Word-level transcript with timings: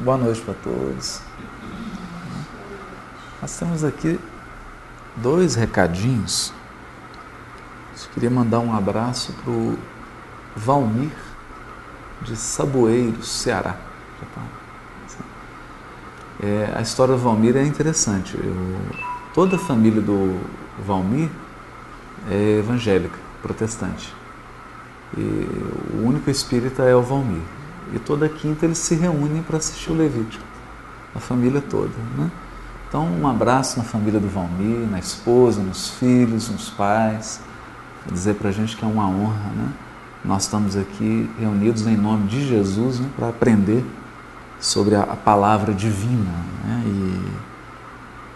Boa 0.00 0.18
noite 0.18 0.40
para 0.40 0.54
todos. 0.54 1.20
Nós 3.40 3.56
temos 3.56 3.84
aqui 3.84 4.18
dois 5.14 5.54
recadinhos. 5.54 6.52
Eu 7.92 8.10
queria 8.12 8.30
mandar 8.30 8.58
um 8.58 8.74
abraço 8.74 9.32
para 9.34 9.52
o 9.52 9.78
Valmir, 10.56 11.12
de 12.22 12.34
Saboeiros, 12.34 13.28
Ceará. 13.28 13.76
É, 16.42 16.72
a 16.74 16.80
história 16.80 17.14
do 17.14 17.20
Valmir 17.20 17.56
é 17.56 17.62
interessante. 17.62 18.36
Eu, 18.36 18.80
toda 19.32 19.54
a 19.54 19.58
família 19.60 20.02
do 20.02 20.40
Valmir 20.84 21.28
é 22.28 22.58
evangélica, 22.58 23.18
protestante. 23.40 24.12
E 25.16 25.46
o 25.94 26.04
único 26.04 26.28
espírita 26.30 26.82
é 26.82 26.96
o 26.96 27.02
Valmir. 27.02 27.59
E 27.92 27.98
toda 27.98 28.28
quinta 28.28 28.66
eles 28.66 28.78
se 28.78 28.94
reúnem 28.94 29.42
para 29.42 29.58
assistir 29.58 29.90
o 29.90 29.94
Levítico, 29.94 30.44
a 31.14 31.18
família 31.18 31.60
toda. 31.60 31.90
Né? 32.16 32.30
Então, 32.88 33.06
um 33.06 33.26
abraço 33.26 33.78
na 33.78 33.84
família 33.84 34.18
do 34.18 34.28
Valmir, 34.28 34.88
na 34.90 34.98
esposa, 34.98 35.62
nos 35.62 35.90
filhos, 35.90 36.48
nos 36.48 36.70
pais. 36.70 37.40
Dizer 38.10 38.34
para 38.34 38.48
a 38.48 38.52
gente 38.52 38.76
que 38.76 38.84
é 38.84 38.88
uma 38.88 39.06
honra. 39.06 39.50
Né? 39.54 39.68
Nós 40.24 40.42
estamos 40.42 40.76
aqui 40.76 41.30
reunidos 41.38 41.86
em 41.86 41.96
nome 41.96 42.26
de 42.26 42.46
Jesus 42.46 42.98
né, 42.98 43.08
para 43.16 43.28
aprender 43.28 43.84
sobre 44.58 44.94
a, 44.94 45.04
palavra 45.04 45.72
divina. 45.72 46.32
Né? 46.64 46.82
E 46.86 47.32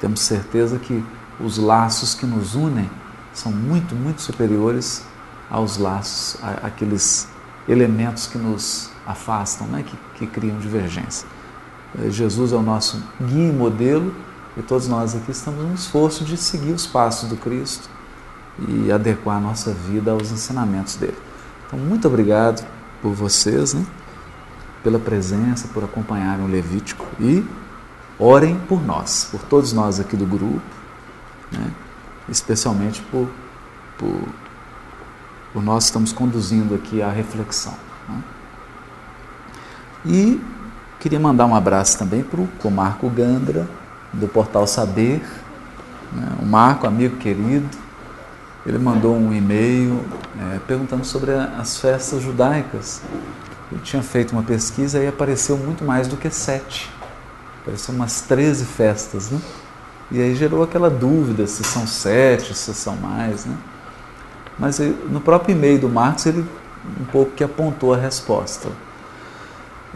temos 0.01 0.21
certeza 0.21 0.79
que 0.79 1.05
os 1.41 1.59
laços 1.59 2.15
que 2.15 2.25
nos 2.25 2.55
unem 2.55 2.89
são 3.33 3.51
muito, 3.51 3.95
muito 3.95 4.23
superiores 4.23 5.05
aos 5.51 5.79
laços, 5.79 6.39
aqueles 6.63 7.29
elementos 7.69 8.27
que 8.27 8.39
nos 8.39 8.91
afastam, 9.07 9.67
né? 9.67 9.85
que, 9.87 9.97
que 10.19 10.27
criam 10.27 10.59
divergência. 10.59 11.27
Eh, 11.99 12.11
Jesus 12.11 12.53
é 12.53 12.57
o 12.57 12.63
nosso 12.63 13.03
guia 13.21 13.49
e 13.49 13.53
modelo 13.53 14.15
e 14.57 14.63
todos 14.63 14.87
nós 14.87 15.15
aqui 15.15 15.31
estamos 15.31 15.65
no 15.65 15.75
esforço 15.75 16.25
de 16.25 16.37
seguir 16.37 16.73
os 16.73 16.87
passos 16.87 17.29
do 17.29 17.37
Cristo 17.37 17.89
e 18.69 18.93
adequar 18.93 19.39
a 19.39 19.41
nossa 19.41 19.73
vida 19.73 20.13
aos 20.13 20.31
ensinamentos 20.31 20.97
dele. 20.97 21.19
Então, 21.67 21.79
muito 21.79 22.07
obrigado 22.07 22.65
por 23.03 23.13
vocês, 23.13 23.75
né? 23.75 23.85
pela 24.83 24.99
presença, 24.99 25.67
por 25.69 25.83
acompanharem 25.83 26.45
o 26.45 26.49
Levítico 26.49 27.07
e 27.19 27.45
orem 28.19 28.61
por 28.69 28.85
nós, 28.85 29.29
por 29.31 29.41
todos 29.43 29.73
nós 29.73 29.99
aqui 29.99 30.17
do 30.17 30.27
grupo, 30.27 30.61
né? 31.51 31.71
especialmente 32.29 33.03
por, 33.11 33.29
por, 33.99 34.21
por 35.55 35.63
nós 35.63 35.85
estamos 35.85 36.13
conduzindo 36.13 36.75
aqui 36.75 37.01
a 37.01 37.09
reflexão. 37.09 37.75
Né? 38.09 38.23
E 40.05 40.41
queria 40.99 41.21
mandar 41.21 41.47
um 41.47 41.55
abraço 41.55 41.97
também 41.97 42.25
para 42.25 42.41
o 42.41 42.71
Marco 42.73 43.09
Gandra, 43.09 43.69
do 44.13 44.27
Portal 44.27 44.67
Saber, 44.67 45.23
né? 46.13 46.29
o 46.43 46.45
Marco, 46.45 46.89
amigo 46.89 47.17
querido, 47.19 47.69
ele 48.67 48.79
mandou 48.79 49.15
um 49.15 49.33
e-mail 49.33 50.05
é, 50.41 50.59
perguntando 50.67 51.05
sobre 51.05 51.31
as 51.33 51.79
festas 51.79 52.21
judaicas. 52.21 53.01
Ele 53.71 53.81
tinha 53.83 54.03
feito 54.03 54.33
uma 54.33 54.43
pesquisa 54.43 54.99
e 54.99 55.07
apareceu 55.07 55.57
muito 55.57 55.85
mais 55.85 56.09
do 56.09 56.17
que 56.17 56.31
sete. 56.31 56.91
Apareceu 57.63 57.95
umas 57.95 58.23
13 58.23 58.65
festas, 58.65 59.31
né? 59.31 59.41
E 60.11 60.21
aí 60.21 60.35
gerou 60.35 60.63
aquela 60.63 60.91
dúvida 60.91 61.47
se 61.47 61.63
são 61.63 61.87
sete, 61.87 62.55
se 62.55 62.75
são 62.75 62.97
mais, 62.97 63.45
né? 63.45 63.57
Mas 64.59 64.79
no 64.79 65.21
próprio 65.21 65.55
e-mail 65.55 65.79
do 65.79 65.89
Marcos 65.89 66.27
ele 66.27 66.47
um 67.01 67.05
pouco 67.05 67.33
que 67.33 67.43
apontou 67.43 67.95
a 67.95 67.97
resposta. 67.97 68.69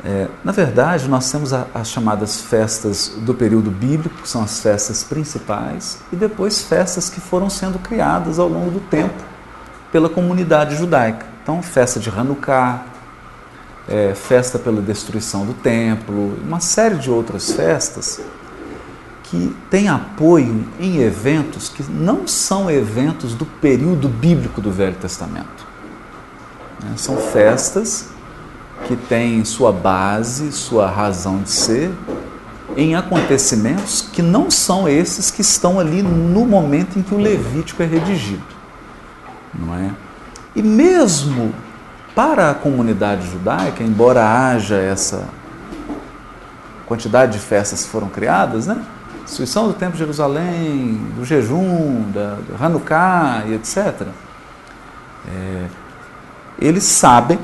É, 0.04 0.28
na 0.44 0.52
verdade, 0.52 1.08
nós 1.08 1.30
temos 1.30 1.52
a, 1.52 1.66
as 1.74 1.88
chamadas 1.88 2.40
festas 2.40 3.12
do 3.18 3.34
período 3.34 3.70
bíblico, 3.70 4.22
que 4.22 4.28
são 4.28 4.42
as 4.42 4.60
festas 4.60 5.02
principais, 5.02 5.98
e 6.12 6.16
depois 6.16 6.62
festas 6.62 7.10
que 7.10 7.20
foram 7.20 7.50
sendo 7.50 7.78
criadas 7.78 8.38
ao 8.38 8.48
longo 8.48 8.70
do 8.70 8.80
tempo 8.80 9.22
pela 9.90 10.08
comunidade 10.08 10.76
judaica. 10.76 11.26
Então, 11.42 11.62
festa 11.62 11.98
de 11.98 12.10
Hanukkah, 12.10 12.84
é, 13.88 14.14
festa 14.14 14.58
pela 14.58 14.80
destruição 14.80 15.44
do 15.44 15.54
templo, 15.54 16.38
uma 16.44 16.60
série 16.60 16.96
de 16.96 17.10
outras 17.10 17.52
festas 17.52 18.20
que 19.30 19.54
têm 19.70 19.88
apoio 19.88 20.64
em 20.80 20.98
eventos 20.98 21.68
que 21.68 21.82
não 21.82 22.26
são 22.26 22.70
eventos 22.70 23.34
do 23.34 23.44
período 23.44 24.08
bíblico 24.08 24.60
do 24.60 24.70
Velho 24.72 24.96
Testamento. 24.96 25.66
Né? 26.82 26.92
São 26.96 27.16
festas 27.18 28.08
que 28.86 28.96
têm 28.96 29.44
sua 29.44 29.70
base, 29.70 30.50
sua 30.50 30.88
razão 30.88 31.42
de 31.42 31.50
ser 31.50 31.90
em 32.76 32.94
acontecimentos 32.94 34.00
que 34.12 34.22
não 34.22 34.50
são 34.50 34.88
esses 34.88 35.30
que 35.30 35.42
estão 35.42 35.78
ali 35.78 36.02
no 36.02 36.46
momento 36.46 36.98
em 36.98 37.02
que 37.02 37.14
o 37.14 37.18
Levítico 37.18 37.82
é 37.82 37.86
redigido. 37.86 38.42
Não 39.52 39.74
é? 39.74 39.90
E 40.54 40.62
mesmo 40.62 41.52
para 42.14 42.50
a 42.50 42.54
comunidade 42.54 43.30
judaica, 43.30 43.82
embora 43.82 44.24
haja 44.24 44.76
essa 44.76 45.28
quantidade 46.86 47.32
de 47.32 47.38
festas 47.38 47.84
que 47.84 47.90
foram 47.90 48.08
criadas, 48.08 48.66
né? 48.66 48.82
Destruição 49.28 49.68
do 49.68 49.74
Templo 49.74 49.92
de 49.92 49.98
Jerusalém, 49.98 50.96
do 51.14 51.22
jejum, 51.22 52.10
da, 52.12 52.36
do 52.36 52.64
Hanukkah 52.64 53.44
e 53.46 53.52
etc. 53.52 54.06
É, 55.28 55.66
eles 56.58 56.84
sabem 56.84 57.38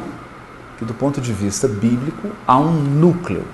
que, 0.79 0.85
do 0.87 0.95
ponto 0.95 1.21
de 1.21 1.31
vista 1.31 1.69
bíblico, 1.69 2.31
há 2.47 2.59
um 2.59 2.73
núcleo, 2.73 3.47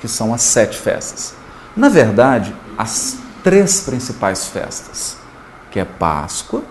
que 0.00 0.08
são 0.08 0.32
as 0.32 0.40
sete 0.40 0.78
festas. 0.78 1.34
Na 1.76 1.90
verdade, 1.90 2.56
as 2.78 3.18
três 3.44 3.82
principais 3.82 4.46
festas, 4.46 5.18
que 5.70 5.78
é 5.78 5.84
Páscoa, 5.84 6.62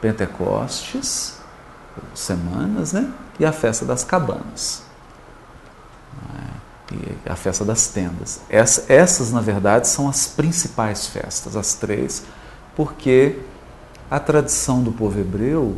Pentecostes, 0.00 1.38
semanas, 2.16 2.92
né? 2.92 3.08
E 3.38 3.46
a 3.46 3.52
festa 3.52 3.84
das 3.84 4.02
cabanas. 4.02 4.82
A 7.26 7.36
festa 7.36 7.64
das 7.64 7.88
tendas. 7.88 8.40
Essas, 8.48 8.90
essas, 8.90 9.32
na 9.32 9.40
verdade, 9.40 9.88
são 9.88 10.08
as 10.08 10.26
principais 10.26 11.06
festas, 11.06 11.56
as 11.56 11.74
três, 11.74 12.24
porque 12.76 13.38
a 14.10 14.20
tradição 14.20 14.82
do 14.82 14.92
povo 14.92 15.18
hebreu 15.18 15.76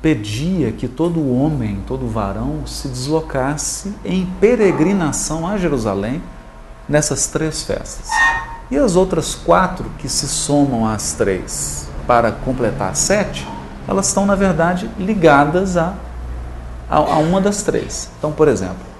pedia 0.00 0.70
que 0.72 0.86
todo 0.86 1.32
homem, 1.32 1.82
todo 1.86 2.06
varão, 2.06 2.66
se 2.66 2.88
deslocasse 2.88 3.92
em 4.04 4.26
peregrinação 4.40 5.46
a 5.46 5.56
Jerusalém 5.56 6.22
nessas 6.88 7.26
três 7.26 7.62
festas. 7.62 8.08
E 8.70 8.76
as 8.76 8.96
outras 8.96 9.34
quatro 9.34 9.90
que 9.98 10.08
se 10.08 10.28
somam 10.28 10.86
às 10.86 11.12
três 11.12 11.88
para 12.06 12.30
completar 12.30 12.94
sete, 12.94 13.46
elas 13.88 14.08
estão, 14.08 14.26
na 14.26 14.34
verdade, 14.34 14.90
ligadas 14.98 15.76
a, 15.76 15.94
a, 16.88 16.96
a 16.96 17.18
uma 17.18 17.40
das 17.40 17.62
três. 17.62 18.08
Então, 18.18 18.32
por 18.32 18.48
exemplo, 18.48 18.95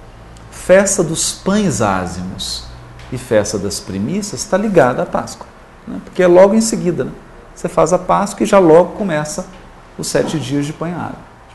festa 0.67 1.01
dos 1.01 1.31
pães 1.31 1.81
ázimos 1.81 2.65
e 3.09 3.17
festa 3.17 3.57
das 3.57 3.79
primícias 3.79 4.41
está 4.41 4.57
ligada 4.57 5.01
à 5.01 5.05
Páscoa, 5.05 5.47
né? 5.87 6.01
porque 6.03 6.21
é 6.21 6.27
logo 6.27 6.53
em 6.55 6.59
seguida. 6.59 7.05
Né? 7.05 7.11
Você 7.55 7.69
faz 7.69 7.93
a 7.93 7.97
Páscoa 7.97 8.43
e 8.43 8.45
já 8.45 8.59
logo 8.59 8.91
começa 8.97 9.45
os 9.97 10.07
sete 10.07 10.37
dias 10.37 10.65
de, 10.65 10.75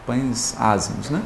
pães 0.06 0.56
ázimos. 0.58 1.10
Né? 1.10 1.22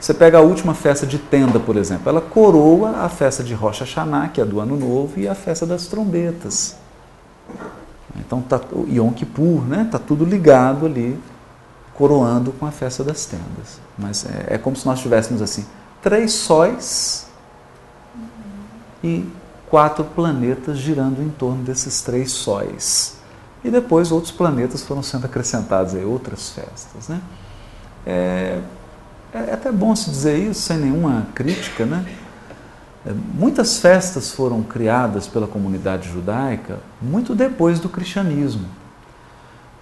Você 0.00 0.12
pega 0.12 0.38
a 0.38 0.40
última 0.40 0.74
festa 0.74 1.06
de 1.06 1.16
tenda, 1.16 1.60
por 1.60 1.76
exemplo, 1.76 2.08
ela 2.08 2.20
coroa 2.20 3.04
a 3.04 3.08
festa 3.08 3.44
de 3.44 3.54
Rocha 3.54 3.84
Hashanah, 3.84 4.30
que 4.30 4.40
é 4.40 4.44
do 4.44 4.58
Ano 4.58 4.76
Novo, 4.76 5.12
e 5.20 5.28
a 5.28 5.34
festa 5.36 5.64
das 5.64 5.86
trombetas. 5.86 6.74
Então, 8.16 8.42
tá, 8.42 8.60
Yom 8.92 9.12
Kippur, 9.12 9.64
né? 9.64 9.82
Está 9.82 10.00
tudo 10.00 10.24
ligado 10.24 10.86
ali, 10.86 11.16
coroando 11.94 12.50
com 12.50 12.66
a 12.66 12.72
festa 12.72 13.04
das 13.04 13.26
tendas. 13.26 13.80
Mas 13.96 14.26
é, 14.26 14.54
é 14.54 14.58
como 14.58 14.74
se 14.74 14.84
nós 14.84 14.98
tivéssemos 14.98 15.40
assim, 15.40 15.64
três 16.02 16.32
sóis 16.32 17.28
e 19.02 19.24
quatro 19.70 20.04
planetas 20.04 20.76
girando 20.76 21.22
em 21.22 21.30
torno 21.30 21.62
desses 21.62 22.02
três 22.02 22.32
sóis. 22.32 23.16
E 23.64 23.70
depois 23.70 24.10
outros 24.10 24.32
planetas 24.32 24.82
foram 24.82 25.02
sendo 25.02 25.24
acrescentados 25.24 25.94
aí, 25.94 26.04
outras 26.04 26.50
festas. 26.50 27.08
Né? 27.08 27.20
É, 28.04 28.60
é 29.32 29.54
até 29.54 29.70
bom 29.70 29.94
se 29.94 30.10
dizer 30.10 30.36
isso 30.36 30.60
sem 30.60 30.78
nenhuma 30.78 31.28
crítica. 31.34 31.86
Né? 31.86 32.04
É, 33.06 33.12
muitas 33.12 33.78
festas 33.78 34.32
foram 34.32 34.62
criadas 34.62 35.26
pela 35.28 35.46
comunidade 35.46 36.10
judaica 36.10 36.80
muito 37.00 37.34
depois 37.34 37.78
do 37.78 37.88
cristianismo. 37.88 38.81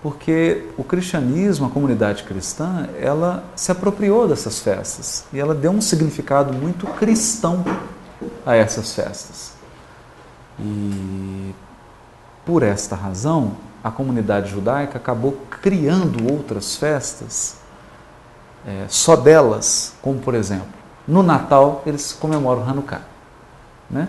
Porque 0.03 0.67
o 0.79 0.85
cristianismo, 0.85 1.67
a 1.67 1.71
comunidade 1.71 2.25
cristã, 2.25 2.89
ela 2.99 3.45
se 3.55 3.71
apropriou 3.71 4.27
dessas 4.27 4.61
festas 4.61 5.25
e 5.33 5.39
ela 5.39 5.55
deu 5.55 5.71
um 5.71 5.81
significado 5.81 6.55
muito 6.55 6.87
cristão 6.87 7.63
a 8.47 8.57
essas 8.57 8.95
festas. 8.95 9.53
E 10.59 11.55
por 12.47 12.63
esta 12.63 12.97
razão, 12.97 13.57
a 13.85 13.91
comunidade 13.91 14.51
judaica 14.51 14.97
acabou 14.97 15.39
criando 15.51 16.33
outras 16.33 16.77
festas, 16.77 17.57
é, 18.67 18.87
só 18.89 19.17
delas, 19.17 19.95
como 20.03 20.19
por 20.19 20.35
exemplo, 20.35 20.69
no 21.07 21.23
Natal 21.23 21.83
eles 21.85 22.13
comemoram 22.13 22.67
Hanukkah. 22.69 23.03
Né? 23.91 24.09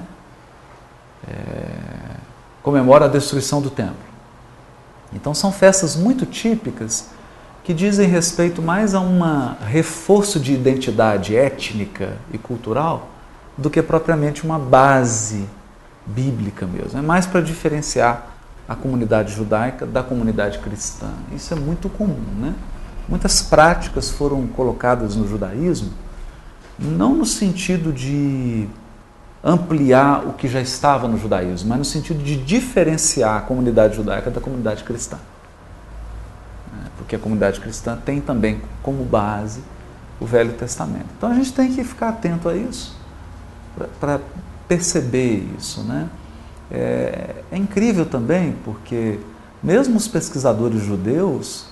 É, 1.27 2.15
comemora 2.63 3.05
a 3.05 3.07
destruição 3.07 3.61
do 3.61 3.69
templo. 3.69 4.10
Então 5.13 5.33
são 5.33 5.51
festas 5.51 5.95
muito 5.95 6.25
típicas 6.25 7.09
que 7.63 7.73
dizem 7.73 8.07
respeito 8.07 8.61
mais 8.61 8.95
a 8.95 8.99
um 8.99 9.19
reforço 9.65 10.39
de 10.39 10.53
identidade 10.53 11.35
étnica 11.35 12.17
e 12.33 12.37
cultural 12.37 13.09
do 13.57 13.69
que 13.69 13.81
propriamente 13.81 14.43
uma 14.43 14.57
base 14.57 15.47
bíblica 16.05 16.65
mesmo. 16.65 16.97
É 16.97 17.01
mais 17.01 17.25
para 17.25 17.41
diferenciar 17.41 18.27
a 18.67 18.75
comunidade 18.75 19.33
judaica 19.33 19.85
da 19.85 20.01
comunidade 20.01 20.59
cristã. 20.59 21.09
Isso 21.35 21.53
é 21.53 21.57
muito 21.57 21.89
comum, 21.89 22.23
né? 22.39 22.55
Muitas 23.07 23.41
práticas 23.41 24.09
foram 24.09 24.47
colocadas 24.47 25.15
no 25.15 25.27
judaísmo 25.27 25.91
não 26.81 27.13
no 27.13 27.25
sentido 27.25 27.93
de 27.93 28.67
ampliar 29.43 30.27
o 30.27 30.33
que 30.33 30.47
já 30.47 30.61
estava 30.61 31.07
no 31.07 31.17
judaísmo, 31.17 31.69
mas 31.69 31.77
no 31.79 31.85
sentido 31.85 32.23
de 32.23 32.37
diferenciar 32.37 33.37
a 33.37 33.41
comunidade 33.41 33.95
judaica 33.95 34.29
da 34.29 34.39
comunidade 34.39 34.83
cristã. 34.83 35.17
É, 36.73 36.89
porque 36.97 37.15
a 37.15 37.19
comunidade 37.19 37.59
cristã 37.59 37.97
tem 37.97 38.21
também 38.21 38.61
como 38.83 39.03
base 39.03 39.61
o 40.19 40.25
Velho 40.25 40.53
Testamento. 40.53 41.07
Então 41.17 41.31
a 41.31 41.33
gente 41.33 41.51
tem 41.53 41.73
que 41.73 41.83
ficar 41.83 42.09
atento 42.09 42.47
a 42.47 42.55
isso, 42.55 42.95
para 43.99 44.19
perceber 44.67 45.49
isso. 45.57 45.81
Né? 45.81 46.07
É, 46.69 47.35
é 47.51 47.57
incrível 47.57 48.05
também, 48.05 48.55
porque 48.63 49.19
mesmo 49.63 49.97
os 49.97 50.07
pesquisadores 50.07 50.83
judeus, 50.83 51.65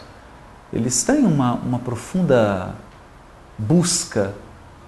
eles 0.74 1.04
têm 1.04 1.24
uma, 1.26 1.54
uma 1.54 1.78
profunda 1.78 2.74
busca 3.58 4.34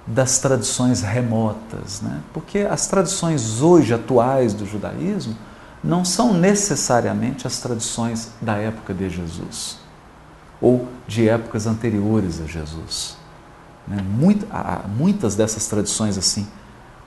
das 0.05 0.39
tradições 0.39 1.01
remotas, 1.01 2.01
né? 2.01 2.21
porque 2.33 2.59
as 2.59 2.87
tradições 2.87 3.61
hoje 3.61 3.93
atuais 3.93 4.53
do 4.53 4.65
judaísmo 4.65 5.35
não 5.83 6.03
são 6.03 6.33
necessariamente 6.33 7.47
as 7.47 7.59
tradições 7.59 8.31
da 8.41 8.55
época 8.55 8.93
de 8.93 9.09
Jesus 9.09 9.79
ou 10.59 10.87
de 11.07 11.27
épocas 11.27 11.65
anteriores 11.65 12.41
a 12.41 12.45
Jesus. 12.45 13.17
Né? 13.87 13.97
muitas 14.95 15.35
dessas 15.35 15.67
tradições 15.67 16.17
assim, 16.17 16.47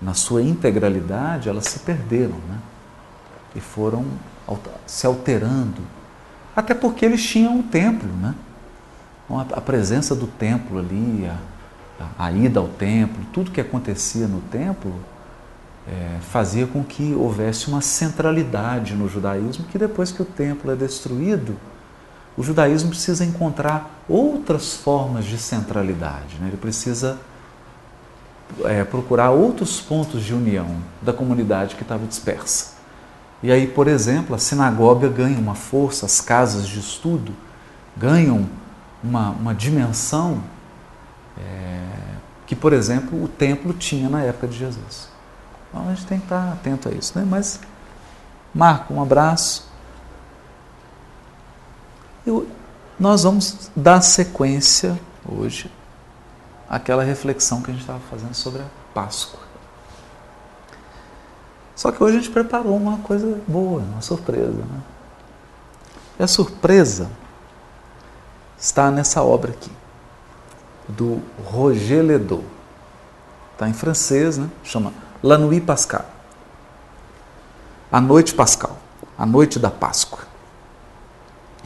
na 0.02 0.12
sua 0.12 0.42
integralidade, 0.42 1.48
elas 1.48 1.66
se 1.66 1.80
perderam 1.80 2.36
né? 2.48 2.58
e 3.54 3.60
foram 3.60 4.04
se 4.86 5.06
alterando, 5.06 5.80
até 6.54 6.74
porque 6.74 7.04
eles 7.04 7.24
tinham 7.24 7.60
o 7.60 7.62
templo, 7.62 8.08
né? 8.20 8.34
Então, 9.24 9.40
a 9.40 9.60
presença 9.60 10.14
do 10.14 10.26
templo 10.26 10.78
ali, 10.78 11.26
a, 11.26 11.36
a 12.18 12.30
ida 12.30 12.60
ao 12.60 12.68
templo, 12.68 13.24
tudo 13.32 13.50
que 13.50 13.60
acontecia 13.60 14.26
no 14.26 14.40
templo, 14.40 14.92
é, 15.86 16.18
fazia 16.20 16.66
com 16.66 16.82
que 16.82 17.14
houvesse 17.14 17.68
uma 17.68 17.80
centralidade 17.80 18.94
no 18.94 19.08
judaísmo, 19.08 19.64
que 19.66 19.78
depois 19.78 20.10
que 20.10 20.22
o 20.22 20.24
templo 20.24 20.72
é 20.72 20.76
destruído, 20.76 21.56
o 22.36 22.42
judaísmo 22.42 22.90
precisa 22.90 23.24
encontrar 23.24 24.02
outras 24.08 24.74
formas 24.74 25.24
de 25.24 25.38
centralidade. 25.38 26.36
Né? 26.40 26.48
Ele 26.48 26.56
precisa 26.56 27.18
é, 28.64 28.82
procurar 28.82 29.30
outros 29.30 29.80
pontos 29.80 30.22
de 30.22 30.34
união 30.34 30.76
da 31.00 31.12
comunidade 31.12 31.76
que 31.76 31.82
estava 31.82 32.06
dispersa. 32.06 32.74
E 33.42 33.52
aí, 33.52 33.66
por 33.66 33.86
exemplo, 33.86 34.34
a 34.34 34.38
sinagoga 34.38 35.08
ganha 35.08 35.38
uma 35.38 35.54
força, 35.54 36.06
as 36.06 36.20
casas 36.20 36.66
de 36.66 36.80
estudo 36.80 37.32
ganham 37.96 38.48
uma, 39.02 39.30
uma 39.30 39.54
dimensão 39.54 40.42
é, 41.38 42.14
que, 42.46 42.54
por 42.54 42.72
exemplo, 42.72 43.22
o 43.22 43.28
templo 43.28 43.72
tinha 43.72 44.08
na 44.08 44.22
época 44.22 44.48
de 44.48 44.58
Jesus. 44.58 45.08
Então 45.68 45.88
a 45.88 45.94
gente 45.94 46.06
tem 46.06 46.18
que 46.18 46.26
estar 46.26 46.52
atento 46.52 46.88
a 46.88 46.92
isso. 46.92 47.18
Né? 47.18 47.26
Mas, 47.28 47.60
Marco, 48.54 48.94
um 48.94 49.02
abraço. 49.02 49.68
Eu, 52.26 52.48
nós 52.98 53.24
vamos 53.24 53.70
dar 53.74 54.00
sequência 54.00 54.98
hoje 55.26 55.70
àquela 56.68 57.02
reflexão 57.02 57.60
que 57.60 57.70
a 57.70 57.74
gente 57.74 57.82
estava 57.82 58.00
fazendo 58.10 58.34
sobre 58.34 58.62
a 58.62 58.66
Páscoa. 58.94 59.40
Só 61.74 61.90
que 61.90 62.02
hoje 62.02 62.18
a 62.18 62.20
gente 62.20 62.32
preparou 62.32 62.76
uma 62.76 62.98
coisa 62.98 63.40
boa, 63.48 63.80
uma 63.80 64.00
surpresa. 64.00 64.52
Né? 64.52 64.80
E 66.20 66.22
a 66.22 66.28
surpresa 66.28 67.10
está 68.56 68.90
nessa 68.90 69.22
obra 69.22 69.50
aqui 69.50 69.70
do 70.88 71.22
Roger 71.44 72.02
Ledoux. 72.02 72.44
Está 73.52 73.68
em 73.68 73.72
francês, 73.72 74.36
né? 74.38 74.48
chama 74.62 74.92
La 75.22 75.38
Nuit 75.38 75.64
Pascal. 75.64 76.04
A 77.90 78.00
Noite 78.00 78.34
Pascal, 78.34 78.76
a 79.16 79.24
Noite 79.24 79.58
da 79.58 79.70
Páscoa. 79.70 80.20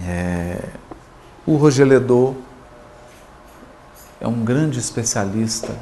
É... 0.03 0.69
O 1.47 1.57
Roger 1.57 1.87
Ledoux 1.87 2.37
é 4.21 4.29
um 4.29 4.45
grande 4.45 4.79
especialista 4.79 5.75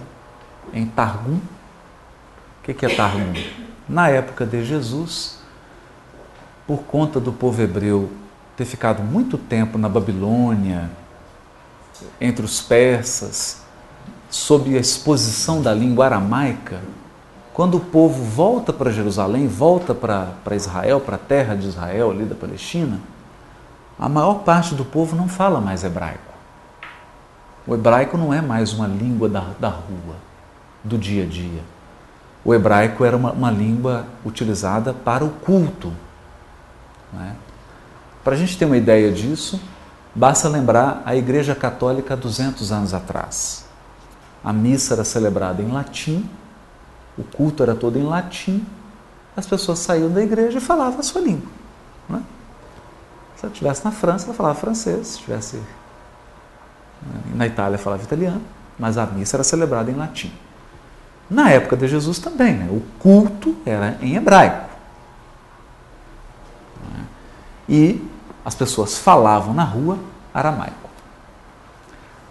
em 0.72 0.86
Targum. 0.86 1.40
O 2.60 2.72
que 2.72 2.86
é 2.86 2.88
Targum? 2.94 3.32
Na 3.88 4.08
época 4.08 4.46
de 4.46 4.64
Jesus, 4.64 5.40
por 6.66 6.82
conta 6.84 7.18
do 7.18 7.32
povo 7.32 7.60
hebreu 7.60 8.10
ter 8.56 8.64
ficado 8.64 9.02
muito 9.02 9.36
tempo 9.36 9.76
na 9.76 9.88
Babilônia, 9.88 10.90
entre 12.20 12.44
os 12.44 12.60
persas, 12.60 13.62
sob 14.30 14.76
a 14.76 14.80
exposição 14.80 15.62
da 15.62 15.72
língua 15.72 16.06
aramaica, 16.06 16.80
quando 17.52 17.78
o 17.78 17.80
povo 17.80 18.22
volta 18.22 18.72
para 18.72 18.90
Jerusalém, 18.90 19.48
volta 19.48 19.94
para 19.94 20.54
Israel, 20.54 21.00
para 21.00 21.16
a 21.16 21.18
terra 21.18 21.54
de 21.54 21.66
Israel, 21.66 22.10
ali 22.10 22.24
da 22.24 22.34
Palestina, 22.34 23.00
a 23.98 24.08
maior 24.08 24.40
parte 24.40 24.74
do 24.74 24.84
povo 24.84 25.16
não 25.16 25.26
fala 25.26 25.60
mais 25.60 25.82
hebraico. 25.82 26.34
O 27.66 27.74
hebraico 27.74 28.18
não 28.18 28.32
é 28.32 28.42
mais 28.42 28.72
uma 28.72 28.86
língua 28.86 29.28
da, 29.28 29.44
da 29.58 29.68
rua, 29.70 30.16
do 30.84 30.98
dia 30.98 31.24
a 31.24 31.26
dia. 31.26 31.62
O 32.44 32.54
hebraico 32.54 33.04
era 33.04 33.16
uma, 33.16 33.32
uma 33.32 33.50
língua 33.50 34.06
utilizada 34.24 34.92
para 34.92 35.24
o 35.24 35.30
culto. 35.30 35.92
É? 37.18 37.32
Para 38.22 38.34
a 38.34 38.36
gente 38.36 38.58
ter 38.58 38.66
uma 38.66 38.76
ideia 38.76 39.10
disso, 39.10 39.60
Basta 40.16 40.48
lembrar 40.48 41.02
a 41.04 41.14
Igreja 41.14 41.54
Católica 41.54 42.16
200 42.16 42.72
anos 42.72 42.94
atrás. 42.94 43.66
A 44.42 44.50
missa 44.50 44.94
era 44.94 45.04
celebrada 45.04 45.60
em 45.60 45.70
latim, 45.70 46.26
o 47.18 47.22
culto 47.22 47.62
era 47.62 47.74
todo 47.74 47.98
em 47.98 48.02
latim, 48.02 48.66
as 49.36 49.46
pessoas 49.46 49.78
saíam 49.80 50.10
da 50.10 50.22
igreja 50.22 50.56
e 50.56 50.60
falavam 50.60 51.00
a 51.00 51.02
sua 51.02 51.20
língua. 51.20 51.50
Né? 52.08 52.22
Se 53.36 53.44
ela 53.44 53.52
estivesse 53.52 53.84
na 53.84 53.90
França, 53.90 54.24
ela 54.24 54.32
falava 54.32 54.54
francês, 54.54 55.06
se 55.06 55.14
estivesse 55.16 55.56
né, 55.56 57.20
na 57.34 57.46
Itália, 57.46 57.76
falava 57.76 58.02
italiano, 58.02 58.40
mas 58.78 58.96
a 58.96 59.04
missa 59.04 59.36
era 59.36 59.44
celebrada 59.44 59.90
em 59.90 59.94
latim. 59.94 60.32
Na 61.28 61.50
época 61.50 61.76
de 61.76 61.88
Jesus 61.88 62.18
também, 62.18 62.54
né? 62.54 62.68
o 62.70 62.80
culto 62.98 63.54
era 63.66 63.98
em 64.00 64.16
hebraico. 64.16 64.66
Né? 66.94 67.04
E 67.68 68.15
as 68.46 68.54
pessoas 68.54 68.96
falavam 68.96 69.52
na 69.52 69.64
rua 69.64 69.98
aramaico, 70.32 70.88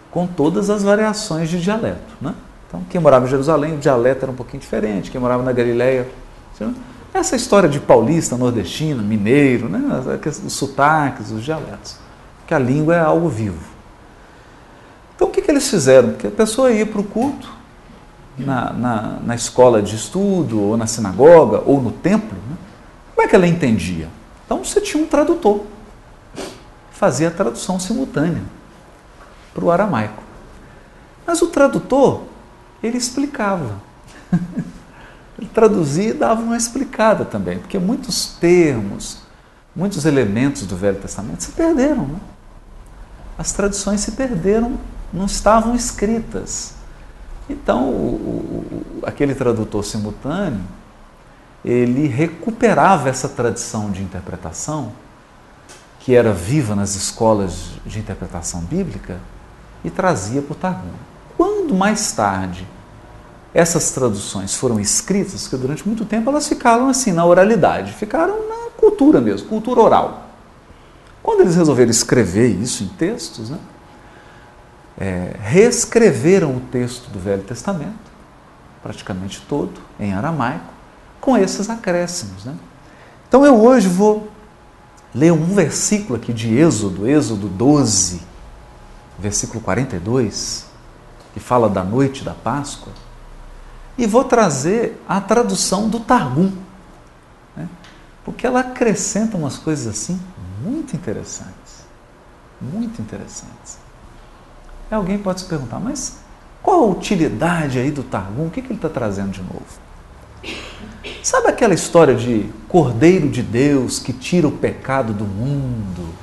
com 0.10 0.26
todas 0.26 0.70
as 0.70 0.82
variações 0.82 1.50
de 1.50 1.60
dialeto. 1.60 2.16
Né? 2.22 2.34
Então, 2.66 2.82
quem 2.90 3.02
morava 3.02 3.26
em 3.26 3.30
Jerusalém, 3.30 3.76
o 3.76 3.78
dialeto 3.78 4.24
era 4.24 4.32
um 4.32 4.36
pouquinho 4.36 4.62
diferente, 4.62 5.12
quem 5.12 5.20
morava 5.20 5.44
na 5.44 5.52
Galileia. 5.52 6.08
Essa 7.14 7.36
história 7.36 7.68
de 7.68 7.82
paulista, 7.82 8.38
nordestino, 8.38 9.04
mineiro, 9.04 9.68
né? 9.68 9.82
os 10.26 10.54
sotaques, 10.54 11.32
os 11.32 11.44
dialetos, 11.44 11.98
que 12.48 12.54
a 12.54 12.60
língua 12.60 12.96
é 12.96 13.02
algo 13.02 13.28
vivo. 13.28 13.76
Então, 15.18 15.28
o 15.28 15.32
que, 15.32 15.42
que 15.42 15.52
eles 15.52 15.70
fizeram? 15.70 16.12
Porque 16.12 16.28
a 16.28 16.32
pessoa 16.32 16.72
ia 16.72 16.86
para 16.86 17.02
o 17.02 17.04
culto, 17.04 17.52
na, 18.38 18.72
na, 18.72 19.02
na, 19.22 19.36
escola 19.36 19.82
de 19.82 19.98
estudo, 19.98 20.62
ou 20.62 20.78
na 20.78 20.88
sinagoga, 20.88 21.62
ou 21.66 21.82
no 21.82 21.92
templo, 21.92 22.38
né? 22.50 22.56
como 23.14 23.28
é 23.28 23.30
que 23.30 23.36
ela 23.36 23.48
entendia? 23.48 24.08
Então, 24.46 24.64
você 24.64 24.80
tinha 24.80 25.04
um 25.04 25.08
tradutor 25.08 25.75
fazia 26.96 27.28
a 27.28 27.32
tradução 27.32 27.78
simultânea 27.78 28.42
para 29.54 29.64
o 29.64 29.70
aramaico. 29.70 30.24
Mas 31.28 31.42
o 31.42 31.48
tradutor, 31.48 32.24
ele 32.82 32.98
explicava. 32.98 33.76
ele 35.38 35.50
traduzia 35.54 36.10
e 36.10 36.14
dava 36.14 36.42
uma 36.42 36.56
explicada 36.56 37.26
também, 37.26 37.60
porque 37.60 37.78
muitos 37.78 38.38
termos, 38.40 39.20
muitos 39.76 40.06
elementos 40.06 40.66
do 40.66 40.78
Velho 40.78 40.98
Testamento 40.98 41.44
se 41.44 41.52
perderam. 41.52 42.08
Né? 42.08 42.20
As 43.38 43.52
traduções 43.52 44.00
se 44.00 44.14
perderam, 44.14 44.80
não 45.12 45.26
estavam 45.26 45.76
escritas. 45.76 46.76
Então, 47.50 47.90
o, 47.90 49.02
o, 49.02 49.06
aquele 49.06 49.36
tradutor 49.36 49.84
simultâneo, 49.84 50.64
ele 51.64 52.08
recuperava 52.08 53.10
essa 53.10 53.28
tradição 53.28 53.92
de 53.92 54.02
interpretação 54.02 54.94
que 56.06 56.14
era 56.14 56.32
viva 56.32 56.76
nas 56.76 56.96
escolas 56.96 57.72
de 57.84 57.98
interpretação 57.98 58.62
bíblica 58.62 59.18
e 59.84 59.90
trazia 59.90 60.40
para 60.40 60.52
o 60.52 60.56
Targum. 60.56 60.94
Quando 61.36 61.74
mais 61.74 62.12
tarde 62.12 62.68
essas 63.52 63.90
traduções 63.90 64.54
foram 64.54 64.80
escritas, 64.80 65.42
porque 65.42 65.58
durante 65.58 65.88
muito 65.88 66.06
tempo 66.06 66.30
elas 66.30 66.48
ficaram 66.48 66.90
assim 66.90 67.12
na 67.12 67.26
oralidade, 67.26 67.92
ficaram 67.92 68.48
na 68.48 68.70
cultura 68.78 69.20
mesmo, 69.20 69.48
cultura 69.48 69.82
oral. 69.82 70.30
Quando 71.24 71.42
eles 71.42 71.56
resolveram 71.56 71.90
escrever 71.90 72.50
isso 72.50 72.84
em 72.84 72.88
textos, 72.88 73.50
né, 73.50 73.58
é, 75.00 75.36
reescreveram 75.42 76.56
o 76.56 76.60
texto 76.60 77.10
do 77.10 77.18
Velho 77.18 77.42
Testamento, 77.42 78.12
praticamente 78.84 79.42
todo, 79.50 79.82
em 80.00 80.14
aramaico, 80.14 80.72
com 81.20 81.36
esses 81.36 81.68
acréscimos. 81.68 82.46
Né? 82.46 82.54
Então 83.28 83.44
eu 83.44 83.60
hoje 83.60 83.88
vou 83.88 84.35
ler 85.16 85.32
um 85.32 85.46
versículo 85.46 86.20
aqui 86.20 86.34
de 86.34 86.54
Êxodo, 86.54 87.08
Êxodo 87.08 87.48
12, 87.48 88.22
versículo 89.18 89.62
42, 89.62 90.66
que 91.34 91.40
fala 91.40 91.70
da 91.70 91.86
noite 91.86 92.22
da 92.22 92.34
Páscoa, 92.34 92.92
e 93.98 94.06
vou 94.06 94.26
trazer 94.26 95.02
a 95.08 95.22
tradução 95.22 95.88
do 95.88 96.02
Targum, 96.02 96.52
né? 97.56 97.70
porque 98.26 98.46
ela 98.46 98.60
acrescenta 98.60 99.38
umas 99.38 99.58
coisas 99.58 99.88
assim 99.88 100.20
muito 100.62 100.94
interessantes. 100.98 101.86
Muito 102.60 103.02
interessantes. 103.02 103.78
Alguém 104.92 105.18
pode 105.18 105.42
se 105.42 105.46
perguntar, 105.46 105.80
mas 105.80 106.18
qual 106.62 106.84
a 106.84 106.88
utilidade 106.88 107.80
aí 107.80 107.90
do 107.90 108.04
Targum? 108.04 108.48
O 108.48 108.50
que, 108.50 108.62
que 108.62 108.68
ele 108.68 108.76
está 108.76 108.90
trazendo 108.90 109.32
de 109.32 109.42
novo? 109.42 109.85
Sabe 111.22 111.48
aquela 111.48 111.74
história 111.74 112.16
de 112.16 112.50
Cordeiro 112.68 113.30
de 113.30 113.42
Deus 113.42 114.00
que 114.00 114.14
tira 114.14 114.48
o 114.48 114.52
pecado 114.52 115.14
do 115.14 115.24
mundo? 115.24 116.14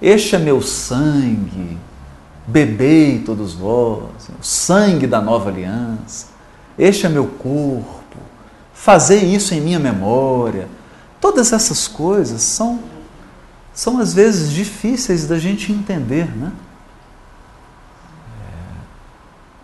Este 0.00 0.36
é 0.36 0.38
meu 0.38 0.60
sangue, 0.60 1.78
bebei 2.46 3.22
todos 3.24 3.54
vós, 3.54 4.28
o 4.38 4.44
sangue 4.44 5.06
da 5.06 5.20
nova 5.20 5.50
aliança. 5.50 6.28
Este 6.78 7.06
é 7.06 7.08
meu 7.08 7.26
corpo, 7.26 8.18
fazer 8.74 9.22
isso 9.22 9.54
em 9.54 9.60
minha 9.60 9.78
memória. 9.78 10.68
Todas 11.20 11.52
essas 11.52 11.88
coisas 11.88 12.42
são, 12.42 12.80
são 13.72 13.98
às 13.98 14.12
vezes 14.12 14.52
difíceis 14.52 15.26
da 15.26 15.38
gente 15.38 15.72
entender, 15.72 16.36
né? 16.36 16.52
É, 18.42 18.52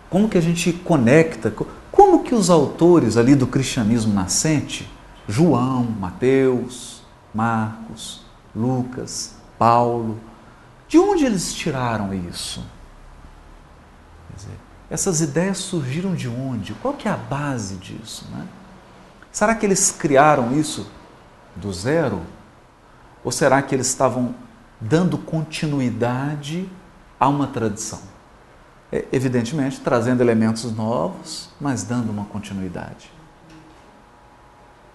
como 0.09 0.27
que 0.27 0.37
a 0.37 0.41
gente 0.41 0.73
conecta? 0.73 1.53
Como 2.03 2.21
que 2.21 2.35
os 2.35 2.49
autores 2.49 3.15
ali 3.15 3.33
do 3.33 3.47
cristianismo 3.47 4.13
nascente, 4.13 4.91
João, 5.25 5.85
Mateus, 5.85 7.01
Marcos, 7.33 8.25
Lucas, 8.53 9.35
Paulo, 9.57 10.19
de 10.85 10.99
onde 10.99 11.25
eles 11.25 11.53
tiraram 11.53 12.13
isso? 12.13 12.61
Dizer, 14.35 14.59
essas 14.89 15.21
ideias 15.21 15.59
surgiram 15.59 16.13
de 16.13 16.27
onde? 16.27 16.73
Qual 16.73 16.93
que 16.93 17.07
é 17.07 17.11
a 17.11 17.15
base 17.15 17.75
disso? 17.75 18.27
Né? 18.33 18.45
Será 19.31 19.55
que 19.55 19.65
eles 19.65 19.89
criaram 19.89 20.51
isso 20.51 20.91
do 21.55 21.71
zero? 21.71 22.21
Ou 23.23 23.31
será 23.31 23.61
que 23.61 23.73
eles 23.73 23.87
estavam 23.87 24.35
dando 24.77 25.17
continuidade 25.17 26.69
a 27.17 27.29
uma 27.29 27.47
tradição? 27.47 28.12
É, 28.93 29.05
evidentemente 29.11 29.81
trazendo 29.81 30.21
elementos 30.21 30.71
novos, 30.71 31.49
mas 31.59 31.83
dando 31.83 32.11
uma 32.11 32.25
continuidade. 32.25 33.11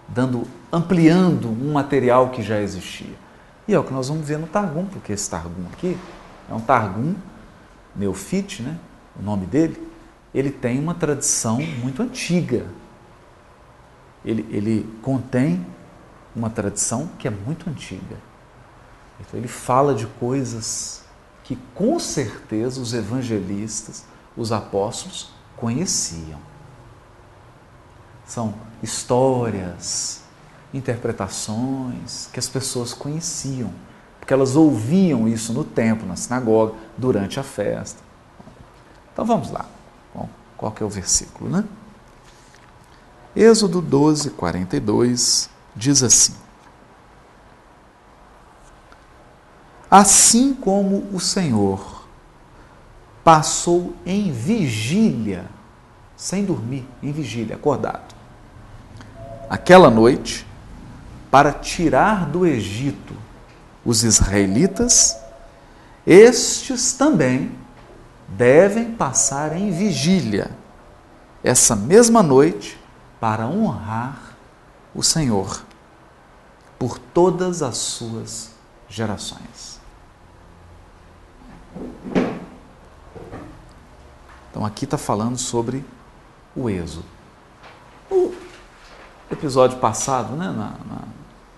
Dando, 0.07 0.47
ampliando 0.71 1.49
um 1.49 1.73
material 1.73 2.29
que 2.29 2.41
já 2.41 2.61
existia. 2.61 3.13
E 3.67 3.73
é 3.73 3.77
o 3.77 3.83
que 3.83 3.91
nós 3.91 4.07
vamos 4.07 4.25
ver 4.25 4.39
no 4.39 4.47
Targum, 4.47 4.85
porque 4.85 5.11
esse 5.11 5.29
Targum 5.29 5.65
aqui 5.73 5.97
é 6.49 6.53
um 6.53 6.61
Targum 6.61 7.13
Neofite, 7.93 8.63
né? 8.63 8.79
o 9.19 9.21
nome 9.21 9.45
dele, 9.45 9.91
ele 10.33 10.49
tem 10.49 10.79
uma 10.79 10.93
tradição 10.93 11.57
muito 11.57 12.01
antiga. 12.01 12.67
Ele, 14.23 14.47
ele 14.49 14.89
contém 15.01 15.67
uma 16.33 16.49
tradição 16.49 17.09
que 17.19 17.27
é 17.27 17.31
muito 17.31 17.69
antiga. 17.69 18.15
Então 19.19 19.37
ele 19.37 19.49
fala 19.49 19.93
de 19.93 20.07
coisas 20.07 21.03
que 21.49 21.57
com 21.73 21.97
certeza 21.97 22.79
os 22.79 22.93
evangelistas, 22.93 24.05
os 24.37 24.51
apóstolos, 24.51 25.31
conheciam. 25.57 26.39
São 28.23 28.53
histórias, 28.83 30.21
interpretações 30.71 32.29
que 32.31 32.37
as 32.37 32.47
pessoas 32.47 32.93
conheciam, 32.93 33.73
porque 34.19 34.31
elas 34.31 34.55
ouviam 34.55 35.27
isso 35.27 35.51
no 35.51 35.63
templo, 35.63 36.07
na 36.07 36.15
sinagoga, 36.15 36.75
durante 36.95 37.39
a 37.39 37.43
festa. 37.43 37.99
Então 39.11 39.25
vamos 39.25 39.49
lá. 39.49 39.65
Bom, 40.13 40.29
qual 40.55 40.71
que 40.71 40.83
é 40.83 40.85
o 40.85 40.89
versículo, 40.89 41.49
né? 41.49 41.65
Êxodo 43.35 43.81
12, 43.81 44.29
42 44.29 45.49
diz 45.75 46.03
assim: 46.03 46.35
Assim 49.89 50.53
como 50.53 51.07
o 51.11 51.19
Senhor 51.19 52.07
passou 53.23 53.95
em 54.05 54.31
vigília, 54.31 55.45
sem 56.15 56.45
dormir, 56.45 56.87
em 57.01 57.11
vigília, 57.11 57.55
acordado, 57.55 58.13
aquela 59.49 59.89
noite, 59.89 60.45
para 61.31 61.51
tirar 61.51 62.25
do 62.27 62.45
Egito 62.45 63.15
os 63.85 64.03
israelitas, 64.03 65.17
estes 66.05 66.93
também 66.93 67.51
devem 68.27 68.91
passar 68.91 69.55
em 69.55 69.71
vigília 69.71 70.51
essa 71.43 71.75
mesma 71.75 72.21
noite 72.21 72.79
para 73.19 73.47
honrar 73.47 74.35
o 74.93 75.03
Senhor 75.03 75.63
por 76.77 76.97
todas 76.97 77.61
as 77.61 77.77
suas 77.77 78.51
gerações. 78.87 79.78
Então 84.49 84.65
aqui 84.65 84.85
está 84.85 84.97
falando 84.97 85.37
sobre 85.37 85.85
o 86.55 86.69
êxodo. 86.69 87.05
No 88.09 88.33
episódio 89.31 89.77
passado, 89.77 90.35
né, 90.35 90.47
na, 90.47 90.53
na, 90.53 91.01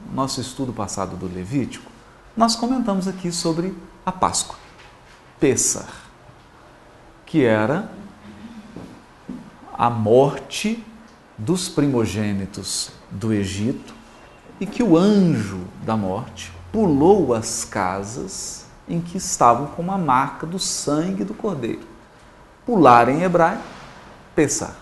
no 0.05 0.13
nosso 0.13 0.41
estudo 0.41 0.73
passado 0.73 1.15
do 1.15 1.25
Levítico, 1.25 1.89
nós 2.35 2.55
comentamos 2.55 3.07
aqui 3.07 3.31
sobre 3.31 3.75
a 4.05 4.11
Páscoa, 4.11 4.57
Pessar, 5.39 5.89
que 7.25 7.43
era 7.43 7.89
a 9.73 9.89
morte 9.89 10.83
dos 11.37 11.67
primogênitos 11.67 12.91
do 13.09 13.33
Egito 13.33 13.95
e 14.59 14.65
que 14.65 14.83
o 14.83 14.95
anjo 14.95 15.61
da 15.83 15.97
morte 15.97 16.51
pulou 16.71 17.33
as 17.33 17.65
casas 17.65 18.67
em 18.91 19.00
que 19.00 19.17
estavam 19.17 19.67
com 19.67 19.81
uma 19.81 19.98
marca 19.98 20.45
do 20.45 20.60
sangue 20.60 21.24
do 21.24 21.33
cordeiro. 21.33 21.88
Pular 22.65 23.07
em 23.07 23.24
hebraico, 23.24 23.63
Pessah. 24.36 24.75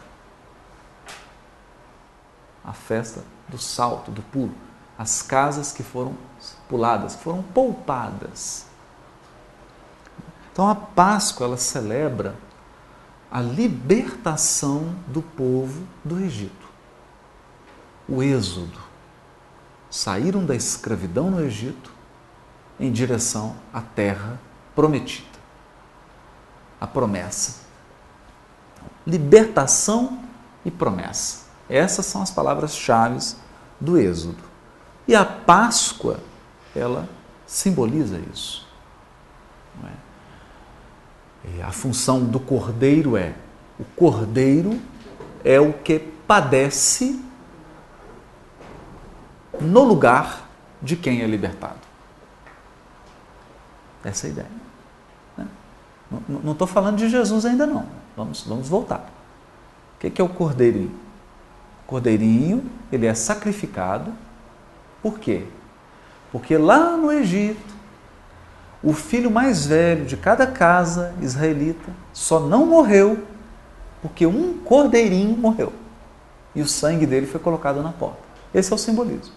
A 2.66 2.74
festa 2.74 3.24
do 3.48 3.60
salto, 3.60 4.10
do 4.10 4.24
pulo. 4.24 4.54
As 4.98 5.22
casas 5.22 5.72
que 5.72 5.84
foram 5.84 6.18
puladas, 6.68 7.16
foram 7.16 7.44
poupadas. 7.44 8.66
Então 10.52 10.68
a 10.68 10.74
Páscoa 10.74 11.46
ela 11.46 11.58
celebra 11.58 12.36
a 13.32 13.40
libertação 13.40 14.96
do 15.08 15.22
povo 15.22 15.84
do 16.04 16.20
Egito. 16.20 16.68
O 18.08 18.24
êxodo. 18.24 18.90
Saíram 19.88 20.44
da 20.44 20.56
escravidão 20.56 21.30
no 21.30 21.42
Egito 21.42 21.99
em 22.80 22.92
direção 22.92 23.56
à 23.74 23.82
terra 23.82 24.40
prometida. 24.76 25.28
A 26.80 26.88
promessa. 26.88 27.62
Libertação 29.06 30.20
e 30.64 30.72
promessa. 30.72 31.48
Essas 31.70 32.06
são 32.06 32.22
as 32.22 32.32
palavras-chave 32.32 33.20
do 33.80 33.98
Êxodo. 33.98 34.44
E 35.08 35.16
a 35.16 35.26
Páscoa, 35.26 36.20
ela 36.76 37.10
simboliza 37.46 38.20
isso. 38.32 38.68
É? 39.84 41.64
a 41.64 41.72
função 41.72 42.24
do 42.24 42.40
cordeiro 42.40 43.18
é: 43.18 43.34
o 43.80 43.84
cordeiro 43.96 44.80
é 45.44 45.60
o 45.60 45.74
que 45.74 46.00
padece 46.00 47.24
no 49.60 49.84
lugar 49.84 50.48
de 50.82 50.96
quem 50.96 51.22
é 51.22 51.28
libertado. 51.28 51.89
Essa 54.10 54.28
é 54.28 54.30
ideia. 54.32 54.48
Né? 55.38 55.48
Não 56.28 56.54
estou 56.54 56.68
falando 56.68 56.98
de 56.98 57.08
Jesus 57.10 57.46
ainda 57.46 57.66
não. 57.66 57.86
Vamos, 58.18 58.44
vamos 58.44 58.68
voltar. 58.68 59.10
O 59.96 60.00
que 60.00 60.22
é 60.22 60.24
o 60.24 60.30
cordeirinho? 60.30 60.92
O 61.84 61.88
cordeirinho, 61.88 62.64
ele 62.92 63.06
é 63.06 63.14
sacrificado. 63.14 64.14
Por 65.02 65.20
quê? 65.20 65.46
Porque 66.32 66.58
lá 66.58 66.98
no 66.98 67.12
Egito, 67.12 67.76
o 68.84 68.94
filho 68.94 69.30
mais 69.30 69.66
velho 69.66 70.06
de 70.06 70.18
cada 70.18 70.48
casa 70.48 71.14
israelita 71.22 71.92
só 72.14 72.40
não 72.40 72.66
morreu 72.66 73.26
porque 74.02 74.26
um 74.26 74.58
cordeirinho 74.60 75.38
morreu 75.38 75.74
e 76.56 76.62
o 76.62 76.68
sangue 76.68 77.06
dele 77.06 77.28
foi 77.28 77.40
colocado 77.40 77.84
na 77.84 77.92
porta. 77.92 78.20
Esse 78.54 78.72
é 78.72 78.76
o 78.76 78.80
simbolismo. 78.80 79.34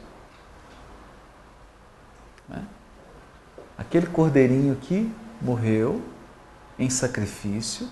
Aquele 3.76 4.06
cordeirinho 4.06 4.76
que 4.76 5.12
morreu 5.40 6.02
em 6.78 6.88
sacrifício 6.88 7.88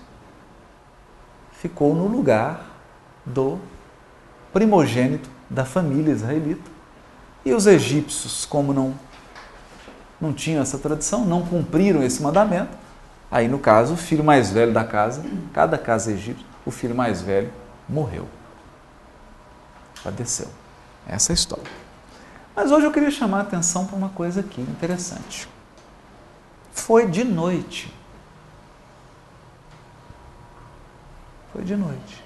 ficou 1.53 1.95
no 1.95 2.07
lugar 2.07 2.65
do 3.25 3.59
primogênito 4.53 5.29
da 5.49 5.65
família 5.65 6.13
israelita. 6.13 6.71
E 7.45 7.53
os 7.53 7.67
egípcios, 7.67 8.45
como 8.45 8.73
não, 8.73 8.95
não 10.21 10.33
tinham 10.33 10.63
essa 10.63 10.79
tradição, 10.79 11.25
não 11.25 11.45
cumpriram 11.45 12.03
esse 12.03 12.23
mandamento, 12.23 12.77
aí 13.31 13.49
no 13.49 13.59
caso, 13.59 13.95
o 13.95 13.97
filho 13.97 14.23
mais 14.23 14.51
velho 14.51 14.73
da 14.73 14.85
casa, 14.85 15.25
cada 15.53 15.79
casa 15.79 16.13
egípcia, 16.13 16.47
o 16.65 16.71
filho 16.71 16.95
mais 16.95 17.21
velho 17.21 17.51
morreu. 17.89 18.29
Padeceu. 20.03 20.49
Essa 21.07 21.33
é 21.33 21.35
a 21.35 21.35
história. 21.35 21.71
Mas 22.55 22.71
hoje 22.71 22.87
eu 22.87 22.93
queria 22.93 23.11
chamar 23.11 23.39
a 23.39 23.43
atenção 23.43 23.87
para 23.87 23.97
uma 23.97 24.11
coisa 24.11 24.41
aqui 24.41 24.61
interessante. 24.61 25.49
Foi 26.81 27.07
de 27.07 27.25
noite. 27.25 27.93
Foi 31.53 31.63
de 31.63 31.77
noite. 31.77 32.25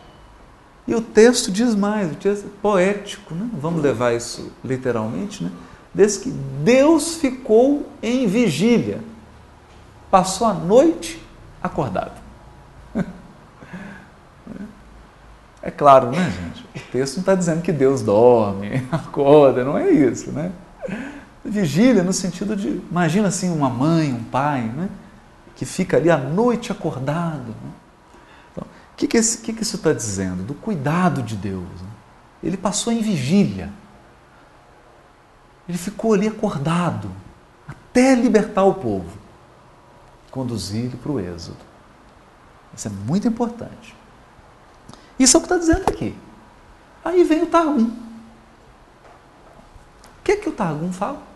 E 0.86 0.94
o 0.94 1.00
texto 1.00 1.50
diz 1.50 1.74
mais, 1.74 2.12
o 2.12 2.14
texto 2.14 2.46
é 2.46 2.50
poético, 2.60 3.34
né? 3.34 3.48
vamos 3.54 3.82
levar 3.82 4.14
isso 4.14 4.52
literalmente, 4.64 5.42
né? 5.42 5.50
Diz 5.94 6.16
que 6.16 6.30
Deus 6.30 7.16
ficou 7.16 7.88
em 8.02 8.26
vigília, 8.26 9.00
passou 10.10 10.46
a 10.46 10.54
noite 10.54 11.20
acordado. 11.62 12.20
É 15.66 15.70
claro, 15.70 16.10
né, 16.10 16.30
gente? 16.30 16.62
O 16.76 16.92
texto 16.92 17.14
não 17.14 17.20
está 17.22 17.34
dizendo 17.34 17.62
que 17.62 17.72
Deus 17.72 18.02
dorme, 18.02 18.86
acorda, 18.92 19.64
não 19.64 19.78
é 19.78 19.90
isso, 19.90 20.30
né? 20.30 20.52
Vigília 21.44 22.02
no 22.02 22.12
sentido 22.12 22.56
de, 22.56 22.82
imagina 22.90 23.28
assim, 23.28 23.50
uma 23.50 23.68
mãe, 23.68 24.12
um 24.12 24.24
pai, 24.24 24.62
né? 24.62 24.88
Que 25.54 25.66
fica 25.66 25.98
ali 25.98 26.10
a 26.10 26.16
noite 26.16 26.72
acordado. 26.72 27.48
Né? 27.48 27.70
Então, 28.50 28.64
o 28.64 28.96
que, 28.96 29.06
que, 29.06 29.18
esse, 29.18 29.38
que, 29.38 29.52
que 29.52 29.62
isso 29.62 29.76
está 29.76 29.92
dizendo? 29.92 30.42
Do 30.42 30.54
cuidado 30.54 31.22
de 31.22 31.36
Deus. 31.36 31.82
Né? 31.82 31.88
Ele 32.42 32.56
passou 32.56 32.92
em 32.92 33.02
vigília. 33.02 33.70
Ele 35.68 35.78
ficou 35.78 36.14
ali 36.14 36.26
acordado 36.26 37.10
até 37.66 38.14
libertar 38.14 38.64
o 38.64 38.74
povo, 38.74 39.16
conduzir 40.30 40.86
ele 40.86 40.96
para 40.96 41.12
o 41.12 41.20
êxodo. 41.20 41.58
Isso 42.74 42.88
é 42.88 42.90
muito 42.90 43.28
importante. 43.28 43.94
Isso 45.18 45.36
é 45.36 45.38
o 45.38 45.40
que 45.40 45.46
está 45.46 45.58
dizendo 45.58 45.84
aqui. 45.88 46.16
Aí 47.04 47.22
vem 47.22 47.42
o 47.42 47.46
Targum. 47.46 47.84
O 47.84 47.92
que, 50.24 50.32
é 50.32 50.36
que 50.36 50.48
o 50.48 50.52
Targum 50.52 50.92
fala? 50.92 51.33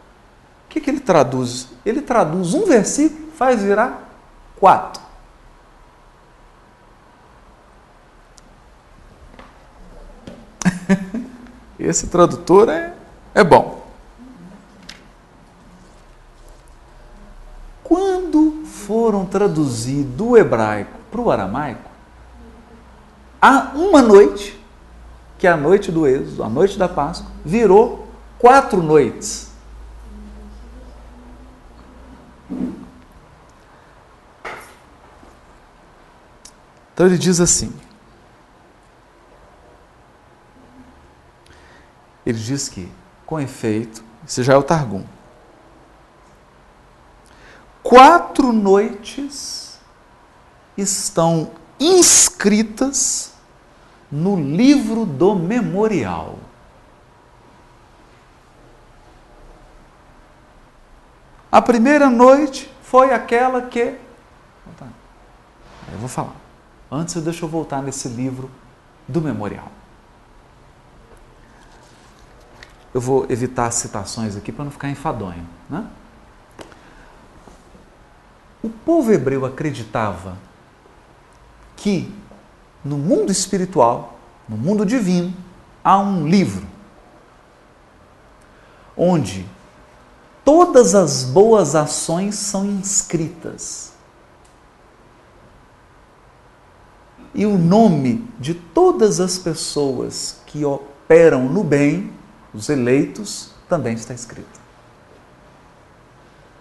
Que, 0.78 0.80
que 0.80 0.90
ele 0.90 1.00
traduz? 1.00 1.68
Ele 1.84 2.00
traduz 2.00 2.54
um 2.54 2.64
versículo, 2.64 3.32
faz 3.32 3.60
virar 3.60 4.08
quatro. 4.56 5.02
Esse 11.78 12.06
tradutor 12.06 12.68
é, 12.68 12.94
é 13.34 13.42
bom. 13.42 13.84
Quando 17.82 18.62
foram 18.64 19.26
traduzir 19.26 20.04
do 20.04 20.36
hebraico 20.36 20.92
para 21.10 21.20
o 21.20 21.28
aramaico, 21.30 21.90
há 23.42 23.72
uma 23.74 24.00
noite, 24.00 24.64
que 25.38 25.46
é 25.48 25.50
a 25.50 25.56
noite 25.56 25.90
do 25.90 26.06
êxodo, 26.06 26.44
a 26.44 26.48
noite 26.48 26.78
da 26.78 26.88
Páscoa, 26.88 27.28
virou 27.44 28.06
quatro 28.38 28.80
noites. 28.80 29.47
Então 36.92 37.06
ele 37.06 37.18
diz 37.18 37.40
assim: 37.40 37.72
ele 42.26 42.38
diz 42.38 42.68
que, 42.68 42.90
com 43.24 43.38
efeito, 43.38 44.02
esse 44.26 44.42
já 44.42 44.54
é 44.54 44.56
o 44.56 44.62
Targum, 44.62 45.04
quatro 47.82 48.52
noites 48.52 49.78
estão 50.76 51.50
inscritas 51.78 53.32
no 54.10 54.40
livro 54.40 55.06
do 55.06 55.34
memorial. 55.34 56.38
A 61.58 61.60
primeira 61.60 62.08
noite 62.08 62.72
foi 62.84 63.12
aquela 63.12 63.62
que. 63.62 63.80
Eu 63.80 63.98
vou 65.98 66.08
falar. 66.08 66.36
Antes, 66.88 67.20
deixa 67.20 67.44
eu 67.44 67.48
voltar 67.48 67.82
nesse 67.82 68.06
livro 68.06 68.48
do 69.08 69.20
memorial. 69.20 69.66
Eu 72.94 73.00
vou 73.00 73.26
evitar 73.28 73.72
citações 73.72 74.36
aqui 74.36 74.52
para 74.52 74.66
não 74.66 74.70
ficar 74.70 74.88
enfadonho. 74.88 75.44
Né? 75.68 75.84
O 78.62 78.70
povo 78.70 79.10
hebreu 79.12 79.44
acreditava 79.44 80.38
que 81.76 82.14
no 82.84 82.96
mundo 82.96 83.32
espiritual, 83.32 84.16
no 84.48 84.56
mundo 84.56 84.86
divino, 84.86 85.34
há 85.82 85.98
um 85.98 86.24
livro 86.28 86.64
onde 88.96 89.44
todas 90.44 90.94
as 90.94 91.24
boas 91.24 91.74
ações 91.74 92.34
são 92.34 92.64
inscritas. 92.64 93.92
E 97.34 97.46
o 97.46 97.56
nome 97.56 98.28
de 98.38 98.54
todas 98.54 99.20
as 99.20 99.38
pessoas 99.38 100.40
que 100.46 100.64
operam 100.64 101.48
no 101.48 101.62
bem, 101.62 102.12
os 102.52 102.68
eleitos, 102.68 103.52
também 103.68 103.94
está 103.94 104.14
escrito. 104.14 104.58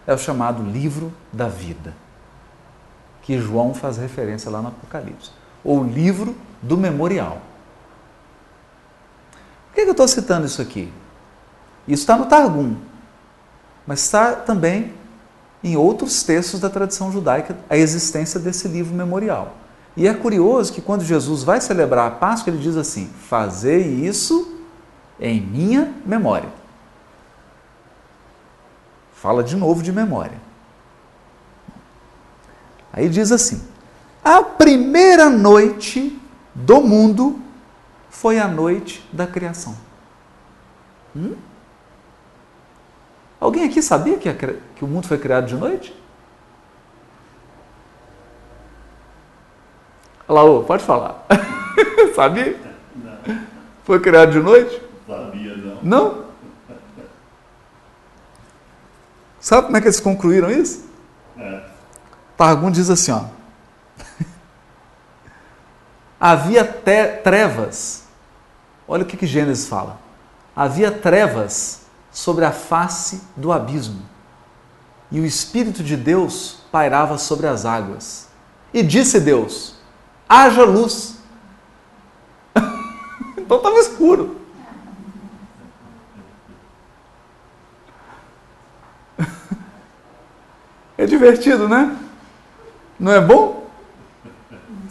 É 0.05 0.13
o 0.13 0.17
chamado 0.17 0.63
livro 0.63 1.13
da 1.31 1.47
vida 1.47 1.93
que 3.27 3.37
João 3.37 3.73
faz 3.73 3.97
referência 3.97 4.49
lá 4.49 4.61
no 4.61 4.69
Apocalipse, 4.69 5.31
ou 5.61 5.83
livro 5.83 6.33
do 6.61 6.77
memorial. 6.77 7.41
Por 9.67 9.75
que 9.75 9.81
eu 9.81 9.91
estou 9.91 10.07
citando 10.07 10.45
isso 10.45 10.61
aqui? 10.61 10.93
Isso 11.85 12.03
está 12.03 12.17
no 12.17 12.27
Targum, 12.27 12.77
mas 13.87 14.01
está 14.01 14.33
também 14.33 14.93
em 15.63 15.75
outros 15.75 16.21
textos 16.21 16.59
da 16.59 16.69
tradição 16.69 17.11
judaica 17.11 17.57
a 17.69 17.75
existência 17.75 18.39
desse 18.39 18.67
livro 18.67 18.93
memorial. 18.93 19.55
E 19.95 20.07
é 20.07 20.13
curioso 20.13 20.73
que 20.73 20.81
quando 20.81 21.03
Jesus 21.03 21.41
vai 21.41 21.59
celebrar 21.59 22.07
a 22.07 22.11
Páscoa, 22.11 22.51
ele 22.51 22.61
diz 22.61 22.77
assim: 22.77 23.09
Fazei 23.27 23.81
isso 23.81 24.59
em 25.19 25.41
minha 25.41 25.91
memória. 26.05 26.49
Fala 29.13 29.43
de 29.43 29.55
novo 29.55 29.81
de 29.81 29.91
memória. 29.91 30.39
Aí 32.93 33.09
diz 33.09 33.31
assim: 33.31 33.61
a 34.23 34.43
primeira 34.43 35.29
noite 35.29 36.19
do 36.53 36.81
mundo 36.81 37.39
foi 38.09 38.39
a 38.39 38.47
noite 38.47 39.07
da 39.13 39.25
criação. 39.25 39.75
Hum? 41.15 41.35
Alguém 43.39 43.65
aqui 43.65 43.81
sabia 43.81 44.17
que, 44.17 44.27
a, 44.27 44.33
que 44.33 44.83
o 44.83 44.87
mundo 44.87 45.07
foi 45.07 45.17
criado 45.17 45.47
de 45.47 45.55
noite? 45.55 45.95
Olha 50.27 50.41
lá, 50.41 50.43
ô, 50.43 50.63
pode 50.63 50.83
falar. 50.83 51.25
sabia? 52.15 52.59
Não. 52.95 53.37
Foi 53.83 53.99
criado 53.99 54.31
de 54.31 54.39
noite? 54.39 54.81
Sabia, 55.07 55.55
não. 55.55 55.79
Não? 55.83 56.27
Sabe 59.39 59.67
como 59.67 59.77
é 59.77 59.81
que 59.81 59.87
eles 59.87 59.99
concluíram 59.99 60.51
isso? 60.51 60.85
É. 61.37 61.61
Targum 62.35 62.69
diz 62.69 62.89
assim, 62.89 63.11
ó. 63.11 63.23
Havia 66.19 66.65
trevas. 66.65 68.03
Olha 68.85 69.03
o 69.03 69.05
que, 69.05 69.15
que 69.15 69.27
Gênesis 69.27 69.67
fala. 69.67 69.99
Havia 70.55 70.91
trevas 70.91 71.86
sobre 72.17 72.43
a 72.43 72.51
face 72.51 73.21
do 73.35 73.51
abismo. 73.51 74.01
E 75.11 75.19
o 75.19 75.25
Espírito 75.25 75.83
de 75.83 75.95
Deus 75.95 76.61
pairava 76.71 77.15
sobre 77.19 77.45
as 77.45 77.63
águas. 77.63 78.27
E 78.73 78.81
disse 78.81 79.19
Deus: 79.19 79.75
haja 80.27 80.63
luz. 80.63 81.17
então 83.37 83.57
estava 83.57 83.77
escuro. 83.77 84.41
é 90.97 91.05
divertido, 91.05 91.69
né? 91.69 91.95
Não 92.99 93.11
é 93.11 93.21
bom? 93.21 93.67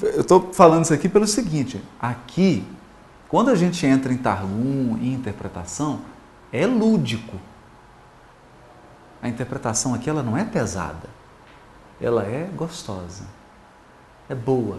eu 0.00 0.20
estou 0.20 0.52
falando 0.52 0.84
isso 0.84 0.94
aqui 0.94 1.08
pelo 1.08 1.26
seguinte: 1.26 1.82
aqui, 2.00 2.64
quando 3.28 3.50
a 3.50 3.56
gente 3.56 3.84
entra 3.84 4.12
em 4.12 4.16
Targum, 4.16 4.96
em 5.02 5.12
interpretação, 5.12 6.02
é 6.56 6.66
lúdico. 6.66 7.38
A 9.22 9.28
interpretação 9.28 9.94
aqui 9.94 10.08
ela 10.08 10.22
não 10.22 10.36
é 10.36 10.44
pesada, 10.44 11.08
ela 12.00 12.24
é 12.24 12.44
gostosa, 12.54 13.24
é 14.28 14.34
boa. 14.34 14.78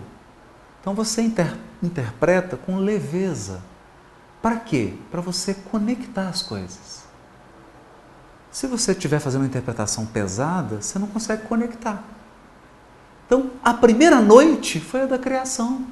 Então 0.80 0.94
você 0.94 1.22
inter, 1.22 1.58
interpreta 1.82 2.56
com 2.56 2.78
leveza. 2.78 3.62
Para 4.42 4.58
quê? 4.58 4.94
Para 5.12 5.20
você 5.20 5.54
conectar 5.54 6.30
as 6.30 6.42
coisas. 6.42 7.06
Se 8.52 8.68
você 8.68 8.92
estiver 8.92 9.20
fazendo 9.20 9.42
uma 9.42 9.48
interpretação 9.48 10.06
pesada, 10.06 10.82
você 10.82 10.98
não 10.98 11.08
consegue 11.08 11.44
conectar. 11.48 12.04
Então, 13.26 13.52
a 13.62 13.74
primeira 13.74 14.22
noite 14.22 14.80
foi 14.80 15.02
a 15.02 15.06
da 15.06 15.20
criação. 15.20 15.86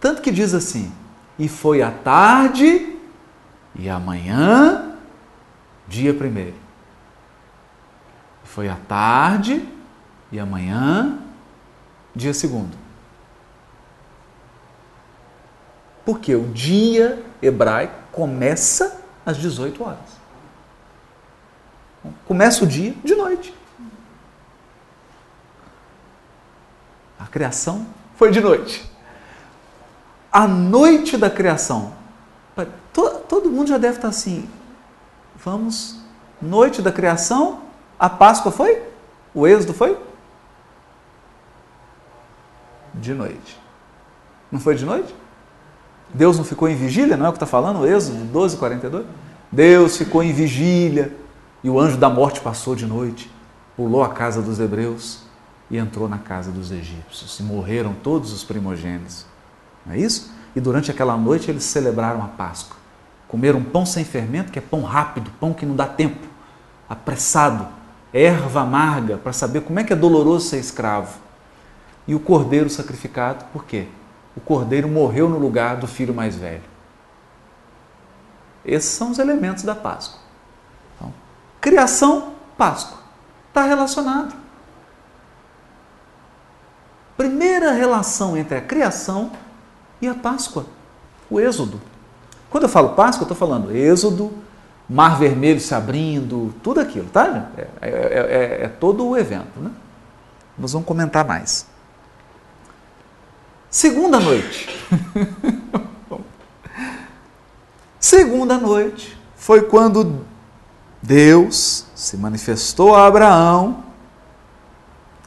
Tanto 0.00 0.22
que 0.22 0.30
diz 0.30 0.54
assim: 0.54 0.90
e 1.40 1.48
foi 1.48 1.80
a 1.80 1.90
tarde 1.90 2.98
e 3.74 3.88
amanhã, 3.88 4.94
dia 5.88 6.12
primeiro. 6.12 6.56
Foi 8.44 8.68
a 8.68 8.76
tarde 8.76 9.66
e 10.30 10.38
amanhã, 10.38 11.18
dia 12.14 12.34
segundo. 12.34 12.76
Porque 16.04 16.34
o 16.34 16.48
dia 16.48 17.24
hebraico 17.40 17.94
começa 18.12 19.00
às 19.24 19.38
18 19.38 19.82
horas. 19.82 20.20
Começa 22.26 22.64
o 22.64 22.66
dia 22.66 22.94
de 23.02 23.14
noite. 23.14 23.54
A 27.18 27.26
criação 27.26 27.86
foi 28.14 28.30
de 28.30 28.42
noite. 28.42 28.90
A 30.32 30.46
noite 30.46 31.16
da 31.16 31.28
criação. 31.28 31.92
Todo 32.92 33.50
mundo 33.50 33.68
já 33.68 33.78
deve 33.78 33.96
estar 33.96 34.08
assim. 34.08 34.48
Vamos, 35.42 35.96
noite 36.40 36.82
da 36.82 36.92
criação, 36.92 37.60
a 37.98 38.10
Páscoa 38.10 38.52
foi? 38.52 38.82
O 39.34 39.46
Êxodo 39.46 39.72
foi? 39.72 39.98
De 42.92 43.14
noite. 43.14 43.58
Não 44.50 44.60
foi 44.60 44.74
de 44.74 44.84
noite? 44.84 45.14
Deus 46.12 46.36
não 46.36 46.44
ficou 46.44 46.68
em 46.68 46.74
vigília, 46.74 47.16
não 47.16 47.26
é 47.26 47.28
o 47.28 47.32
que 47.32 47.36
está 47.36 47.46
falando? 47.46 47.80
O 47.80 47.86
Êxodo 47.86 48.24
12, 48.24 48.56
42? 48.56 49.06
Deus 49.50 49.96
ficou 49.96 50.22
em 50.22 50.32
vigília 50.32 51.16
e 51.62 51.70
o 51.70 51.78
anjo 51.78 51.96
da 51.96 52.10
morte 52.10 52.40
passou 52.40 52.74
de 52.74 52.86
noite, 52.86 53.30
pulou 53.76 54.02
a 54.02 54.08
casa 54.10 54.42
dos 54.42 54.58
hebreus 54.58 55.22
e 55.70 55.78
entrou 55.78 56.08
na 56.08 56.18
casa 56.18 56.50
dos 56.50 56.72
egípcios. 56.72 57.38
E 57.38 57.42
morreram 57.42 57.94
todos 57.94 58.32
os 58.32 58.42
primogênitos. 58.42 59.24
Não 59.84 59.94
é 59.94 59.98
isso? 59.98 60.32
E 60.54 60.60
durante 60.60 60.90
aquela 60.90 61.16
noite 61.16 61.50
eles 61.50 61.64
celebraram 61.64 62.22
a 62.22 62.28
Páscoa. 62.28 62.76
Comeram 63.28 63.62
pão 63.62 63.86
sem 63.86 64.04
fermento, 64.04 64.50
que 64.50 64.58
é 64.58 64.62
pão 64.62 64.82
rápido, 64.82 65.30
pão 65.38 65.54
que 65.54 65.64
não 65.64 65.76
dá 65.76 65.86
tempo, 65.86 66.26
apressado, 66.88 67.68
erva 68.12 68.62
amarga, 68.62 69.16
para 69.16 69.32
saber 69.32 69.60
como 69.62 69.78
é 69.78 69.84
que 69.84 69.92
é 69.92 69.96
doloroso 69.96 70.48
ser 70.48 70.58
escravo. 70.58 71.18
E 72.06 72.14
o 72.14 72.20
cordeiro 72.20 72.68
sacrificado, 72.68 73.44
por 73.52 73.64
quê? 73.64 73.86
O 74.36 74.40
cordeiro 74.40 74.88
morreu 74.88 75.28
no 75.28 75.38
lugar 75.38 75.76
do 75.76 75.86
filho 75.86 76.12
mais 76.12 76.34
velho. 76.34 76.62
Esses 78.64 78.90
são 78.90 79.10
os 79.10 79.18
elementos 79.18 79.62
da 79.62 79.74
Páscoa. 79.74 80.18
Então, 80.96 81.14
criação, 81.60 82.34
Páscoa. 82.56 82.98
Está 83.48 83.64
relacionado 83.64 84.34
primeira 87.20 87.72
relação 87.72 88.34
entre 88.34 88.56
a 88.56 88.62
criação 88.62 89.30
e 90.00 90.08
a 90.08 90.14
Páscoa, 90.14 90.66
o 91.28 91.40
Êxodo. 91.40 91.80
Quando 92.48 92.64
eu 92.64 92.68
falo 92.68 92.90
Páscoa, 92.90 93.22
eu 93.22 93.32
estou 93.32 93.36
falando 93.36 93.74
Êxodo, 93.74 94.32
Mar 94.88 95.18
Vermelho 95.18 95.60
se 95.60 95.74
abrindo, 95.74 96.54
tudo 96.62 96.80
aquilo, 96.80 97.08
tá? 97.08 97.50
É, 97.56 97.68
é, 97.80 97.88
é, 97.88 98.64
é 98.64 98.68
todo 98.68 99.06
o 99.06 99.16
evento, 99.16 99.60
né? 99.60 99.70
Nós 100.58 100.72
vamos 100.72 100.86
comentar 100.86 101.24
mais. 101.24 101.66
Segunda 103.70 104.18
noite. 104.18 104.68
Segunda 108.00 108.58
noite 108.58 109.16
foi 109.36 109.62
quando 109.62 110.24
Deus 111.00 111.86
se 111.94 112.16
manifestou 112.16 112.96
a 112.96 113.06
Abraão 113.06 113.84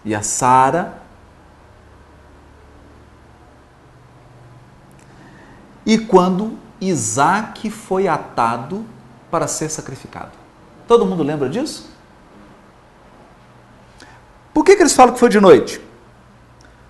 e 0.04 0.14
a 0.14 0.22
Sara 0.22 1.03
e 5.86 5.98
quando 5.98 6.58
Isaac 6.80 7.70
foi 7.70 8.08
atado 8.08 8.86
para 9.30 9.48
ser 9.48 9.70
sacrificado. 9.70 10.32
Todo 10.88 11.06
mundo 11.06 11.24
lembra 11.24 11.50
disso? 11.50 11.90
Por 14.54 14.64
que, 14.64 14.76
que 14.76 14.84
eles 14.84 14.94
falam 14.94 15.14
que 15.14 15.20
foi 15.20 15.30
de 15.30 15.40
noite? 15.40 15.82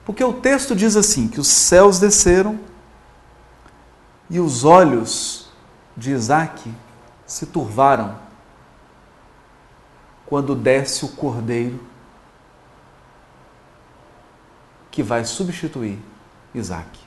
Porque 0.06 0.24
o 0.24 0.34
texto 0.34 0.76
diz 0.76 0.96
assim: 0.96 1.28
que 1.28 1.40
os 1.40 1.48
céus 1.48 2.00
desceram 2.00 2.60
e 4.30 4.40
os 4.40 4.66
olhos 4.66 5.50
de 5.96 6.12
Isaac 6.12 6.74
se 7.26 7.46
turvaram 7.46 8.18
quando 10.26 10.56
desce 10.56 11.06
o 11.06 11.10
cordeiro 11.10 11.80
que 14.90 15.02
vai 15.02 15.26
substituir 15.26 16.00
Isaac 16.54 17.03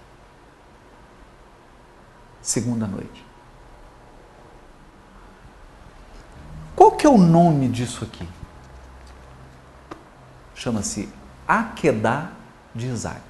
segunda 2.47 2.87
noite. 2.87 3.27
Qual 6.77 6.93
que 6.93 7.05
é 7.05 7.11
o 7.11 7.19
nome 7.19 7.69
disso 7.69 8.05
aqui? 8.05 8.27
Chama-se 10.55 11.09
Akedá 11.47 12.29
de 12.73 12.87
Isaac. 12.87 13.21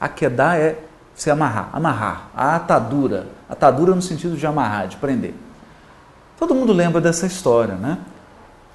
Akedá 0.00 0.58
é 0.58 0.84
se 1.14 1.30
amarrar, 1.30 1.70
amarrar, 1.72 2.28
a 2.34 2.56
atadura, 2.56 3.28
atadura 3.48 3.94
no 3.94 4.02
sentido 4.02 4.36
de 4.36 4.44
amarrar, 4.46 4.88
de 4.88 4.96
prender. 4.96 5.34
Todo 6.36 6.56
mundo 6.56 6.72
lembra 6.72 7.00
dessa 7.00 7.24
história, 7.24 7.76
né? 7.76 7.98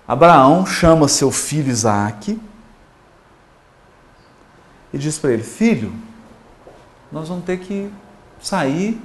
Abraão 0.07 0.65
chama 0.65 1.09
seu 1.09 1.31
filho 1.31 1.69
Isaac 1.69 2.39
e 4.93 4.97
diz 4.97 5.19
para 5.19 5.31
ele: 5.31 5.43
Filho, 5.43 5.93
nós 7.11 7.27
vamos 7.27 7.43
ter 7.43 7.57
que 7.59 7.91
sair 8.39 9.01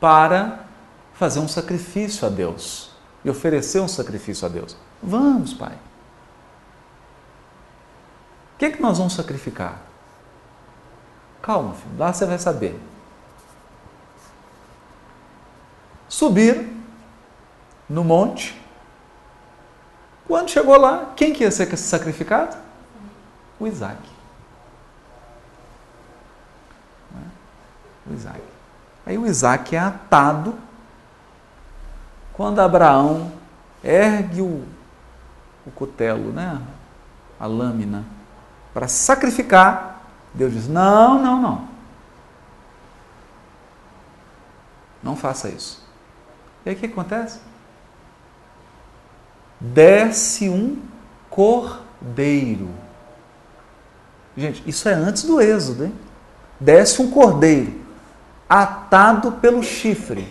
para 0.00 0.64
fazer 1.12 1.38
um 1.38 1.46
sacrifício 1.46 2.26
a 2.26 2.30
Deus 2.30 2.90
e 3.24 3.30
oferecer 3.30 3.80
um 3.80 3.88
sacrifício 3.88 4.46
a 4.46 4.48
Deus. 4.48 4.76
Vamos, 5.02 5.52
Pai. 5.52 5.74
O 8.54 8.58
que 8.58 8.64
é 8.64 8.70
que 8.70 8.80
nós 8.80 8.98
vamos 8.98 9.12
sacrificar? 9.12 9.80
Calma, 11.42 11.74
filho, 11.74 11.98
lá 11.98 12.12
você 12.12 12.26
vai 12.26 12.38
saber. 12.38 12.80
Subir 16.08 16.68
no 17.88 18.04
monte. 18.04 18.60
Quando 20.26 20.50
chegou 20.50 20.76
lá, 20.76 21.12
quem 21.16 21.32
que 21.32 21.44
ia 21.44 21.50
ser 21.50 21.74
sacrificado? 21.76 22.56
O 23.58 23.66
Isaac. 23.66 23.98
O 28.06 28.14
Isaac. 28.14 28.49
Aí 29.10 29.18
o 29.18 29.26
Isaac 29.26 29.74
é 29.74 29.78
atado 29.80 30.56
quando 32.32 32.60
Abraão 32.60 33.32
ergue 33.82 34.40
o, 34.40 34.64
o 35.66 35.70
cutelo, 35.72 36.30
né? 36.30 36.62
a 37.40 37.44
lâmina, 37.44 38.04
para 38.72 38.86
sacrificar. 38.86 40.00
Deus 40.32 40.52
diz: 40.52 40.68
não, 40.68 41.20
não, 41.20 41.42
não. 41.42 41.68
Não 45.02 45.16
faça 45.16 45.48
isso. 45.48 45.84
E 46.64 46.68
aí 46.68 46.76
o 46.76 46.78
que 46.78 46.86
acontece? 46.86 47.40
Desce 49.58 50.48
um 50.48 50.80
cordeiro. 51.28 52.70
Gente, 54.36 54.62
isso 54.70 54.88
é 54.88 54.92
antes 54.92 55.24
do 55.24 55.40
êxodo, 55.40 55.86
hein? 55.86 55.98
Desce 56.60 57.02
um 57.02 57.10
cordeiro 57.10 57.79
atado 58.50 59.30
pelo 59.30 59.62
chifre. 59.62 60.28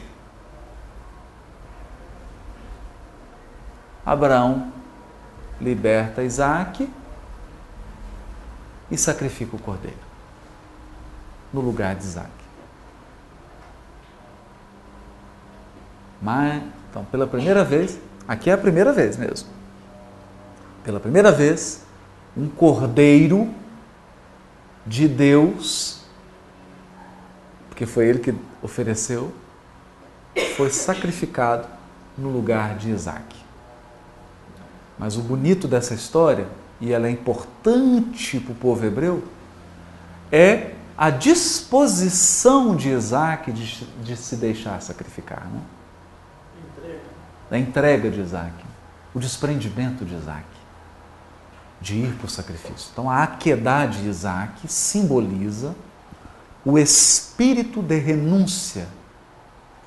Abraão 4.05 4.73
liberta 5.62 6.21
Isaac 6.21 6.89
e 8.91 8.97
sacrifica 8.97 9.55
o 9.55 9.60
cordeiro 9.60 9.97
no 11.53 11.62
lugar 11.62 11.95
de 11.95 12.03
Isaac. 12.03 12.29
Mas, 16.21 16.62
então, 16.89 17.05
pela 17.05 17.25
primeira 17.25 17.63
vez, 17.63 17.97
aqui 18.27 18.49
é 18.49 18.53
a 18.53 18.58
primeira 18.58 18.91
vez 18.91 19.15
mesmo. 19.15 19.47
Pela 20.84 20.99
primeira 20.99 21.32
vez, 21.32 21.86
um 22.36 22.49
cordeiro 22.49 23.49
de 24.86 25.08
Deus, 25.08 25.99
porque 27.80 27.86
foi 27.86 28.10
ele 28.10 28.20
que 28.20 28.36
ofereceu, 28.62 29.34
foi 30.58 30.70
sacrificado 30.70 31.65
no 32.18 32.28
lugar 32.30 32.76
de 32.76 32.89
Isaac. 32.89 33.38
Mas 34.98 35.15
o 35.15 35.22
bonito 35.22 35.65
dessa 35.65 35.94
história, 35.94 36.46
e 36.82 36.92
ela 36.92 37.08
é 37.08 37.10
importante 37.10 38.38
para 38.42 38.52
o 38.52 38.56
povo 38.56 38.86
hebreu, 38.86 39.24
é 40.30 40.74
a 40.98 41.10
disposição 41.10 42.76
de 42.76 42.89
Isaac 42.89 43.50
de, 43.50 43.86
de 44.04 44.18
se 44.18 44.36
deixar 44.36 44.82
sacrificar. 44.82 45.48
Né? 45.48 45.62
Entrega. 46.68 47.00
A 47.50 47.58
entrega 47.58 48.12
de 48.12 48.20
Isaac, 48.20 48.56
o 49.15 49.22
desprendimento 49.22 50.04
de 50.04 50.15
Isaac, 50.15 50.48
de 51.80 51.96
ir 51.96 52.13
para 52.15 52.26
o 52.26 52.30
sacrifício. 52.30 52.89
Então 52.92 53.10
a 53.10 53.24
aquedá 53.24 53.86
de 53.86 54.06
Isaac 54.06 54.70
simboliza 54.70 55.74
o 56.69 56.77
espírito 56.77 57.82
de 57.82 57.97
renúncia, 57.97 58.88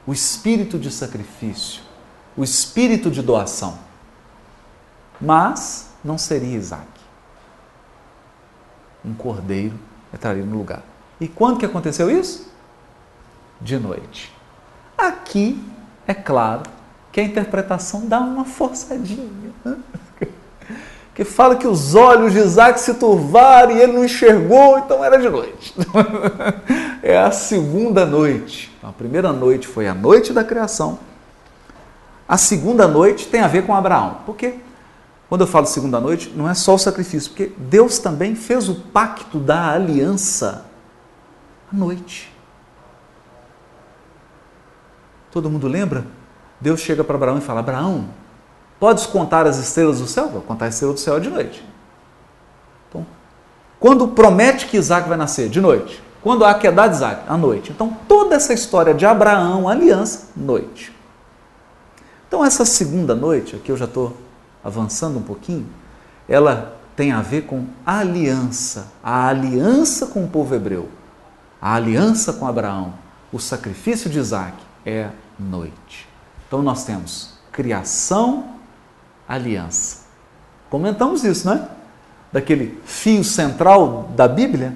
o 0.04 0.12
espírito 0.12 0.80
de 0.80 0.90
sacrifício, 0.90 1.80
o 2.36 2.42
espírito 2.42 3.08
de 3.08 3.22
doação. 3.22 3.78
Mas 5.20 5.90
não 6.02 6.18
seria 6.18 6.56
Isaac. 6.56 6.88
Um 9.04 9.14
cordeiro 9.14 9.78
entraria 10.12 10.44
no 10.44 10.58
lugar. 10.58 10.82
E 11.20 11.28
quando 11.28 11.58
que 11.58 11.66
aconteceu 11.66 12.10
isso? 12.10 12.52
De 13.60 13.78
noite. 13.78 14.34
Aqui, 14.98 15.64
é 16.04 16.14
claro, 16.14 16.68
que 17.12 17.20
a 17.20 17.24
interpretação 17.24 18.08
dá 18.08 18.18
uma 18.18 18.44
forçadinha. 18.44 19.52
Que 21.14 21.24
fala 21.24 21.56
que 21.56 21.66
os 21.66 21.94
olhos 21.94 22.32
de 22.32 22.38
Isaac 22.38 22.80
se 22.80 22.94
turvaram 22.94 23.72
e 23.72 23.80
ele 23.80 23.92
não 23.92 24.04
enxergou, 24.04 24.78
então 24.78 25.04
era 25.04 25.18
de 25.18 25.28
noite. 25.28 25.74
É 27.04 27.18
a 27.18 27.32
segunda 27.32 28.06
noite. 28.06 28.72
A 28.80 28.92
primeira 28.92 29.32
noite 29.32 29.66
foi 29.66 29.88
a 29.88 29.94
noite 29.94 30.32
da 30.32 30.44
criação. 30.44 31.00
A 32.28 32.38
segunda 32.38 32.86
noite 32.86 33.26
tem 33.26 33.40
a 33.40 33.48
ver 33.48 33.66
com 33.66 33.74
Abraão. 33.74 34.18
Por 34.24 34.36
quê? 34.36 34.54
Quando 35.28 35.40
eu 35.40 35.46
falo 35.48 35.66
segunda 35.66 35.98
noite, 35.98 36.32
não 36.36 36.48
é 36.48 36.54
só 36.54 36.74
o 36.74 36.78
sacrifício, 36.78 37.30
porque 37.30 37.52
Deus 37.58 37.98
também 37.98 38.36
fez 38.36 38.68
o 38.68 38.76
pacto 38.76 39.40
da 39.40 39.72
aliança 39.72 40.64
à 41.72 41.76
noite. 41.76 42.32
Todo 45.32 45.50
mundo 45.50 45.66
lembra? 45.66 46.06
Deus 46.60 46.80
chega 46.80 47.02
para 47.02 47.16
Abraão 47.16 47.38
e 47.38 47.40
fala: 47.40 47.60
Abraão, 47.60 48.08
podes 48.82 49.06
contar 49.06 49.46
as 49.46 49.58
estrelas 49.58 50.00
do 50.00 50.08
céu? 50.08 50.28
Vou 50.28 50.42
contar 50.42 50.66
as 50.66 50.74
estrelas 50.74 50.96
do 50.96 51.00
céu 51.00 51.20
de 51.20 51.30
noite. 51.30 51.64
Então, 52.88 53.06
quando 53.78 54.08
promete 54.08 54.66
que 54.66 54.76
Isaac 54.76 55.08
vai 55.08 55.16
nascer? 55.16 55.48
De 55.48 55.60
noite. 55.60 56.02
Quando 56.20 56.44
há 56.44 56.52
queda 56.52 56.88
de 56.88 56.96
Isaac? 56.96 57.22
À 57.28 57.36
noite. 57.36 57.70
Então, 57.70 57.96
toda 58.08 58.34
essa 58.34 58.52
história 58.52 58.92
de 58.92 59.06
Abraão, 59.06 59.68
aliança, 59.68 60.30
noite. 60.34 60.92
Então, 62.26 62.44
essa 62.44 62.64
segunda 62.64 63.14
noite, 63.14 63.54
aqui 63.54 63.70
eu 63.70 63.76
já 63.76 63.84
estou 63.84 64.16
avançando 64.64 65.16
um 65.16 65.22
pouquinho, 65.22 65.68
ela 66.28 66.76
tem 66.96 67.12
a 67.12 67.22
ver 67.22 67.42
com 67.42 67.66
aliança, 67.86 68.88
a 69.00 69.28
aliança 69.28 70.06
com 70.06 70.24
o 70.24 70.28
povo 70.28 70.56
hebreu, 70.56 70.88
a 71.60 71.76
aliança 71.76 72.32
com 72.32 72.48
Abraão, 72.48 72.94
o 73.32 73.38
sacrifício 73.38 74.10
de 74.10 74.18
Isaac 74.18 74.56
é 74.84 75.10
noite. 75.38 76.08
Então 76.48 76.62
nós 76.62 76.84
temos 76.84 77.34
criação, 77.52 78.51
aliança. 79.28 80.02
Comentamos 80.70 81.24
isso, 81.24 81.48
né? 81.48 81.68
Daquele 82.32 82.80
fio 82.84 83.22
central 83.22 84.10
da 84.16 84.26
Bíblia, 84.26 84.74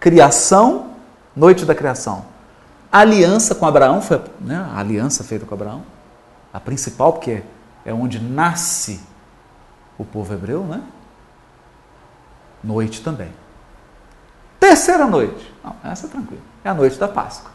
criação, 0.00 0.90
noite 1.34 1.64
da 1.64 1.74
criação. 1.74 2.24
aliança 2.90 3.54
com 3.54 3.66
Abraão 3.66 4.02
foi 4.02 4.20
né, 4.40 4.56
a 4.56 4.78
aliança 4.78 5.22
feita 5.22 5.46
com 5.46 5.54
Abraão, 5.54 5.82
a 6.52 6.58
principal, 6.58 7.12
porque 7.12 7.42
é 7.84 7.92
onde 7.92 8.18
nasce 8.20 9.00
o 9.96 10.04
povo 10.04 10.34
hebreu, 10.34 10.64
né? 10.64 10.82
Noite 12.62 13.02
também. 13.02 13.30
Terceira 14.58 15.06
noite. 15.06 15.54
Não, 15.62 15.76
essa 15.84 16.06
é 16.06 16.10
tranquila. 16.10 16.42
É 16.64 16.68
a 16.70 16.74
noite 16.74 16.98
da 16.98 17.06
Páscoa. 17.06 17.50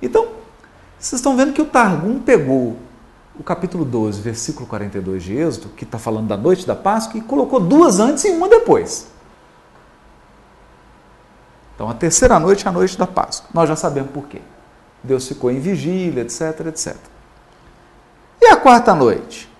Então, 0.00 0.28
vocês 0.98 1.18
estão 1.18 1.36
vendo 1.36 1.52
que 1.52 1.60
o 1.62 1.66
Targum 1.66 2.20
pegou 2.20 2.76
o 3.38 3.42
capítulo 3.42 3.84
12, 3.84 4.20
versículo 4.20 4.66
42 4.66 5.22
de 5.22 5.36
Êxodo, 5.36 5.68
que 5.70 5.84
está 5.84 5.98
falando 5.98 6.28
da 6.28 6.36
noite 6.36 6.66
da 6.66 6.76
Páscoa, 6.76 7.18
e 7.18 7.22
colocou 7.22 7.60
duas 7.60 7.98
antes 7.98 8.24
e 8.24 8.30
uma 8.30 8.48
depois. 8.48 9.08
Então, 11.74 11.90
a 11.90 11.94
terceira 11.94 12.38
noite 12.38 12.66
é 12.66 12.68
a 12.68 12.72
noite 12.72 12.96
da 12.96 13.06
Páscoa. 13.06 13.48
Nós 13.52 13.68
já 13.68 13.74
sabemos 13.74 14.10
por 14.12 14.26
quê. 14.28 14.40
Deus 15.02 15.26
ficou 15.26 15.50
em 15.50 15.58
vigília, 15.58 16.22
etc, 16.22 16.66
etc. 16.66 16.96
E 18.40 18.46
a 18.46 18.56
quarta 18.56 18.94
noite? 18.94 19.52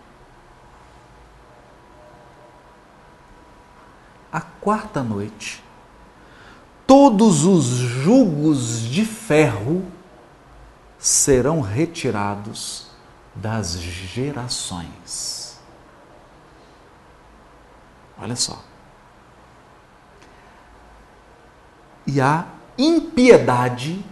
a 4.34 4.40
quarta 4.40 5.00
noite, 5.00 5.62
todos 6.84 7.44
os 7.44 7.66
jugos 7.66 8.80
de 8.80 9.04
ferro 9.04 9.84
serão 10.98 11.60
retirados 11.60 12.88
das 13.34 13.78
gerações. 13.78 15.58
Olha 18.18 18.36
só. 18.36 18.62
E 22.06 22.20
a 22.20 22.46
impiedade 22.78 24.04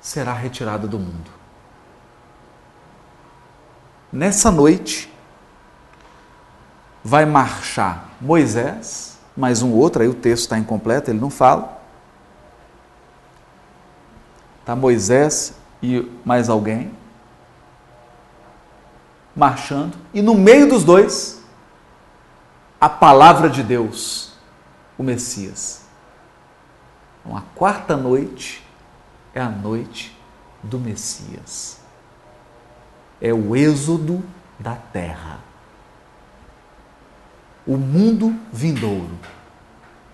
será 0.00 0.32
retirada 0.32 0.86
do 0.88 0.98
mundo. 0.98 1.30
Nessa 4.12 4.50
noite, 4.50 5.12
vai 7.04 7.26
marchar 7.26 8.10
Moisés, 8.20 9.18
mais 9.36 9.62
um 9.62 9.72
outro, 9.72 10.02
aí 10.02 10.08
o 10.08 10.14
texto 10.14 10.44
está 10.44 10.58
incompleto, 10.58 11.10
ele 11.10 11.20
não 11.20 11.30
fala. 11.30 11.78
Está 14.60 14.74
Moisés 14.74 15.54
e 15.82 16.10
mais 16.24 16.48
alguém 16.48 16.97
marchando, 19.38 19.96
e 20.12 20.20
no 20.20 20.34
meio 20.34 20.68
dos 20.68 20.84
dois, 20.84 21.42
a 22.78 22.88
palavra 22.88 23.48
de 23.48 23.62
Deus, 23.62 24.34
o 24.98 25.02
Messias. 25.02 25.86
Então, 27.20 27.36
a 27.36 27.42
quarta 27.54 27.96
noite 27.96 28.62
é 29.32 29.40
a 29.40 29.48
noite 29.48 30.14
do 30.62 30.78
Messias. 30.78 31.80
É 33.20 33.32
o 33.32 33.56
êxodo 33.56 34.22
da 34.58 34.74
terra 34.74 35.48
o 37.68 37.76
mundo 37.76 38.34
vindouro, 38.50 39.18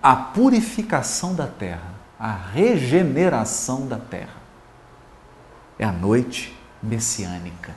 a 0.03 0.13
purificação 0.13 1.33
da 1.33 1.47
terra, 1.47 1.95
a 2.19 2.33
regeneração 2.33 3.87
da 3.87 3.97
terra. 3.97 4.43
É 5.79 5.85
a 5.85 5.91
noite 5.91 6.53
messiânica. 6.83 7.73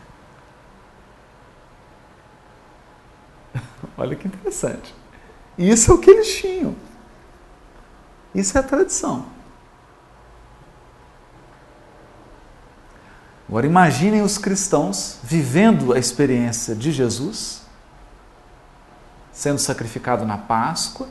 Olha 3.97 4.17
que 4.17 4.27
interessante. 4.27 4.95
Isso 5.57 5.91
é 5.91 5.95
o 5.95 5.99
que 5.99 6.11
eles 6.11 6.37
tinham. 6.37 6.75
Isso 8.35 8.57
é 8.57 8.61
a 8.61 8.65
tradição. 8.65 9.27
Agora 13.49 13.67
imaginem 13.67 14.23
os 14.23 14.37
cristãos 14.37 15.19
vivendo 15.23 15.95
a 15.95 15.99
experiência 15.99 16.75
de 16.75 16.93
Jesus 16.93 17.63
sendo 19.39 19.61
sacrificado 19.61 20.27
na 20.27 20.37
Páscoa, 20.37 21.09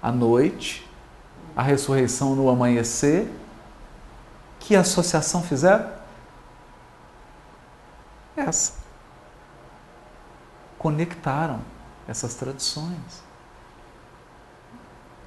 à 0.00 0.12
noite, 0.12 0.88
a 1.56 1.60
ressurreição 1.60 2.36
no 2.36 2.48
amanhecer. 2.48 3.28
Que 4.60 4.76
associação 4.76 5.42
fizeram? 5.42 5.90
Essa. 8.36 8.83
Conectaram 10.84 11.60
essas 12.06 12.34
tradições. 12.34 13.24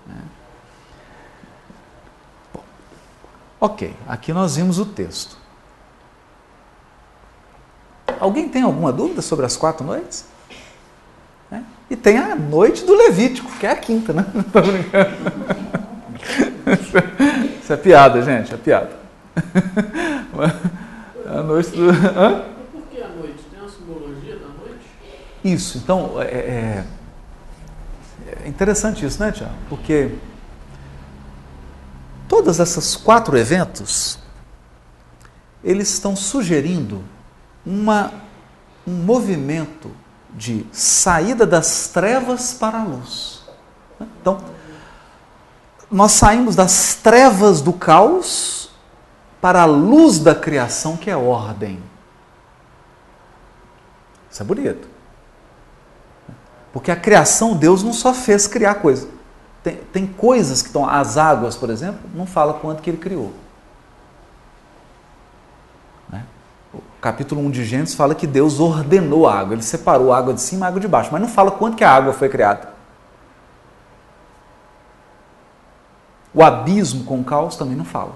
Né? 0.06 0.22
Bom, 2.54 2.64
ok, 3.60 3.96
aqui 4.08 4.32
nós 4.32 4.56
vimos 4.56 4.78
o 4.78 4.86
texto. 4.86 5.36
Alguém 8.20 8.48
tem 8.48 8.62
alguma 8.62 8.94
dúvida 8.94 9.24
sobre 9.24 9.48
as 9.48 9.58
quatro 9.58 9.84
noites? 9.84 10.26
Né? 11.50 11.66
E 11.90 11.96
tem 11.96 12.20
a 12.20 12.36
noite 12.36 12.86
do 12.86 12.94
Levítico, 12.94 13.50
que 13.58 13.66
é 13.66 13.72
a 13.72 13.76
quinta, 13.76 14.14
né? 14.14 14.28
Tô 14.54 14.62
brincando. 14.62 15.18
Isso 17.64 17.74
é 17.74 17.78
piada, 17.78 18.22
gente, 18.22 18.54
é 18.54 18.58
piada. 18.58 18.96
A 21.26 21.42
noite 21.42 21.72
do. 21.72 21.90
Hã? 21.90 22.46
Por 22.72 22.84
que 22.90 23.02
a 23.02 23.10
noite? 23.10 23.44
Tem 23.52 23.60
uma 23.60 23.70
simbologia 23.70 24.38
da 24.38 24.48
noite? 24.48 24.86
Isso, 25.54 25.78
então, 25.78 26.22
é, 26.22 26.26
é, 26.26 26.86
É 28.44 28.48
interessante 28.48 29.06
isso, 29.06 29.22
né, 29.22 29.32
Tiago? 29.32 29.54
Porque 29.70 30.12
todas 32.28 32.60
essas 32.60 32.98
quatro 32.98 33.38
eventos 33.38 34.20
eles 35.64 35.90
estão 35.90 36.16
sugerindo 36.16 37.02
uma, 37.66 38.12
um 38.86 38.92
movimento 38.92 39.90
de 40.34 40.66
saída 40.72 41.46
das 41.46 41.90
trevas 41.90 42.54
para 42.54 42.82
a 42.82 42.84
luz. 42.84 43.44
Então, 44.00 44.40
nós 45.90 46.12
saímos 46.12 46.56
das 46.56 46.96
trevas 46.96 47.62
do 47.62 47.72
caos 47.72 48.70
para 49.42 49.62
a 49.62 49.66
luz 49.66 50.20
da 50.20 50.36
criação, 50.36 50.98
que 50.98 51.10
é 51.10 51.16
ordem. 51.16 51.82
Isso 54.30 54.44
é 54.44 54.46
bonito. 54.46 54.97
Porque 56.78 56.92
a 56.92 56.96
criação, 56.96 57.56
Deus 57.56 57.82
não 57.82 57.92
só 57.92 58.14
fez 58.14 58.46
criar 58.46 58.76
coisas. 58.76 59.10
Tem, 59.64 59.78
tem 59.92 60.06
coisas 60.06 60.62
que 60.62 60.68
estão. 60.68 60.88
As 60.88 61.18
águas, 61.18 61.56
por 61.56 61.72
exemplo, 61.72 62.02
não 62.14 62.28
fala 62.28 62.54
quanto 62.54 62.84
que 62.84 62.90
ele 62.92 63.00
criou. 63.00 63.34
capítulo 67.02 67.42
1 67.42 67.50
de 67.50 67.64
Gênesis 67.64 67.96
fala 67.96 68.14
que 68.14 68.28
Deus 68.28 68.60
ordenou 68.60 69.28
a 69.28 69.40
água, 69.40 69.54
ele 69.54 69.64
separou 69.64 70.12
a 70.12 70.18
água 70.18 70.34
de 70.34 70.42
cima 70.42 70.62
e 70.62 70.66
a 70.66 70.68
água 70.68 70.80
de 70.80 70.88
baixo, 70.88 71.10
mas 71.12 71.22
não 71.22 71.30
fala 71.30 71.52
quanto 71.52 71.78
que 71.78 71.84
a 71.84 71.90
água 71.90 72.12
foi 72.12 72.28
criada. 72.30 72.70
O 76.34 76.44
abismo 76.44 77.06
com 77.06 77.20
o 77.20 77.24
caos 77.24 77.56
também 77.56 77.76
não 77.76 77.86
fala. 77.86 78.14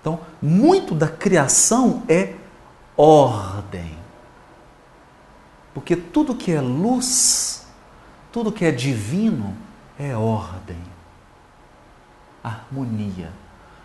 Então, 0.00 0.18
muito 0.40 0.94
da 0.94 1.08
criação 1.08 2.02
é 2.08 2.32
ordem. 2.96 4.05
Porque 5.76 5.94
tudo 5.94 6.34
que 6.34 6.50
é 6.52 6.58
luz, 6.58 7.66
tudo 8.32 8.50
que 8.50 8.64
é 8.64 8.70
divino 8.70 9.54
é 9.98 10.16
ordem. 10.16 10.78
Harmonia. 12.42 13.30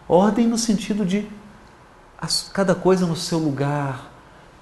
Ordem 0.08 0.48
no 0.48 0.58
sentido 0.58 1.06
de 1.06 1.28
cada 2.54 2.74
coisa 2.74 3.06
no 3.06 3.18
seu 3.18 3.38
lugar, 3.38 4.10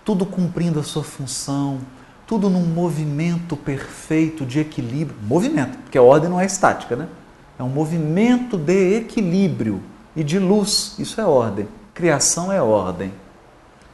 tudo 0.03 0.25
cumprindo 0.25 0.79
a 0.79 0.83
sua 0.83 1.03
função, 1.03 1.81
tudo 2.25 2.49
num 2.49 2.65
movimento 2.65 3.55
perfeito 3.55 4.43
de 4.43 4.59
equilíbrio. 4.59 5.15
Movimento, 5.21 5.77
porque 5.83 5.99
a 5.99 6.01
ordem 6.01 6.31
não 6.31 6.41
é 6.41 6.47
estática, 6.47 6.95
né? 6.95 7.07
É 7.59 7.61
um 7.61 7.69
movimento 7.69 8.57
de 8.57 8.95
equilíbrio 8.95 9.83
e 10.15 10.23
de 10.23 10.39
luz. 10.39 10.95
Isso 10.97 11.21
é 11.21 11.25
ordem. 11.27 11.67
Criação 11.93 12.51
é 12.51 12.59
ordem. 12.59 13.13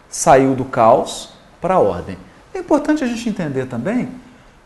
Saiu 0.07 0.55
do 0.55 0.63
caos 0.63 1.33
para 1.59 1.73
a 1.73 1.79
ordem. 1.81 2.17
É 2.55 2.59
importante 2.59 3.03
a 3.03 3.07
gente 3.07 3.27
entender 3.27 3.65
também 3.65 4.09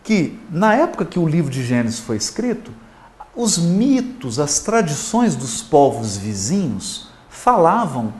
que, 0.04 0.39
na 0.52 0.75
época 0.75 1.04
que 1.04 1.17
o 1.17 1.28
livro 1.28 1.49
de 1.49 1.63
Gênesis 1.63 1.99
foi 1.99 2.17
escrito, 2.17 2.71
os 3.36 3.58
mitos, 3.58 4.39
as 4.39 4.60
tradições 4.60 5.36
dos 5.36 5.63
povos 5.63 6.15
vizinhos 6.15 7.10
falavam 7.30 8.13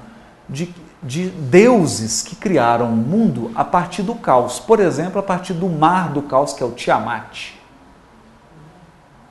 de, 0.49 0.73
de 1.03 1.29
deuses 1.29 2.23
que 2.23 2.36
criaram 2.36 2.91
o 2.91 2.95
mundo 2.95 3.51
a 3.53 3.63
partir 3.63 4.01
do 4.01 4.15
caos. 4.15 4.60
Por 4.60 4.79
exemplo, 4.79 5.19
a 5.19 5.23
partir 5.23 5.53
do 5.53 5.69
mar 5.69 6.10
do 6.10 6.23
caos, 6.23 6.51
que 6.51 6.63
é 6.63 6.65
o 6.65 6.71
Tiamat. 6.71 7.51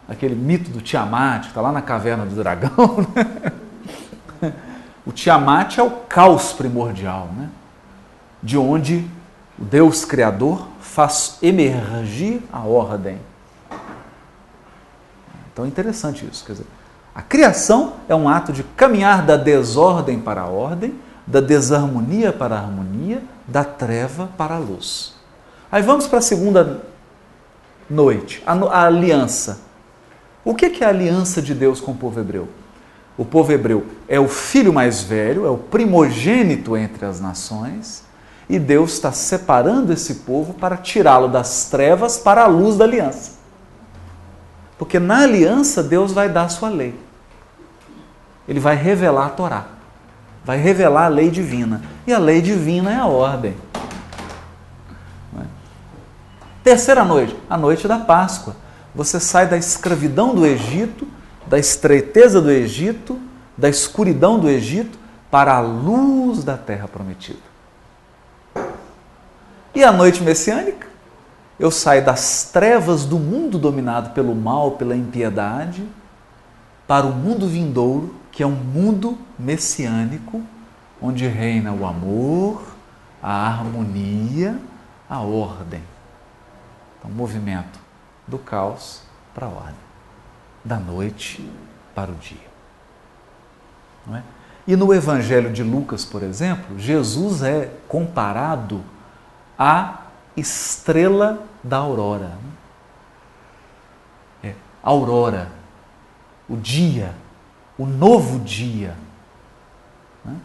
Aquele 0.09 0.37
mito 0.37 0.70
do 0.70 0.81
Tiamat, 0.81 1.42
que 1.42 1.48
está 1.48 1.61
lá 1.61 1.72
na 1.72 1.83
caverna 1.83 2.24
do 2.24 2.35
dragão. 2.35 2.70
Né? 4.40 4.55
O 5.05 5.11
Tiamat 5.11 5.79
é 5.79 5.83
o 5.83 5.90
caos 5.90 6.53
primordial, 6.53 7.29
né? 7.37 7.48
de 8.40 8.57
onde 8.57 9.05
o 9.59 9.64
Deus 9.64 10.05
Criador 10.05 10.66
faz 10.81 11.38
emergir 11.42 12.42
a 12.53 12.61
ordem. 12.61 13.18
Então 15.53 15.64
é 15.64 15.68
interessante 15.68 16.27
isso. 16.31 16.44
Quer 16.44 16.53
dizer, 16.53 16.66
a 17.14 17.23
criação 17.23 17.94
é 18.09 18.14
um 18.14 18.29
ato 18.29 18.53
de 18.53 18.62
caminhar 18.62 19.25
da 19.27 19.37
desordem 19.37 20.21
para 20.21 20.42
a 20.42 20.47
ordem 20.47 20.94
da 21.29 21.40
desarmonia 21.40 22.33
para 22.33 22.57
a 22.57 22.59
harmonia, 22.59 23.23
da 23.47 23.62
treva 23.62 24.31
para 24.38 24.55
a 24.55 24.59
luz. 24.59 25.14
Aí 25.71 25.83
vamos 25.83 26.07
para 26.07 26.21
a 26.21 26.23
segunda 26.23 26.85
noite, 27.88 28.42
a, 28.47 28.55
a 28.55 28.87
aliança. 28.87 29.61
O 30.42 30.55
que 30.55 30.83
é 30.83 30.87
a 30.87 30.88
aliança 30.88 31.42
de 31.42 31.55
Deus 31.55 31.81
com 31.81 31.92
o 31.92 31.94
povo 31.94 32.18
hebreu? 32.18 32.49
O 33.18 33.27
povo 33.27 33.53
hebreu 33.53 33.85
é 34.09 34.18
o 34.18 34.27
filho 34.27 34.73
mais 34.73 35.03
velho, 35.03 35.44
é 35.44 35.51
o 35.51 35.59
primogênito 35.59 36.75
entre 36.77 37.05
as 37.05 37.21
nações, 37.21 38.05
e 38.49 38.59
Deus 38.59 38.93
está 38.93 39.13
separando 39.13 39.93
esse 39.93 40.17
povo 40.17 40.55
para 40.55 40.77
tirá-lo 40.77 41.29
das 41.29 41.67
trevas 41.71 42.17
para 42.17 42.45
a 42.45 42.47
luz 42.47 42.77
da 42.77 42.85
aliança. 42.85 43.33
Porque 44.79 44.99
na 44.99 45.23
aliança 45.23 45.83
Deus 45.83 46.13
vai 46.13 46.29
dar 46.29 46.45
a 46.45 46.49
sua 46.49 46.69
lei. 46.69 46.95
Ele 48.49 48.61
vai 48.61 48.77
revelar 48.77 49.27
a 49.27 49.31
Torá 49.31 49.79
vai 50.49 50.57
revelar 50.57 51.05
a 51.05 51.09
lei 51.09 51.31
divina. 51.31 51.83
E 52.07 52.13
a 52.15 52.19
lei 52.19 52.41
divina 52.41 52.91
é 52.91 52.97
a 52.97 53.05
ordem. 53.05 53.55
É? 55.39 55.45
Terceira 56.65 57.05
noite, 57.05 57.37
a 57.51 57.59
noite 57.59 57.87
da 57.87 57.99
Páscoa. 57.99 58.57
Você 58.95 59.21
sai 59.21 59.47
da 59.47 59.59
escravidão 59.59 60.35
do 60.35 60.47
Egito, 60.47 61.07
da 61.47 61.59
estreiteza 61.59 62.41
do 62.41 62.51
Egito, 62.51 63.21
da 63.59 63.69
escuridão 63.69 64.39
do 64.39 64.49
Egito, 64.49 64.99
para 65.31 65.55
a 65.55 65.61
luz 65.61 66.43
da 66.43 66.57
terra 66.57 66.89
prometida. 66.89 67.47
E 69.79 69.85
a 69.85 69.93
noite 69.93 70.25
messiânica? 70.25 70.88
Eu 71.57 71.71
saio 71.71 72.05
das 72.05 72.51
trevas 72.53 73.05
do 73.05 73.17
mundo 73.17 73.61
dominado 73.61 74.11
pelo 74.11 74.35
mal, 74.35 74.73
pela 74.73 74.97
impiedade, 74.97 75.87
para 76.85 77.07
o 77.07 77.12
mundo 77.12 77.47
vindouro 77.47 78.12
que 78.33 78.43
é 78.43 78.47
um 78.47 78.57
mundo 78.57 79.17
messiânico 79.38 80.43
onde 81.01 81.29
reina 81.29 81.73
o 81.73 81.87
amor, 81.87 82.61
a 83.23 83.47
harmonia, 83.47 84.59
a 85.09 85.21
ordem. 85.21 85.85
Então, 86.99 87.09
movimento 87.12 87.79
do 88.27 88.37
caos 88.37 89.03
para 89.33 89.47
a 89.47 89.51
ordem, 89.51 89.75
da 90.64 90.81
noite 90.81 91.49
para 91.95 92.11
o 92.11 92.17
dia. 92.17 92.49
Não 94.05 94.17
é? 94.17 94.25
E 94.67 94.75
no 94.75 94.93
Evangelho 94.93 95.53
de 95.53 95.62
Lucas, 95.62 96.05
por 96.05 96.25
exemplo, 96.25 96.77
Jesus 96.77 97.45
é 97.45 97.71
comparado 97.87 98.83
à 99.59 100.03
estrela 100.37 101.42
da 101.62 101.79
aurora. 101.79 102.38
É, 104.42 104.55
aurora, 104.83 105.51
o 106.49 106.57
dia 106.57 107.14
o 107.79 107.87
novo 107.87 108.40
dia. 108.40 108.97
Né? 110.25 110.37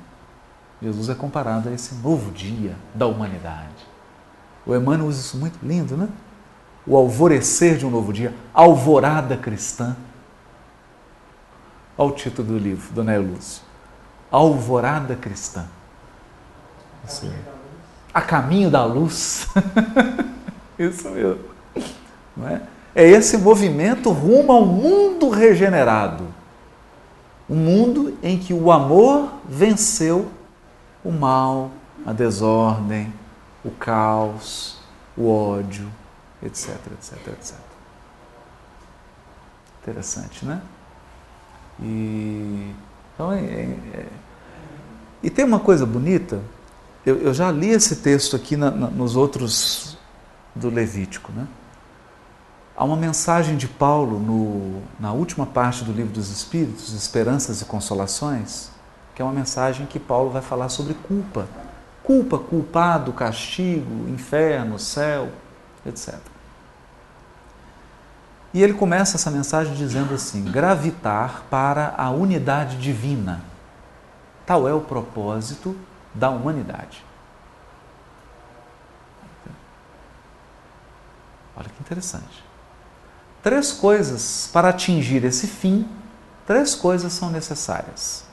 Jesus 0.81 1.09
é 1.09 1.15
comparado 1.15 1.67
a 1.67 1.71
esse 1.71 1.95
novo 1.95 2.31
dia 2.31 2.75
da 2.93 3.07
humanidade. 3.07 3.87
O 4.65 4.73
Emmanuel 4.75 5.09
usa 5.09 5.19
isso 5.19 5.37
muito 5.37 5.57
lindo, 5.65 5.97
né? 5.97 6.07
O 6.85 6.95
alvorecer 6.95 7.77
de 7.77 7.85
um 7.85 7.89
novo 7.89 8.13
dia, 8.13 8.33
alvorada 8.53 9.35
cristã. 9.35 9.95
Olha 11.97 12.11
o 12.11 12.15
título 12.15 12.49
do 12.49 12.57
livro, 12.57 12.93
Dona 12.93 13.17
Lúcio. 13.17 13.63
Alvorada 14.29 15.15
cristã. 15.15 15.65
Assim, 17.03 17.33
a 18.13 18.21
caminho 18.21 18.69
da 18.69 18.85
luz. 18.85 19.47
isso 20.77 21.09
mesmo. 21.09 21.39
Não 22.35 22.47
é? 22.47 22.61
é 22.95 23.07
esse 23.07 23.37
movimento 23.37 24.11
rumo 24.11 24.51
ao 24.51 24.65
mundo 24.65 25.29
regenerado 25.29 26.25
um 27.49 27.55
mundo 27.55 28.17
em 28.23 28.37
que 28.39 28.53
o 28.53 28.71
amor 28.71 29.31
venceu 29.47 30.31
o 31.03 31.11
mal, 31.11 31.71
a 32.05 32.13
desordem, 32.13 33.13
o 33.63 33.71
caos, 33.71 34.79
o 35.15 35.29
ódio, 35.29 35.89
etc, 36.41 36.69
etc, 36.93 37.27
etc. 37.27 37.55
Interessante, 39.81 40.45
né? 40.45 40.61
E, 41.81 42.73
então, 43.13 43.31
é, 43.33 43.39
é, 43.39 43.77
é, 43.93 44.07
e 45.21 45.29
tem 45.29 45.43
uma 45.43 45.59
coisa 45.59 45.85
bonita, 45.85 46.41
eu, 47.05 47.17
eu 47.17 47.33
já 47.33 47.51
li 47.51 47.69
esse 47.69 47.97
texto 47.97 48.35
aqui 48.35 48.55
na, 48.55 48.71
na, 48.71 48.87
nos 48.87 49.15
outros 49.15 49.97
do 50.55 50.69
Levítico, 50.69 51.31
né? 51.31 51.47
Há 52.75 52.83
uma 52.85 52.95
mensagem 52.95 53.55
de 53.55 53.67
Paulo 53.67 54.19
no, 54.19 54.81
na 54.99 55.11
última 55.11 55.45
parte 55.45 55.83
do 55.83 55.91
livro 55.91 56.11
dos 56.11 56.29
Espíritos, 56.31 56.91
Esperanças 56.93 57.61
e 57.61 57.65
Consolações, 57.65 58.71
que 59.13 59.21
é 59.21 59.25
uma 59.25 59.33
mensagem 59.33 59.85
que 59.85 59.99
Paulo 59.99 60.31
vai 60.31 60.41
falar 60.41 60.69
sobre 60.69 60.95
culpa. 60.95 61.47
Culpa, 62.03 62.37
culpado, 62.39 63.13
castigo, 63.13 64.09
inferno, 64.09 64.79
céu, 64.79 65.29
etc. 65.85 66.15
E 68.53 68.61
ele 68.61 68.73
começa 68.73 69.17
essa 69.17 69.31
mensagem 69.31 69.73
dizendo 69.73 70.13
assim: 70.13 70.43
gravitar 70.43 71.43
para 71.49 71.93
a 71.97 72.09
unidade 72.09 72.77
divina. 72.77 73.41
Tal 74.45 74.67
é 74.67 74.73
o 74.73 74.81
propósito 74.81 75.75
da 76.13 76.29
humanidade. 76.29 77.03
Olha 81.55 81.69
que 81.69 81.79
interessante 81.81 82.53
três 83.43 83.73
coisas 83.73 84.49
para 84.53 84.69
atingir 84.69 85.25
esse 85.25 85.45
fim, 85.45 85.87
três 86.47 86.73
coisas 86.73 87.11
são 87.11 87.29
necessárias: 87.29 88.25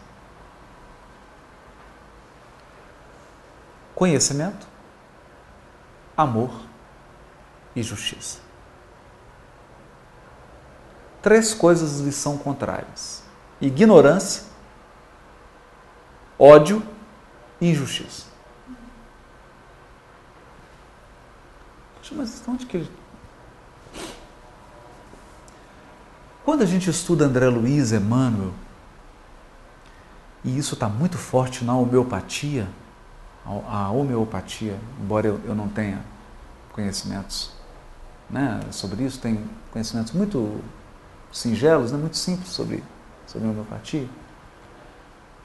conhecimento, 3.95 4.67
amor 6.17 6.53
e 7.75 7.83
justiça. 7.83 8.39
Três 11.21 11.53
coisas 11.53 12.01
lhe 12.01 12.13
são 12.13 12.39
contrárias: 12.39 13.25
ignorância, 13.61 14.45
ódio 16.39 16.83
injustiça. 17.61 18.31
Mas 22.13 22.43
onde 22.49 22.67
que 22.67 22.77
ele. 22.77 22.91
Quando 26.45 26.63
a 26.63 26.67
gente 26.67 26.91
estuda 26.91 27.27
André 27.27 27.49
Luiz, 27.49 27.93
Emmanuel, 27.93 28.53
e 30.45 30.59
isso 30.59 30.75
está 30.75 30.89
muito 30.89 31.17
forte 31.17 31.65
na 31.65 31.77
homeopatia, 31.77 32.69
a 33.45 33.91
homeopatia, 33.91 34.77
embora 35.01 35.29
eu, 35.29 35.41
eu 35.45 35.55
não 35.55 35.69
tenha 35.69 36.05
conhecimentos 36.73 37.53
né, 38.29 38.61
sobre 38.71 39.05
isso, 39.05 39.21
tem 39.21 39.45
conhecimentos 39.71 40.13
muito 40.13 40.61
singelos, 41.31 41.93
né, 41.93 41.99
muito 41.99 42.17
simples 42.17 42.49
sobre, 42.49 42.83
sobre 43.27 43.49
homeopatia, 43.49 44.09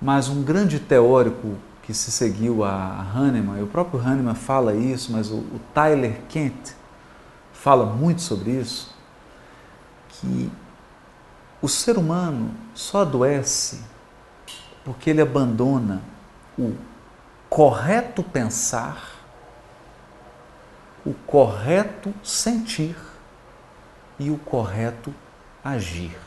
mas 0.01 0.29
um 0.29 0.43
grande 0.43 0.79
teórico 0.79 1.55
que 1.85 1.93
se 1.93 2.11
seguiu 2.11 2.63
a 2.63 3.05
Hahnemann, 3.13 3.59
e 3.59 3.63
o 3.63 3.67
próprio 3.67 3.99
Hahnemann 3.99 4.33
fala 4.33 4.73
isso, 4.73 5.11
mas 5.11 5.29
o, 5.29 5.35
o 5.35 5.61
Tyler 5.73 6.19
Kent 6.29 6.73
fala 7.53 7.85
muito 7.85 8.21
sobre 8.21 8.51
isso, 8.51 8.95
que 10.09 10.51
o 11.61 11.67
ser 11.67 11.97
humano 11.97 12.51
só 12.73 13.01
adoece 13.01 13.81
porque 14.83 15.09
ele 15.09 15.21
abandona 15.21 16.01
o 16.57 16.75
correto 17.49 18.23
pensar, 18.23 19.15
o 21.05 21.13
correto 21.13 22.13
sentir 22.23 22.95
e 24.17 24.29
o 24.31 24.37
correto 24.37 25.13
agir. 25.63 26.17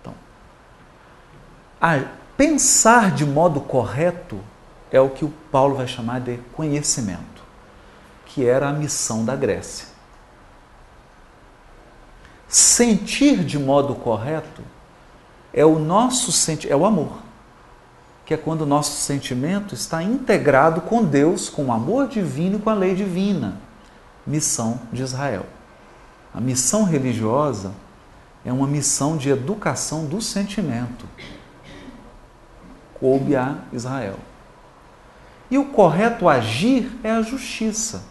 Então, 0.00 0.14
a, 1.80 1.98
pensar 2.36 3.12
de 3.12 3.24
modo 3.24 3.60
correto 3.60 4.38
é 4.90 5.00
o 5.00 5.10
que 5.10 5.24
o 5.24 5.32
Paulo 5.50 5.76
vai 5.76 5.86
chamar 5.86 6.20
de 6.20 6.38
conhecimento, 6.52 7.42
que 8.26 8.46
era 8.46 8.68
a 8.68 8.72
missão 8.72 9.24
da 9.24 9.34
Grécia. 9.34 9.88
Sentir 12.48 13.44
de 13.44 13.58
modo 13.58 13.94
correto 13.94 14.62
é 15.52 15.64
o 15.64 15.78
nosso 15.78 16.30
senti 16.30 16.70
é 16.70 16.76
o 16.76 16.84
amor, 16.84 17.18
que 18.24 18.34
é 18.34 18.36
quando 18.36 18.62
o 18.62 18.66
nosso 18.66 19.00
sentimento 19.00 19.74
está 19.74 20.02
integrado 20.02 20.82
com 20.82 21.02
Deus, 21.02 21.48
com 21.48 21.66
o 21.66 21.72
amor 21.72 22.08
divino 22.08 22.58
e 22.58 22.60
com 22.60 22.70
a 22.70 22.74
lei 22.74 22.94
divina. 22.94 23.60
Missão 24.26 24.80
de 24.92 25.02
Israel. 25.02 25.46
A 26.34 26.40
missão 26.40 26.84
religiosa 26.84 27.72
é 28.44 28.52
uma 28.52 28.66
missão 28.66 29.16
de 29.16 29.30
educação 29.30 30.04
do 30.04 30.20
sentimento. 30.20 31.06
Coube 32.98 33.36
a 33.36 33.58
Israel. 33.72 34.16
E 35.50 35.58
o 35.58 35.66
correto 35.66 36.28
agir 36.28 36.90
é 37.04 37.10
a 37.10 37.22
justiça. 37.22 38.02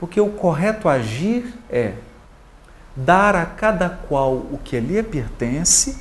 Porque 0.00 0.20
o 0.20 0.30
correto 0.30 0.88
agir 0.88 1.54
é 1.68 1.94
dar 2.94 3.34
a 3.36 3.46
cada 3.46 3.88
qual 3.88 4.32
o 4.32 4.58
que 4.62 4.78
lhe 4.80 5.02
pertence, 5.02 5.98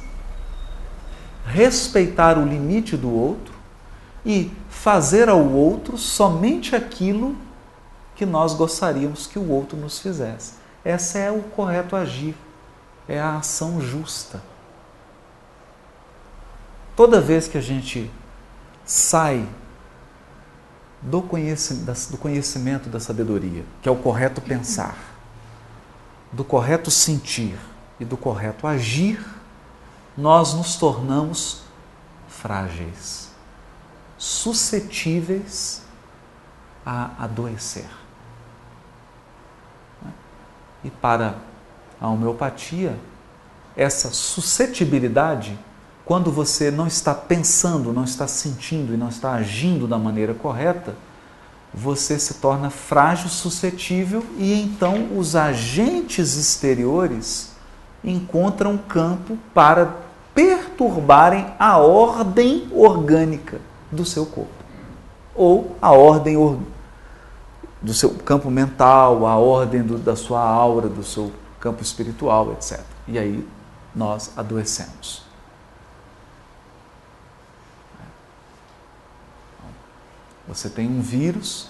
respeitar 1.45 2.37
o 2.37 2.45
limite 2.45 2.95
do 2.95 3.13
outro 3.13 3.53
e 4.25 4.51
fazer 4.69 5.29
ao 5.29 5.43
outro 5.43 5.97
somente 5.97 6.75
aquilo 6.75 7.35
que 8.15 8.25
nós 8.25 8.53
gostaríamos 8.53 9.27
que 9.27 9.37
o 9.37 9.49
outro 9.49 9.77
nos 9.77 9.99
fizesse. 9.99 10.53
Esse 10.83 11.19
é 11.19 11.31
o 11.31 11.41
correto 11.41 11.95
agir, 11.95 12.35
é 13.07 13.19
a 13.19 13.37
ação 13.37 13.79
justa. 13.79 14.41
Toda 16.97 17.21
vez 17.21 17.47
que 17.47 17.59
a 17.59 17.61
gente 17.61 18.11
sai 18.83 19.47
do 20.99 21.21
conhecimento, 21.21 22.09
do 22.09 22.17
conhecimento 22.17 22.89
da 22.89 22.99
sabedoria, 22.99 23.63
que 23.83 23.87
é 23.87 23.91
o 23.91 23.95
correto 23.95 24.41
pensar, 24.41 24.97
do 26.31 26.43
correto 26.43 26.89
sentir 26.89 27.55
e 27.99 28.03
do 28.03 28.17
correto 28.17 28.65
agir, 28.65 29.23
nós 30.17 30.55
nos 30.55 30.75
tornamos 30.75 31.61
frágeis, 32.27 33.29
suscetíveis 34.17 35.83
a 36.83 37.11
adoecer. 37.25 37.89
E 40.83 40.89
para 40.89 41.35
a 42.01 42.07
homeopatia, 42.07 42.97
essa 43.75 44.09
suscetibilidade, 44.09 45.59
quando 46.07 46.31
você 46.31 46.71
não 46.71 46.87
está 46.87 47.13
pensando, 47.13 47.91
não 47.91 48.05
está 48.05 48.25
sentindo 48.29 48.93
e 48.93 48.97
não 48.97 49.09
está 49.09 49.33
agindo 49.33 49.85
da 49.85 49.97
maneira 49.97 50.33
correta, 50.33 50.95
você 51.73 52.17
se 52.17 52.35
torna 52.35 52.69
frágil, 52.69 53.27
suscetível 53.27 54.25
e 54.37 54.53
então 54.53 55.17
os 55.17 55.35
agentes 55.35 56.37
exteriores 56.37 57.51
encontram 58.01 58.77
campo 58.77 59.37
para 59.53 59.97
perturbarem 60.33 61.45
a 61.59 61.77
ordem 61.77 62.69
orgânica 62.71 63.59
do 63.91 64.05
seu 64.05 64.25
corpo 64.25 64.63
ou 65.35 65.75
a 65.81 65.91
ordem 65.91 66.37
do 67.81 67.93
seu 67.93 68.11
campo 68.11 68.49
mental, 68.49 69.27
a 69.27 69.35
ordem 69.35 69.83
do, 69.83 69.97
da 69.97 70.15
sua 70.15 70.39
aura, 70.39 70.87
do 70.87 71.03
seu 71.03 71.33
campo 71.59 71.83
espiritual, 71.83 72.53
etc. 72.53 72.79
E 73.09 73.19
aí 73.19 73.45
nós 73.93 74.31
adoecemos. 74.37 75.26
Você 80.47 80.69
tem 80.69 80.87
um 80.87 81.01
vírus, 81.01 81.69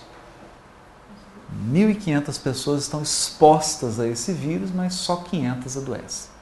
1.500 1.71 2.41
pessoas 2.41 2.83
estão 2.83 3.01
expostas 3.01 3.99
a 3.99 4.07
esse 4.07 4.31
vírus, 4.33 4.71
mas 4.71 4.93
só 4.93 5.17
500 5.17 5.77
adoecem. 5.77 6.37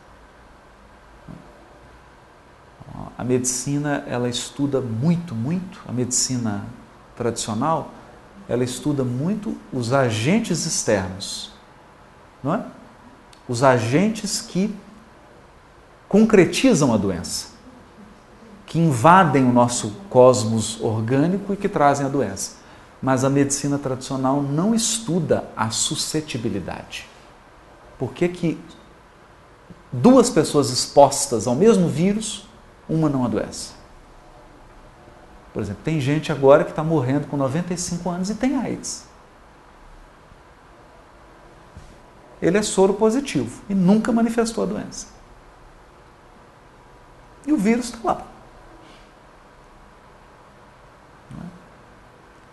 A 3.17 3.23
medicina, 3.23 4.03
ela 4.07 4.27
estuda 4.27 4.81
muito, 4.81 5.33
muito, 5.33 5.81
a 5.87 5.91
medicina 5.91 6.65
tradicional, 7.15 7.91
ela 8.47 8.63
estuda 8.63 9.03
muito 9.03 9.57
os 9.71 9.93
agentes 9.93 10.65
externos, 10.65 11.53
não 12.43 12.53
é? 12.53 12.65
Os 13.47 13.63
agentes 13.63 14.41
que 14.41 14.75
concretizam 16.07 16.93
a 16.93 16.97
doença, 16.97 17.54
que 18.75 18.79
invadem 18.81 19.45
o 19.45 19.53
nosso 19.53 19.91
cosmos 20.09 20.81
orgânico 20.81 21.53
e 21.53 21.55
que 21.55 21.69
trazem 21.69 22.05
a 22.05 22.09
doença. 22.09 22.57
Mas 23.01 23.23
a 23.23 23.29
medicina 23.29 23.79
tradicional 23.79 24.41
não 24.41 24.75
estuda 24.75 25.49
a 25.55 25.69
suscetibilidade. 25.69 27.07
Por 27.97 28.11
que, 28.11 28.27
que 28.27 28.61
duas 29.93 30.29
pessoas 30.29 30.71
expostas 30.71 31.47
ao 31.47 31.55
mesmo 31.55 31.87
vírus, 31.87 32.49
uma 32.89 33.07
não 33.07 33.23
adoece? 33.23 33.71
Por 35.53 35.63
exemplo, 35.63 35.81
tem 35.81 36.01
gente 36.01 36.29
agora 36.29 36.65
que 36.65 36.71
está 36.71 36.83
morrendo 36.83 37.27
com 37.27 37.37
95 37.37 38.09
anos 38.09 38.29
e 38.29 38.35
tem 38.35 38.57
AIDS. 38.57 39.05
Ele 42.41 42.57
é 42.57 42.61
soro 42.61 42.93
positivo 42.95 43.61
e 43.69 43.73
nunca 43.73 44.11
manifestou 44.11 44.65
a 44.65 44.67
doença. 44.67 45.07
E 47.47 47.53
o 47.53 47.57
vírus 47.57 47.85
está 47.85 47.99
lá. 48.03 48.34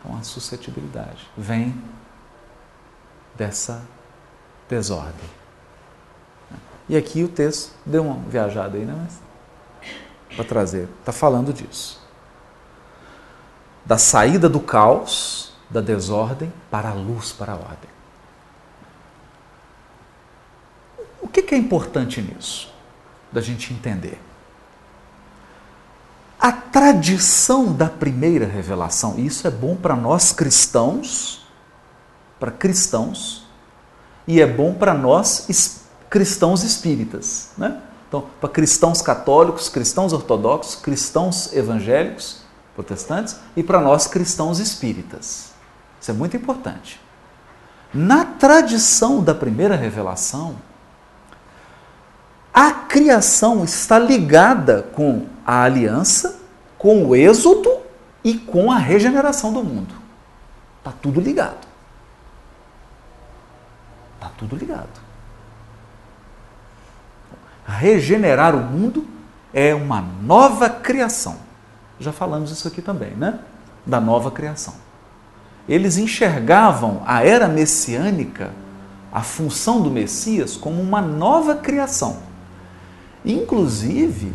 Então 0.03 0.17
a 0.19 0.23
suscetibilidade 0.23 1.31
vem 1.37 1.81
dessa 3.37 3.83
desordem. 4.69 5.31
E 6.89 6.97
aqui 6.97 7.23
o 7.23 7.29
texto 7.29 7.75
deu 7.87 8.03
uma 8.05 8.17
viajada 8.29 8.77
aí, 8.77 8.85
né? 8.85 9.09
Para 10.35 10.45
trazer, 10.45 10.89
está 11.01 11.13
falando 11.13 11.53
disso 11.53 12.03
da 13.85 13.99
saída 13.99 14.49
do 14.49 14.61
caos, 14.61 15.53
da 15.69 15.81
desordem, 15.81 16.53
para 16.71 16.91
a 16.91 16.95
luz, 16.95 17.33
para 17.33 17.53
a 17.53 17.57
ordem. 17.57 17.91
O 21.21 21.29
que 21.29 21.55
é 21.55 21.59
importante 21.59 22.21
nisso? 22.21 22.73
Da 23.31 23.41
gente 23.41 23.73
entender. 23.73 24.21
A 26.43 26.51
tradição 26.51 27.73
da 27.73 27.89
primeira 27.89 28.45
revelação, 28.47 29.15
isso 29.17 29.47
é 29.47 29.51
bom 29.51 29.77
para 29.77 29.95
nós 29.95 30.33
cristãos, 30.33 31.47
para 32.41 32.51
cristãos, 32.51 33.47
e 34.27 34.41
é 34.41 34.47
bom 34.47 34.75
para 34.75 34.93
nós 34.93 35.47
cristãos 36.11 36.65
espíritas. 36.65 37.51
Né? 37.57 37.81
Então, 38.09 38.27
para 38.41 38.49
cristãos 38.49 39.01
católicos, 39.01 39.69
cristãos 39.69 40.13
ortodoxos, 40.13 40.75
cristãos 40.75 41.53
evangélicos, 41.53 42.43
protestantes, 42.75 43.37
e 43.55 43.63
para 43.63 43.81
nós 43.81 44.09
cristãos 44.09 44.59
espíritas. 44.59 45.53
Isso 46.01 46.11
é 46.11 46.15
muito 46.15 46.37
importante. 46.37 47.01
Na 47.95 48.25
tradição 48.25 49.23
da 49.23 49.33
primeira 49.33 49.77
revelação, 49.77 50.57
a 52.53 52.71
criação 52.71 53.65
está 53.65 53.99
ligada 53.99 54.83
com 54.93 55.27
a 55.47 55.63
aliança, 55.63 56.32
com 56.83 57.07
o 57.07 57.17
êxodo 57.17 57.71
e 58.23 58.35
com 58.35 58.71
a 58.71 58.77
regeneração 58.77 59.53
do 59.53 59.63
mundo. 59.63 59.95
Está 60.79 60.93
tudo 61.01 61.21
ligado. 61.21 61.67
Está 64.17 64.31
tudo 64.37 64.57
ligado. 64.57 65.01
Regenerar 67.65 68.55
o 68.55 68.61
mundo 68.61 69.07
é 69.55 69.75
uma 69.75 70.03
nova 70.03 70.69
criação. 70.69 71.37
Já 71.99 72.13
falamos 72.13 72.51
isso 72.51 72.69
aqui 72.69 72.83
também, 72.83 73.13
né? 73.13 73.39
Da 73.87 74.01
nova 74.01 74.31
criação. 74.31 74.75
Eles 75.69 75.97
enxergavam 75.97 77.03
a 77.07 77.25
era 77.25 77.49
messiânica, 77.49 78.51
a 79.13 79.23
função 79.23 79.81
do 79.81 79.91
Messias, 79.91 80.57
como 80.57 80.83
uma 80.83 81.01
nova 81.01 81.55
criação 81.55 82.33
inclusive 83.25 84.33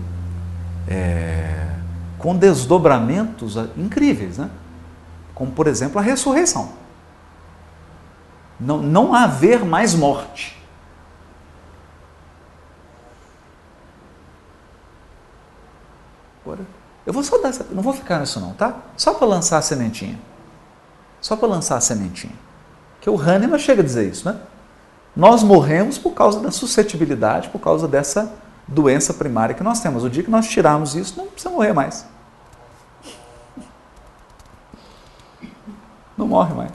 é, 0.88 1.77
com 2.18 2.36
desdobramentos 2.36 3.55
incríveis, 3.78 4.38
né? 4.38 4.49
como 5.34 5.51
por 5.51 5.68
exemplo 5.68 5.99
a 5.99 6.01
ressurreição. 6.01 6.72
Não, 8.59 8.80
não 8.80 9.13
haver 9.13 9.63
mais 9.63 9.93
morte. 9.93 10.57
Agora, 16.43 16.61
eu 17.05 17.13
vou 17.13 17.22
só 17.22 17.38
dar 17.38 17.49
essa, 17.49 17.68
não 17.70 17.84
vou 17.84 17.93
ficar 17.93 18.20
nisso 18.20 18.39
não, 18.39 18.53
tá? 18.53 18.78
Só 18.95 19.13
para 19.13 19.28
lançar 19.28 19.59
a 19.59 19.61
sementinha. 19.61 20.20
Só 21.22 21.36
para 21.36 21.47
lançar 21.47 21.78
a 21.78 21.82
sementinha. 21.82 22.34
Que 22.99 23.09
o 23.09 23.22
Hahnemann 23.22 23.59
chega 23.59 23.82
a 23.82 23.86
dizer 23.86 24.09
isso, 24.09 24.28
né? 24.28 24.39
Nós 25.15 25.43
morremos 25.43 25.97
por 25.97 26.11
causa 26.11 26.39
da 26.39 26.49
suscetibilidade, 26.49 27.49
por 27.49 27.59
causa 27.59 27.88
dessa 27.88 28.34
doença 28.68 29.13
primária 29.13 29.55
que 29.55 29.63
nós 29.63 29.80
temos. 29.80 30.03
O 30.03 30.09
dia 30.09 30.24
que 30.24 30.30
nós 30.30 30.47
tirarmos 30.47 30.95
isso, 30.95 31.18
não 31.18 31.28
precisa 31.28 31.49
morrer 31.49 31.74
mais. 31.74 32.05
Não 36.18 36.28
morre 36.28 36.53
mais. 36.53 36.72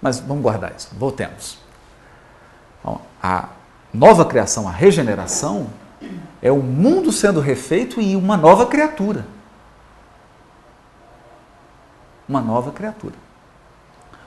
Mas 0.00 0.20
vamos 0.20 0.42
guardar 0.42 0.74
isso, 0.74 0.88
voltemos. 0.92 1.58
Então, 2.80 3.00
a 3.22 3.48
nova 3.92 4.24
criação, 4.24 4.68
a 4.68 4.70
regeneração, 4.70 5.68
é 6.40 6.50
o 6.52 6.62
mundo 6.62 7.10
sendo 7.10 7.40
refeito 7.40 8.00
e 8.00 8.14
uma 8.14 8.36
nova 8.36 8.66
criatura. 8.66 9.26
Uma 12.28 12.40
nova 12.40 12.70
criatura. 12.72 13.25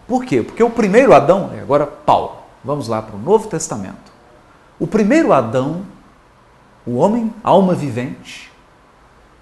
Por 0.10 0.26
quê? 0.26 0.42
Porque 0.42 0.64
o 0.64 0.72
primeiro 0.72 1.14
Adão, 1.14 1.52
é 1.54 1.60
agora 1.60 1.86
Paulo, 1.86 2.40
vamos 2.64 2.88
lá 2.88 3.00
para 3.00 3.16
o 3.16 3.20
Novo 3.20 3.48
Testamento. 3.48 4.12
O 4.80 4.88
primeiro 4.88 5.32
Adão, 5.32 5.86
o 6.84 6.96
homem, 6.96 7.32
alma 7.44 7.76
vivente, 7.76 8.52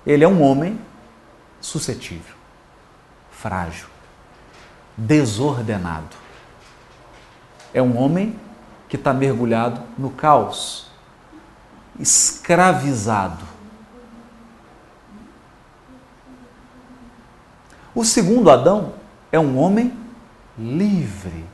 ele 0.06 0.26
é 0.26 0.28
um 0.28 0.42
homem 0.42 0.78
suscetível, 1.62 2.36
frágil, 3.32 3.88
desordenado. 4.98 6.18
É 7.74 7.82
um 7.82 7.98
homem 7.98 8.38
que 8.90 8.98
está 8.98 9.14
mergulhado 9.14 9.82
no 9.98 10.10
caos, 10.10 10.92
escravizado. 11.98 13.46
O 17.96 18.04
segundo 18.04 18.52
Adão 18.52 18.96
é 19.32 19.40
um 19.40 19.58
homem 19.58 20.07
livre, 20.58 21.46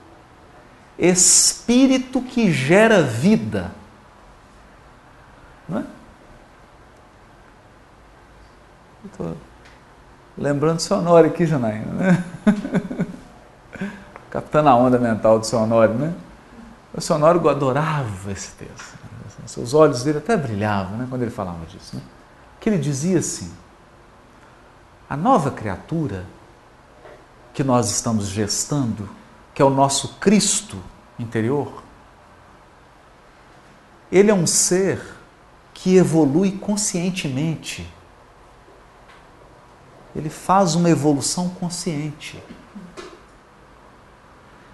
espírito 0.97 2.21
que 2.21 2.51
gera 2.51 3.01
vida. 3.01 3.71
Não 5.67 5.79
é? 5.79 5.83
Estou 9.05 9.35
lembrando 10.37 10.77
do 10.77 10.81
seu 10.81 10.97
Honório 10.97 11.29
aqui, 11.29 11.45
Janaína, 11.45 11.93
né? 11.93 12.23
Captando 14.31 14.69
a 14.69 14.75
onda 14.75 14.97
mental 14.97 15.39
do 15.39 15.45
seu 15.45 15.59
Honório, 15.59 15.95
né? 15.95 16.13
O 16.93 17.01
seu 17.01 17.15
Honório 17.15 17.47
adorava 17.49 18.31
esse 18.31 18.51
texto. 18.51 19.03
Seus 19.45 19.73
olhos 19.73 20.03
dele 20.03 20.19
até 20.19 20.37
brilhavam 20.37 20.97
né, 20.97 21.07
quando 21.09 21.21
ele 21.21 21.31
falava 21.31 21.65
disso. 21.65 21.95
Né? 21.95 22.01
Que 22.59 22.69
ele 22.69 22.77
dizia 22.77 23.19
assim: 23.19 23.51
a 25.09 25.17
nova 25.17 25.51
criatura 25.51 26.25
que 27.53 27.63
nós 27.63 27.91
estamos 27.91 28.27
gestando, 28.27 29.07
que 29.53 29.61
é 29.61 29.65
o 29.65 29.69
nosso 29.69 30.15
Cristo 30.15 30.77
interior, 31.19 31.83
ele 34.11 34.31
é 34.31 34.33
um 34.33 34.47
ser 34.47 35.01
que 35.73 35.95
evolui 35.95 36.51
conscientemente. 36.51 37.87
Ele 40.15 40.29
faz 40.29 40.75
uma 40.75 40.89
evolução 40.89 41.49
consciente. 41.49 42.41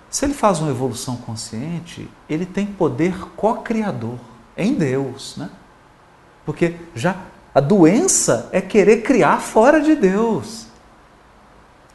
Se 0.10 0.26
ele 0.26 0.34
faz 0.34 0.60
uma 0.60 0.70
evolução 0.70 1.18
consciente, 1.18 2.10
ele 2.28 2.46
tem 2.46 2.66
poder 2.66 3.18
co-criador 3.36 4.18
em 4.58 4.74
Deus, 4.74 5.38
né? 5.38 5.50
Porque 6.46 6.76
já 6.96 7.16
a 7.54 7.60
doença 7.60 8.50
é 8.52 8.60
querer 8.60 9.04
criar 9.04 9.40
fora 9.40 9.80
de 9.80 9.96
Deus. 9.96 10.69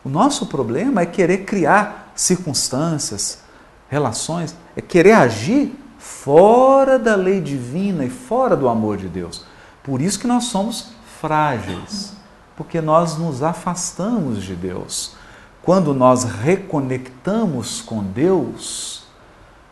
O 0.05 0.09
nosso 0.09 0.47
problema 0.47 1.01
é 1.01 1.07
querer 1.07 1.39
criar 1.45 2.13
circunstâncias, 2.15 3.39
relações, 3.89 4.55
é 4.77 4.83
querer 4.83 5.13
agir 5.13 5.75
fora 5.99 6.99
da 6.99 7.17
lei 7.17 7.41
divina 7.41 8.05
e 8.05 8.11
fora 8.11 8.55
do 8.55 8.69
amor 8.69 8.99
de 8.99 9.09
Deus. 9.09 9.45
Por 9.83 10.03
isso 10.03 10.19
que 10.19 10.27
nós 10.27 10.45
somos 10.45 10.91
frágeis, 11.21 12.13
porque 12.55 12.81
nós 12.81 13.17
nos 13.17 13.43
afastamos 13.43 14.43
de 14.43 14.55
Deus. 14.55 15.15
Quando 15.63 15.95
nós 15.95 16.25
reconectamos 16.25 17.81
com 17.81 18.03
Deus 18.03 19.05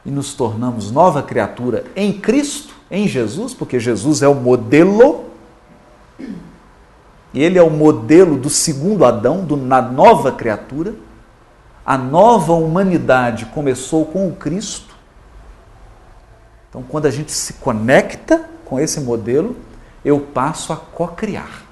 e 0.07 0.11
nos 0.11 0.33
tornamos 0.33 0.91
nova 0.91 1.23
criatura 1.23 1.85
em 1.95 2.13
Cristo, 2.19 2.75
em 2.91 3.07
Jesus, 3.07 3.53
porque 3.53 3.79
Jesus 3.79 4.23
é 4.23 4.29
o 4.29 4.35
modelo 4.35 5.27
ele 7.41 7.59
é 7.59 7.63
o 7.63 7.71
modelo 7.71 8.37
do 8.37 8.51
segundo 8.51 9.05
Adão, 9.05 9.45
do, 9.45 9.57
na 9.57 9.81
nova 9.81 10.33
criatura. 10.33 10.95
A 11.85 11.97
nova 11.97 12.53
humanidade 12.53 13.47
começou 13.47 14.05
com 14.05 14.29
o 14.29 14.37
Cristo. 14.37 14.95
Então, 16.69 16.83
quando 16.83 17.07
a 17.07 17.11
gente 17.11 17.33
se 17.33 17.55
conecta 17.55 18.49
com 18.65 18.79
esse 18.79 19.01
modelo, 19.01 19.57
eu 20.05 20.21
passo 20.21 20.73
a 20.73 20.77
co-criar, 20.77 21.63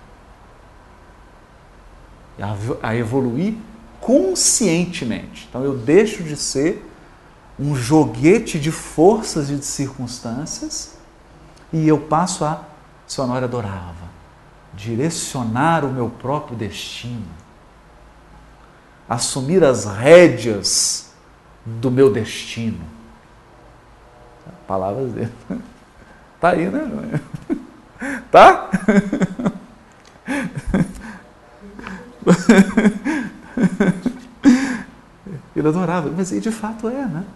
a 2.83 2.95
evoluir 2.97 3.55
conscientemente. 4.01 5.47
Então, 5.49 5.63
eu 5.65 5.77
deixo 5.77 6.23
de 6.23 6.37
ser 6.37 6.87
um 7.59 7.75
joguete 7.75 8.59
de 8.59 8.71
forças 8.71 9.51
e 9.51 9.57
de 9.57 9.65
circunstâncias 9.65 10.95
e 11.73 11.87
eu 11.87 11.99
passo 11.99 12.45
a, 12.45 12.65
Sonora 13.07 13.47
adorava, 13.47 14.00
direcionar 14.75 15.85
o 15.85 15.93
meu 15.93 16.09
próprio 16.09 16.57
destino, 16.57 17.27
assumir 19.09 19.65
as 19.65 19.85
rédeas 19.85 21.13
do 21.65 21.91
meu 21.91 22.13
destino. 22.13 22.85
Palavras 24.67 25.13
dele. 25.13 25.33
Tá 26.41 26.51
aí, 26.51 26.71
né? 26.71 27.21
Tá? 28.31 28.71
Ele 35.55 35.69
adorava, 35.69 36.11
mas 36.17 36.31
de 36.31 36.51
fato 36.51 36.89
é, 36.89 37.05
né? 37.05 37.27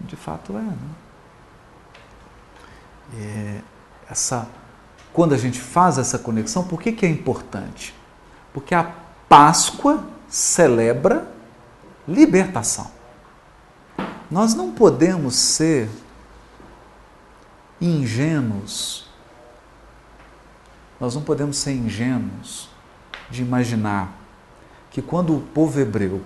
De 0.00 0.14
fato 0.14 0.52
é, 0.52 0.62
né? 0.62 0.76
É, 3.18 3.60
essa 4.08 4.46
quando 5.12 5.34
a 5.34 5.38
gente 5.38 5.60
faz 5.60 5.98
essa 5.98 6.18
conexão, 6.18 6.64
por 6.64 6.80
que, 6.80 6.92
que 6.92 7.04
é 7.04 7.08
importante? 7.08 7.94
Porque 8.52 8.74
a 8.74 8.92
Páscoa 9.28 10.04
celebra 10.28 11.26
libertação. 12.06 12.90
Nós 14.30 14.54
não 14.54 14.72
podemos 14.72 15.34
ser 15.36 15.88
ingênuos, 17.80 19.08
nós 21.00 21.14
não 21.14 21.22
podemos 21.22 21.56
ser 21.56 21.72
ingênuos 21.72 22.68
de 23.30 23.42
imaginar 23.42 24.12
que 24.90 25.00
quando 25.00 25.36
o 25.36 25.40
povo 25.40 25.80
hebreu 25.80 26.20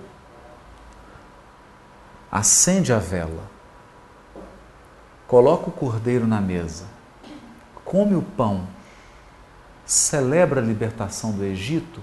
acende 2.31 2.91
a 2.91 2.99
vela, 2.99 3.43
coloca 5.27 5.69
o 5.69 5.71
cordeiro 5.71 6.27
na 6.27 6.41
mesa, 6.41 6.85
come 7.85 8.15
o 8.15 8.21
pão, 8.21 8.67
celebra 9.85 10.59
a 10.59 10.63
libertação 10.63 11.31
do 11.31 11.45
Egito, 11.45 12.01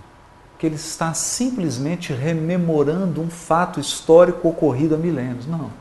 que 0.56 0.64
ele 0.64 0.76
está 0.76 1.12
simplesmente 1.12 2.12
rememorando 2.12 3.20
um 3.20 3.28
fato 3.28 3.80
histórico 3.80 4.48
ocorrido 4.48 4.94
há 4.94 4.98
milênios. 4.98 5.44
Não. 5.44 5.72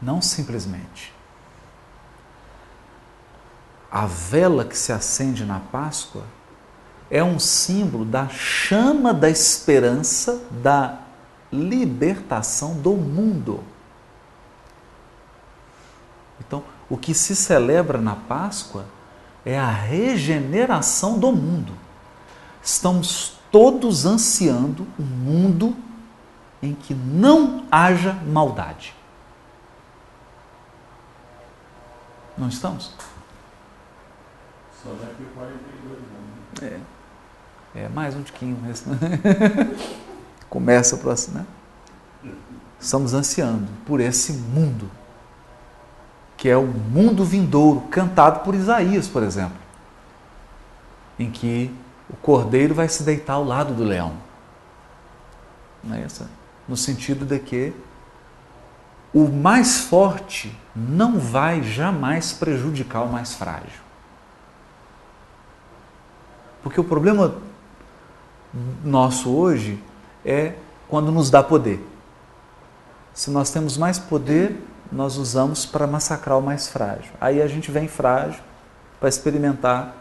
Não 0.00 0.20
simplesmente. 0.20 1.14
A 3.90 4.04
vela 4.04 4.66
que 4.66 4.76
se 4.76 4.92
acende 4.92 5.42
na 5.46 5.58
Páscoa 5.58 6.24
é 7.10 7.24
um 7.24 7.38
símbolo 7.38 8.04
da 8.04 8.28
chama 8.28 9.14
da 9.14 9.30
esperança 9.30 10.42
da 10.50 10.98
libertação 11.50 12.74
do 12.74 12.92
mundo. 12.92 13.64
Então, 16.40 16.62
o 16.88 16.96
que 16.96 17.14
se 17.14 17.34
celebra 17.34 17.98
na 17.98 18.14
Páscoa 18.14 18.84
é 19.44 19.58
a 19.58 19.70
regeneração 19.70 21.18
do 21.18 21.32
mundo. 21.32 21.72
Estamos 22.62 23.38
todos 23.50 24.04
ansiando 24.04 24.86
um 24.98 25.04
mundo 25.04 25.76
em 26.62 26.74
que 26.74 26.94
não 26.94 27.64
haja 27.70 28.12
maldade. 28.12 28.94
Não 32.36 32.48
estamos? 32.48 32.92
Só 34.82 34.90
daqui 34.90 35.24
42 35.34 35.98
anos. 35.98 36.62
É. 36.62 36.80
É, 37.74 37.88
mais 37.88 38.14
um 38.14 38.22
tiquinho 38.22 38.56
mesmo. 38.56 38.94
Começa 40.48 40.96
o 40.96 40.98
próximo, 40.98 41.38
né? 41.38 41.46
Estamos 42.80 43.12
ansiando 43.12 43.68
por 43.84 44.00
esse 44.00 44.32
mundo, 44.32 44.90
que 46.36 46.48
é 46.48 46.56
o 46.56 46.66
mundo 46.66 47.24
vindouro, 47.24 47.82
cantado 47.90 48.40
por 48.40 48.54
Isaías, 48.54 49.08
por 49.08 49.22
exemplo, 49.22 49.56
em 51.18 51.30
que 51.30 51.74
o 52.10 52.16
cordeiro 52.16 52.74
vai 52.74 52.88
se 52.88 53.02
deitar 53.02 53.34
ao 53.34 53.44
lado 53.44 53.74
do 53.74 53.82
leão. 53.82 54.12
Não 55.82 55.96
é? 55.96 56.06
No 56.68 56.76
sentido 56.76 57.24
de 57.24 57.38
que 57.38 57.72
o 59.14 59.28
mais 59.28 59.78
forte 59.78 60.54
não 60.74 61.18
vai 61.18 61.62
jamais 61.62 62.32
prejudicar 62.32 63.02
o 63.02 63.08
mais 63.08 63.34
frágil. 63.34 63.80
Porque 66.62 66.80
o 66.80 66.84
problema 66.84 67.36
nosso 68.84 69.30
hoje 69.30 69.82
é 70.24 70.54
quando 70.88 71.10
nos 71.10 71.30
dá 71.30 71.42
poder. 71.42 71.84
Se 73.14 73.30
nós 73.30 73.50
temos 73.50 73.78
mais 73.78 73.98
poder, 73.98 74.60
nós 74.90 75.16
usamos 75.16 75.66
para 75.66 75.86
massacrar 75.86 76.38
o 76.38 76.42
mais 76.42 76.68
frágil. 76.68 77.12
Aí 77.20 77.42
a 77.42 77.46
gente 77.46 77.70
vem 77.70 77.88
frágil 77.88 78.40
para 78.98 79.08
experimentar 79.08 79.94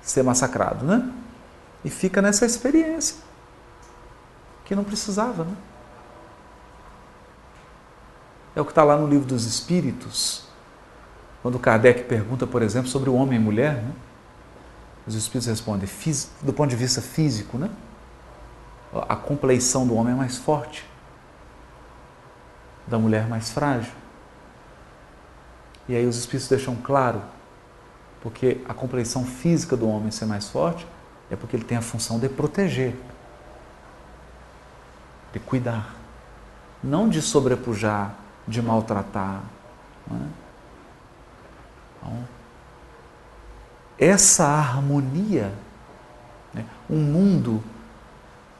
ser 0.00 0.22
massacrado, 0.22 0.84
né? 0.84 1.10
E 1.84 1.90
fica 1.90 2.20
nessa 2.20 2.44
experiência 2.44 3.16
que 4.64 4.74
não 4.74 4.84
precisava, 4.84 5.44
né? 5.44 5.56
É 8.54 8.60
o 8.60 8.64
que 8.64 8.72
está 8.72 8.82
lá 8.82 8.96
no 8.96 9.06
livro 9.06 9.26
dos 9.26 9.44
Espíritos, 9.44 10.44
quando 11.42 11.58
Kardec 11.58 12.04
pergunta, 12.04 12.46
por 12.46 12.62
exemplo, 12.62 12.88
sobre 12.88 13.08
o 13.08 13.14
homem 13.14 13.38
e 13.38 13.42
mulher, 13.42 13.74
né? 13.74 13.92
Os 15.06 15.14
espíritos 15.14 15.46
respondem, 15.46 15.88
do 16.42 16.52
ponto 16.52 16.68
de 16.68 16.76
vista 16.76 17.00
físico, 17.00 17.56
né? 17.56 17.70
A 19.08 19.16
compleição 19.16 19.86
do 19.86 19.94
homem 19.94 20.12
é 20.12 20.16
mais 20.16 20.36
forte, 20.36 20.87
da 22.88 22.98
mulher 22.98 23.28
mais 23.28 23.50
frágil. 23.50 23.92
E 25.88 25.94
aí 25.94 26.06
os 26.06 26.18
espíritos 26.18 26.48
deixam 26.48 26.76
claro, 26.76 27.22
porque 28.20 28.60
a 28.68 28.74
compleição 28.74 29.24
física 29.24 29.76
do 29.76 29.88
homem 29.88 30.10
ser 30.10 30.26
mais 30.26 30.48
forte 30.48 30.86
é 31.30 31.36
porque 31.36 31.56
ele 31.56 31.64
tem 31.64 31.78
a 31.78 31.82
função 31.82 32.18
de 32.18 32.28
proteger, 32.28 32.94
de 35.32 35.38
cuidar, 35.38 35.94
não 36.82 37.08
de 37.08 37.22
sobrepujar, 37.22 38.14
de 38.46 38.60
maltratar. 38.62 39.42
Não 40.06 40.16
é? 40.16 40.48
Então, 41.98 42.28
essa 43.98 44.44
harmonia, 44.44 45.52
né? 46.54 46.64
um 46.88 46.98
mundo 46.98 47.62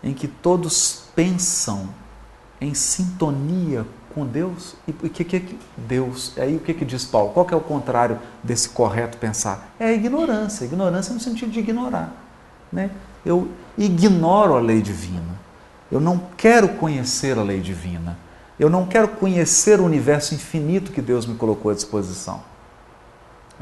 em 0.03 0.12
que 0.12 0.26
todos 0.26 1.11
pensam 1.14 1.89
em 2.61 2.74
sintonia 2.74 3.87
com 4.19 4.27
Deus. 4.27 4.75
E 4.87 4.91
o 4.91 5.09
que 5.09 5.25
que 5.25 5.59
Deus? 5.77 6.37
Aí 6.37 6.57
o 6.57 6.61
que 6.61 6.75
que 6.75 6.85
diz 6.85 7.05
Paulo? 7.05 7.31
Qual 7.33 7.47
que 7.47 7.55
é 7.55 7.57
o 7.57 7.61
contrário 7.61 8.19
desse 8.43 8.69
correto 8.69 9.16
pensar? 9.16 9.71
É 9.79 9.87
a 9.87 9.93
ignorância. 9.93 10.64
Ignorância 10.64 11.14
no 11.14 11.21
sentido 11.21 11.53
de 11.53 11.61
ignorar, 11.61 12.12
né? 12.73 12.91
Eu 13.25 13.49
ignoro 13.77 14.57
a 14.57 14.61
lei 14.61 14.83
divina. 14.83 15.39
Eu 15.91 16.01
não 16.01 16.21
quero 16.37 16.69
conhecer 16.71 17.39
a 17.39 17.43
lei 17.43 17.61
divina. 17.61 18.19
Eu 18.59 18.69
não 18.69 18.87
quero 18.87 19.07
conhecer 19.07 19.79
o 19.79 19.85
universo 19.85 20.35
infinito 20.35 20.91
que 20.91 21.01
Deus 21.01 21.25
me 21.25 21.37
colocou 21.37 21.71
à 21.71 21.75
disposição. 21.75 22.43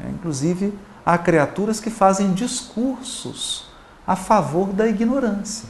É, 0.03 0.09
inclusive, 0.09 0.73
há 1.05 1.17
criaturas 1.17 1.79
que 1.79 1.91
fazem 1.91 2.33
discursos 2.33 3.69
a 4.07 4.15
favor 4.15 4.69
da 4.69 4.87
ignorância, 4.87 5.69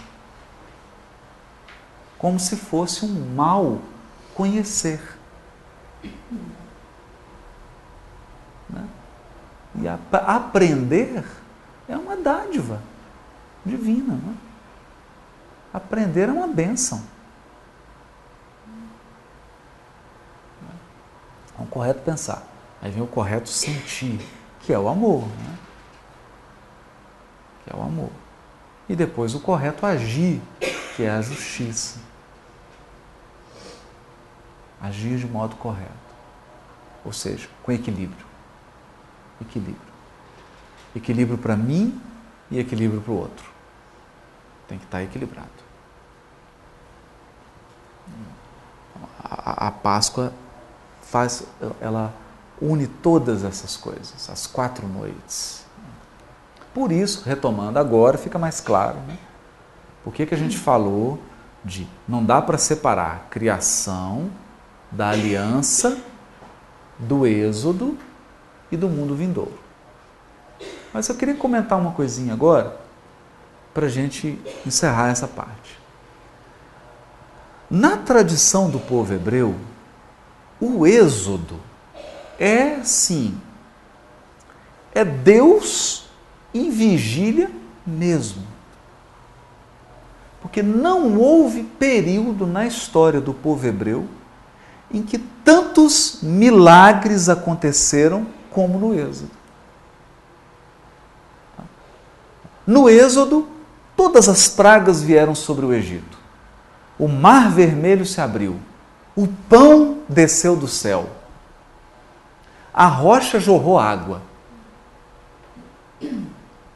como 2.18 2.40
se 2.40 2.56
fosse 2.56 3.04
um 3.04 3.36
mal 3.36 3.80
conhecer. 4.38 5.02
Né? 8.70 8.88
E 9.82 9.88
a, 9.88 9.98
aprender 10.12 11.26
é 11.90 11.98
uma 11.98 12.16
dádiva 12.16 12.80
divina. 13.66 14.14
Né? 14.14 14.36
Aprender 15.74 16.30
é 16.30 16.32
uma 16.32 16.48
bênção. 16.48 17.02
É 21.58 21.62
um 21.62 21.66
correto 21.66 22.02
pensar. 22.02 22.44
Aí 22.80 22.92
vem 22.92 23.02
o 23.02 23.08
correto 23.08 23.50
sentir 23.50 24.22
que 24.60 24.72
é 24.72 24.78
o 24.78 24.88
amor. 24.88 25.28
Né? 25.28 25.58
Que 27.64 27.74
é 27.74 27.76
o 27.76 27.82
amor. 27.82 28.12
E 28.88 28.96
depois 28.96 29.34
o 29.34 29.40
correto 29.40 29.84
agir, 29.84 30.40
que 30.96 31.04
é 31.04 31.10
a 31.10 31.22
justiça. 31.24 32.07
Agir 34.82 35.18
de 35.18 35.28
modo 35.28 35.56
correto. 35.56 35.92
Ou 37.04 37.14
seja, 37.14 37.48
com 37.64 37.72
equilíbrio. 37.72 38.26
Equilíbrio. 39.42 39.94
Equilíbrio 40.96 41.38
para 41.38 41.56
mim 41.56 42.02
e 42.52 42.60
equilíbrio 42.60 43.02
para 43.02 43.12
o 43.12 43.18
outro. 43.18 43.50
Tem 44.68 44.78
que 44.78 44.86
estar 44.86 45.02
equilibrado. 45.04 45.50
A, 49.24 49.68
a 49.68 49.72
Páscoa 49.72 50.34
faz, 51.02 51.44
ela 51.80 52.14
une 52.62 52.88
todas 52.88 53.44
essas 53.44 53.78
coisas, 53.78 54.30
as 54.30 54.48
quatro 54.48 54.88
noites. 54.88 55.66
Por 56.74 56.92
isso, 56.92 57.24
retomando 57.26 57.80
agora, 57.80 58.18
fica 58.18 58.38
mais 58.38 58.60
claro, 58.60 59.00
né? 59.08 59.18
Por 60.04 60.14
que, 60.14 60.26
que 60.26 60.34
a 60.34 60.38
gente 60.38 60.58
falou 60.58 61.20
de 61.64 61.88
não 62.08 62.24
dá 62.24 62.42
para 62.42 62.58
separar 62.58 63.28
criação 63.30 64.30
da 64.92 65.10
aliança, 65.10 65.98
do 66.98 67.26
êxodo 67.26 67.98
e 68.72 68.78
do 68.78 68.90
mundo 68.90 69.16
vindouro. 69.16 69.58
Mas 70.94 71.08
eu 71.10 71.16
queria 71.16 71.36
comentar 71.36 71.80
uma 71.80 71.92
coisinha 71.92 72.34
agora 72.34 72.78
para 73.74 73.86
a 73.86 73.90
gente 73.90 74.40
encerrar 74.66 75.10
essa 75.10 75.28
parte. 75.28 75.78
Na 77.70 77.98
tradição 77.98 78.70
do 78.70 78.80
povo 78.80 79.14
hebreu, 79.14 79.56
o 80.60 80.88
êxodo 80.88 81.60
é 82.40 82.82
sim, 82.84 83.40
é 84.96 85.04
Deus 85.04 86.10
em 86.54 86.72
vigília 86.72 87.52
mesmo. 87.86 88.42
Porque 90.42 90.64
não 90.64 91.18
houve 91.18 91.64
período 91.64 92.48
na 92.48 92.66
história 92.66 93.20
do 93.20 93.34
povo 93.34 93.68
hebreu 93.68 94.08
em 94.92 95.02
que 95.02 95.18
tantos 95.18 96.20
milagres 96.22 97.30
aconteceram 97.30 98.28
como 98.50 98.80
no 98.80 98.94
Êxodo. 98.94 99.32
No 102.66 102.90
Êxodo, 102.90 103.48
todas 103.96 104.28
as 104.28 104.48
pragas 104.48 105.02
vieram 105.02 105.36
sobre 105.36 105.66
o 105.66 105.74
Egito. 105.74 106.18
O 107.00 107.08
mar 107.08 107.52
vermelho 107.52 108.06
se 108.06 108.20
abriu. 108.20 108.58
O 109.16 109.28
pão 109.50 110.00
desceu 110.10 110.56
do 110.56 110.68
céu 110.68 111.10
a 112.78 112.86
rocha 112.86 113.40
jorrou 113.40 113.80
água. 113.80 114.22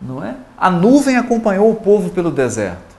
Não 0.01 0.23
é? 0.23 0.35
A 0.57 0.71
nuvem 0.71 1.15
acompanhou 1.15 1.69
o 1.69 1.75
povo 1.75 2.09
pelo 2.09 2.31
deserto. 2.31 2.90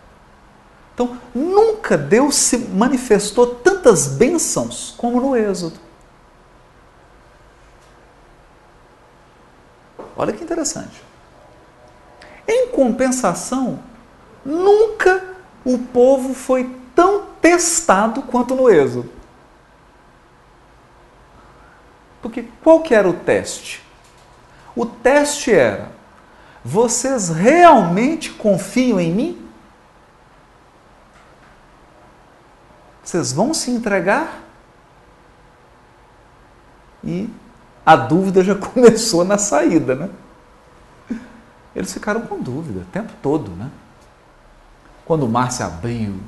Então, 1.03 1.19
nunca 1.35 1.99
Deus 1.99 2.37
se 2.37 2.57
manifestou 2.57 3.57
tantas 3.57 4.07
bênçãos 4.07 4.95
como 4.97 5.21
no 5.21 5.37
Êxodo. 5.37 5.79
Olha 10.17 10.33
que 10.33 10.45
interessante. 10.45 11.03
Em 12.47 12.69
compensação, 12.69 13.81
nunca 14.45 15.25
o 15.65 15.79
povo 15.79 16.35
foi 16.35 16.71
tão 16.95 17.27
testado 17.41 18.23
quanto 18.23 18.55
no 18.55 18.71
Êxodo. 18.71 19.11
Porque 22.21 22.45
qual 22.63 22.81
que 22.81 22.95
era 22.95 23.09
o 23.09 23.15
teste? 23.15 23.83
O 24.77 24.87
teste 24.87 25.53
era: 25.53 25.91
vocês 26.65 27.29
realmente 27.29 28.31
confiam 28.31 29.01
em 29.01 29.13
mim? 29.13 29.52
Vocês 33.03 33.33
vão 33.33 33.53
se 33.53 33.71
entregar? 33.71 34.43
E 37.03 37.29
a 37.85 37.97
dúvida 37.97 38.45
já 38.45 38.55
começou 38.57 39.25
na 39.25 39.39
saída, 39.39 39.95
né? 39.95 40.11
Eles 41.75 41.93
ficaram 41.93 42.23
com 42.23 42.41
dúvida 42.41 42.81
o 42.81 42.85
tempo 42.85 43.13
todo, 43.23 43.51
né? 43.53 43.71
Quando 45.05 45.25
o 45.25 45.29
mar 45.29 45.51
se 45.51 45.63
abriu, 45.63 46.21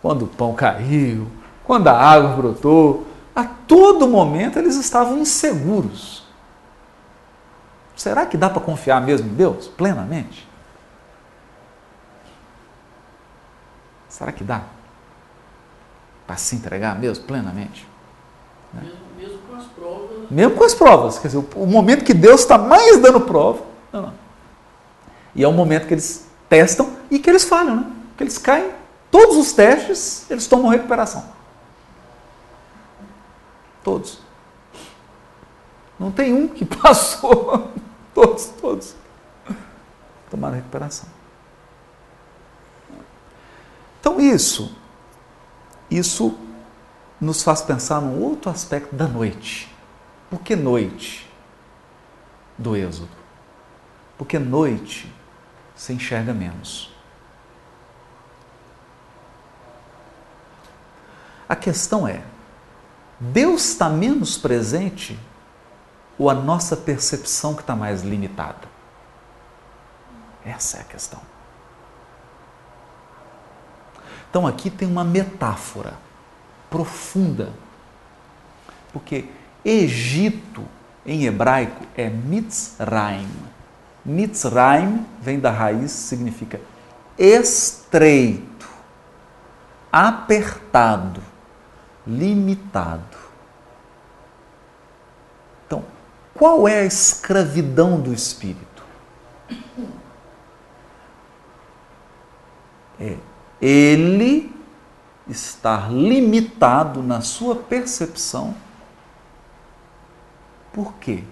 quando 0.00 0.26
o 0.26 0.28
pão 0.28 0.54
caiu, 0.54 1.26
quando 1.64 1.88
a 1.88 1.98
água 1.98 2.36
brotou, 2.36 3.06
a 3.34 3.44
todo 3.44 4.06
momento 4.06 4.58
eles 4.58 4.76
estavam 4.76 5.18
inseguros. 5.18 6.24
Será 7.96 8.26
que 8.26 8.36
dá 8.36 8.48
para 8.48 8.60
confiar 8.60 9.00
mesmo 9.00 9.28
em 9.28 9.34
Deus 9.34 9.68
plenamente? 9.68 10.48
Será 14.08 14.30
que 14.30 14.44
dá 14.44 14.62
para 16.32 16.38
se 16.38 16.56
entregar 16.56 16.98
mesmo 16.98 17.24
plenamente? 17.24 17.86
Né? 18.72 18.80
Mesmo, 18.84 18.98
mesmo, 19.18 19.38
com 19.46 19.54
as 19.54 19.64
provas. 19.66 20.30
Mesmo 20.30 20.56
com 20.56 20.64
as 20.64 20.74
provas. 20.74 21.18
Quer 21.18 21.28
dizer, 21.28 21.44
o 21.54 21.66
momento 21.66 22.04
que 22.04 22.14
Deus 22.14 22.40
está 22.40 22.56
mais 22.56 22.98
dando 23.02 23.20
prova. 23.20 23.62
Não, 23.92 24.02
não. 24.02 24.14
E 25.34 25.44
é 25.44 25.48
o 25.48 25.52
momento 25.52 25.86
que 25.86 25.92
eles 25.92 26.26
testam 26.48 26.96
e 27.10 27.18
que 27.18 27.28
eles 27.28 27.44
falham, 27.44 27.76
né? 27.76 27.86
Que 28.16 28.24
eles 28.24 28.38
caem. 28.38 28.70
Todos 29.10 29.36
os 29.36 29.52
testes, 29.52 30.24
eles 30.30 30.46
tomam 30.46 30.70
recuperação. 30.70 31.22
Todos. 33.84 34.18
Não 35.98 36.10
tem 36.10 36.32
um 36.32 36.48
que 36.48 36.64
passou. 36.64 37.70
todos, 38.14 38.46
todos. 38.58 38.94
Tomaram 40.30 40.56
recuperação. 40.56 41.10
Então 44.00 44.18
isso, 44.18 44.74
isso 45.98 46.36
nos 47.20 47.42
faz 47.42 47.62
pensar 47.62 48.00
num 48.00 48.22
outro 48.22 48.50
aspecto 48.50 48.94
da 48.94 49.06
noite. 49.06 49.72
Por 50.30 50.40
que 50.40 50.56
noite 50.56 51.30
do 52.56 52.76
Êxodo? 52.76 53.10
Porque 54.16 54.38
noite 54.38 55.12
se 55.76 55.92
enxerga 55.92 56.32
menos. 56.32 56.92
A 61.48 61.54
questão 61.54 62.08
é: 62.08 62.22
Deus 63.20 63.70
está 63.70 63.88
menos 63.88 64.38
presente 64.38 65.18
ou 66.18 66.30
a 66.30 66.34
nossa 66.34 66.76
percepção 66.76 67.54
que 67.54 67.60
está 67.60 67.76
mais 67.76 68.02
limitada? 68.02 68.68
Essa 70.44 70.78
é 70.78 70.80
a 70.80 70.84
questão. 70.84 71.31
Então 74.32 74.46
aqui 74.46 74.70
tem 74.70 74.88
uma 74.88 75.04
metáfora 75.04 75.92
profunda, 76.70 77.52
porque 78.90 79.26
Egito 79.62 80.64
em 81.04 81.26
hebraico 81.26 81.84
é 81.94 82.08
Mitzrayim. 82.08 83.28
Mitzrayim 84.02 85.06
vem 85.20 85.38
da 85.38 85.50
raiz, 85.50 85.90
significa 85.90 86.58
estreito, 87.18 88.66
apertado, 89.92 91.20
limitado. 92.06 93.18
Então, 95.66 95.84
qual 96.32 96.66
é 96.66 96.80
a 96.80 96.84
escravidão 96.86 98.00
do 98.00 98.14
espírito? 98.14 98.82
É 102.98 103.18
ele 103.62 104.54
estar 105.26 105.90
limitado 105.90 107.02
na 107.02 107.22
sua 107.22 107.56
percepção. 107.56 108.54
Por 110.72 110.94
quê? 110.94 111.24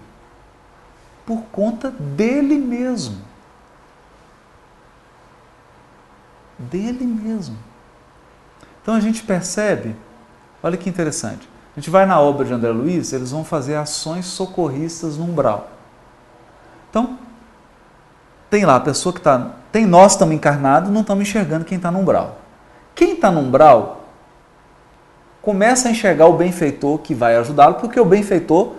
Por 1.25 1.43
conta 1.51 1.91
dele 1.91 2.57
mesmo. 2.57 3.21
Dele 6.57 7.05
mesmo. 7.05 7.57
Então 8.81 8.95
a 8.95 8.99
gente 8.99 9.21
percebe 9.23 9.95
Olha 10.63 10.77
que 10.77 10.89
interessante. 10.89 11.49
A 11.75 11.79
gente 11.79 11.89
vai 11.89 12.05
na 12.05 12.19
obra 12.19 12.45
de 12.45 12.53
André 12.53 12.69
Luiz, 12.71 13.13
eles 13.13 13.31
vão 13.31 13.43
fazer 13.43 13.75
ações 13.75 14.25
socorristas 14.25 15.17
no 15.17 15.25
umbral. 15.25 15.69
Então, 16.89 17.17
tem 18.49 18.65
lá 18.65 18.75
a 18.75 18.79
pessoa 18.79 19.13
que 19.13 19.19
está. 19.19 19.55
Tem 19.71 19.85
nós 19.85 20.13
estamos 20.13 20.35
encarnados, 20.35 20.89
não 20.89 21.01
estamos 21.01 21.27
enxergando 21.27 21.65
quem 21.65 21.77
está 21.77 21.89
no 21.89 21.99
umbral. 21.99 22.39
Quem 22.93 23.13
está 23.13 23.31
no 23.31 23.39
umbral 23.39 24.01
começa 25.41 25.87
a 25.87 25.91
enxergar 25.91 26.27
o 26.27 26.33
benfeitor 26.33 26.99
que 26.99 27.15
vai 27.15 27.35
ajudá-lo, 27.37 27.75
porque 27.75 27.99
o 27.99 28.05
benfeitor 28.05 28.73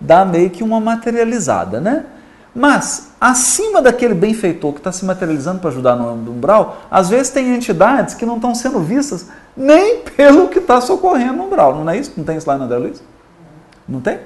dá 0.00 0.24
meio 0.24 0.48
que 0.50 0.62
uma 0.62 0.80
materializada, 0.80 1.80
né? 1.80 2.06
Mas, 2.54 3.12
acima 3.20 3.80
daquele 3.80 4.14
benfeitor 4.14 4.72
que 4.72 4.80
está 4.80 4.90
se 4.90 5.04
materializando 5.04 5.60
para 5.60 5.70
ajudar 5.70 5.94
no 5.94 6.12
umbral, 6.32 6.82
às 6.90 7.08
vezes 7.08 7.30
tem 7.30 7.54
entidades 7.54 8.14
que 8.14 8.26
não 8.26 8.36
estão 8.36 8.54
sendo 8.54 8.80
vistas 8.80 9.28
nem 9.56 10.02
pelo 10.02 10.48
que 10.48 10.58
está 10.58 10.80
socorrendo 10.80 11.34
no 11.34 11.44
umbral. 11.44 11.76
Não 11.76 11.88
é 11.88 11.98
isso? 11.98 12.12
Não 12.16 12.24
tem 12.24 12.36
isso 12.36 12.48
lá 12.48 12.58
na 12.58 12.64
André 12.64 12.78
Luiz? 12.78 13.02
Não 13.86 14.00
tem? 14.00 14.20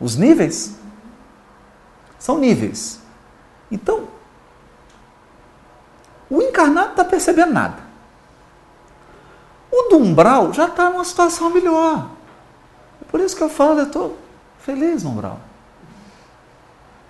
Os 0.00 0.16
níveis? 0.16 0.76
São 2.18 2.38
níveis. 2.38 3.00
Então, 3.70 4.04
o 6.30 6.42
encarnado 6.42 6.90
está 6.90 7.04
percebendo 7.04 7.52
nada. 7.52 7.88
O 9.70 9.90
do 9.90 9.98
umbral 9.98 10.52
já 10.52 10.66
está 10.66 10.90
numa 10.90 11.04
situação 11.04 11.50
melhor. 11.50 12.10
É 13.00 13.04
por 13.10 13.20
isso 13.20 13.36
que 13.36 13.42
eu 13.42 13.48
falo, 13.48 13.80
eu 13.80 13.86
estou 13.86 14.18
feliz 14.58 15.02
no 15.02 15.10
umbral. 15.10 15.40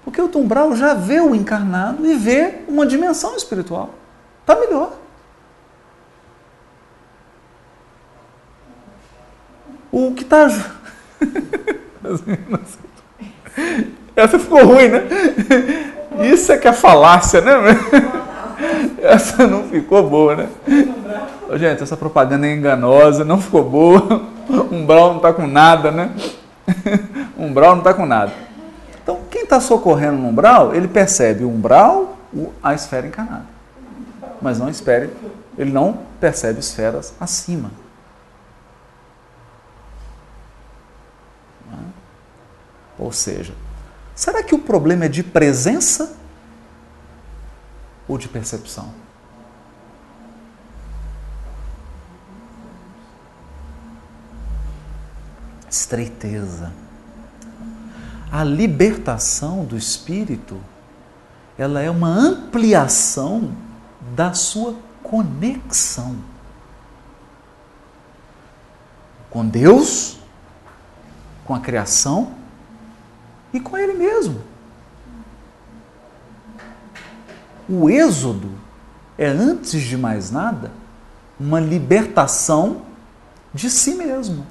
Porque 0.05 0.21
o 0.21 0.31
umbral 0.39 0.75
já 0.75 0.95
vê 0.95 1.21
o 1.21 1.35
encarnado 1.35 2.07
e 2.07 2.15
vê 2.15 2.63
uma 2.69 2.87
dimensão 2.87 3.37
espiritual. 3.37 3.91
Está 4.41 4.57
melhor. 4.57 4.93
O 9.91 10.15
que 10.15 10.23
está. 10.23 10.47
Essa 14.15 14.39
ficou 14.39 14.65
ruim, 14.65 14.89
né? 14.89 15.03
Isso 16.33 16.53
é 16.53 16.59
que 16.59 16.69
é 16.69 16.73
falácia, 16.73 17.41
né? 17.41 17.53
Essa 19.09 19.47
não 19.49 19.65
ficou 19.65 20.09
boa, 20.09 20.37
né? 20.37 20.49
Gente, 21.55 21.83
essa 21.83 21.97
propaganda 21.97 22.47
é 22.47 22.55
enganosa, 22.55 23.25
não 23.25 23.41
ficou 23.41 23.65
boa. 23.65 24.23
Umbral 24.71 25.09
não 25.09 25.17
está 25.17 25.33
com 25.33 25.47
nada, 25.47 25.91
né? 25.91 26.15
Umbral 27.39 27.71
não 27.71 27.79
está 27.79 27.95
com 27.95 28.05
nada. 28.05 28.33
Então, 29.03 29.21
quem 29.31 29.45
está 29.45 29.59
socorrendo 29.59 30.19
no 30.19 30.29
umbral, 30.29 30.75
ele 30.75 30.87
percebe 30.87 31.43
o 31.43 31.49
umbral, 31.49 32.19
a 32.63 32.75
esfera 32.75 33.07
encarnada. 33.07 33.47
Mas 34.43 34.59
não 34.59 34.69
espere, 34.69 35.11
ele 35.57 35.73
não 35.73 36.01
percebe 36.21 36.61
esferas 36.61 37.15
acima. 37.19 37.71
Ou 42.99 43.13
seja, 43.13 43.55
será 44.15 44.43
que 44.43 44.55
o 44.55 44.59
problema 44.59 45.07
é 45.07 45.09
de 45.09 45.23
presença 45.23 46.19
ou 48.09 48.17
de 48.17 48.29
percepção? 48.29 48.93
Estreiteza. 55.71 56.73
A 58.33 58.43
libertação 58.43 59.65
do 59.65 59.77
espírito, 59.77 60.61
ela 61.59 61.81
é 61.81 61.91
uma 61.91 62.09
ampliação 62.09 63.53
da 64.15 64.33
sua 64.33 64.75
conexão 65.03 66.17
com 69.31 69.47
Deus, 69.47 70.19
com 71.45 71.55
a 71.55 71.61
criação 71.61 72.35
e 73.53 73.61
com 73.61 73.77
Ele 73.77 73.95
mesmo. 73.95 74.43
O 77.69 77.91
êxodo 77.91 78.51
é, 79.17 79.27
antes 79.27 79.83
de 79.83 79.97
mais 79.97 80.31
nada, 80.31 80.71
uma 81.39 81.61
libertação 81.61 82.83
de 83.53 83.69
si 83.69 83.95
mesmo. 83.95 84.47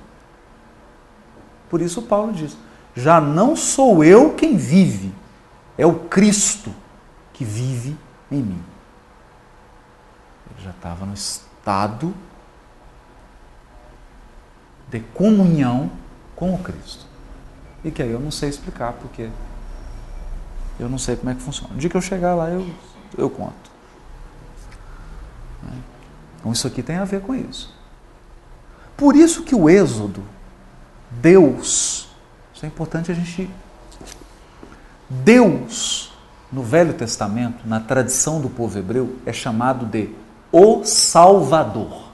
Por 1.69 1.81
isso 1.81 2.01
Paulo 2.01 2.33
diz: 2.33 2.57
já 2.95 3.19
não 3.19 3.55
sou 3.55 4.03
eu 4.03 4.33
quem 4.33 4.57
vive, 4.57 5.13
é 5.77 5.85
o 5.85 5.95
Cristo 5.95 6.73
que 7.33 7.43
vive 7.43 7.97
em 8.31 8.41
mim. 8.41 8.63
Ele 10.49 10.63
já 10.63 10.71
estava 10.71 11.05
no 11.05 11.13
estado 11.13 12.13
de 14.89 14.99
comunhão 14.99 15.91
com 16.35 16.53
o 16.53 16.59
Cristo. 16.59 17.05
E 17.83 17.91
que 17.91 18.01
aí 18.01 18.11
eu 18.11 18.19
não 18.19 18.31
sei 18.31 18.49
explicar, 18.49 18.93
porque 18.93 19.29
eu 20.79 20.89
não 20.89 20.97
sei 20.97 21.15
como 21.15 21.29
é 21.29 21.35
que 21.35 21.41
funciona. 21.41 21.73
O 21.73 21.77
dia 21.77 21.89
que 21.89 21.97
eu 21.97 22.01
chegar 22.01 22.35
lá, 22.35 22.49
eu, 22.49 22.65
eu 23.17 23.29
conto. 23.29 23.67
Então 26.39 26.51
isso 26.51 26.67
aqui 26.67 26.81
tem 26.81 26.97
a 26.97 27.05
ver 27.05 27.21
com 27.21 27.35
isso. 27.35 27.73
Por 28.95 29.15
isso 29.15 29.43
que 29.43 29.53
o 29.53 29.69
Êxodo, 29.69 30.23
Deus, 31.11 32.09
isso 32.53 32.65
é 32.65 32.67
importante 32.67 33.11
a 33.11 33.13
gente. 33.15 33.49
Deus, 35.09 36.11
no 36.51 36.63
Velho 36.63 36.93
Testamento, 36.93 37.67
na 37.67 37.79
tradição 37.79 38.41
do 38.41 38.49
povo 38.49 38.77
hebreu, 38.79 39.15
é 39.25 39.31
chamado 39.31 39.85
de 39.85 40.09
o 40.51 40.83
Salvador. 40.83 42.07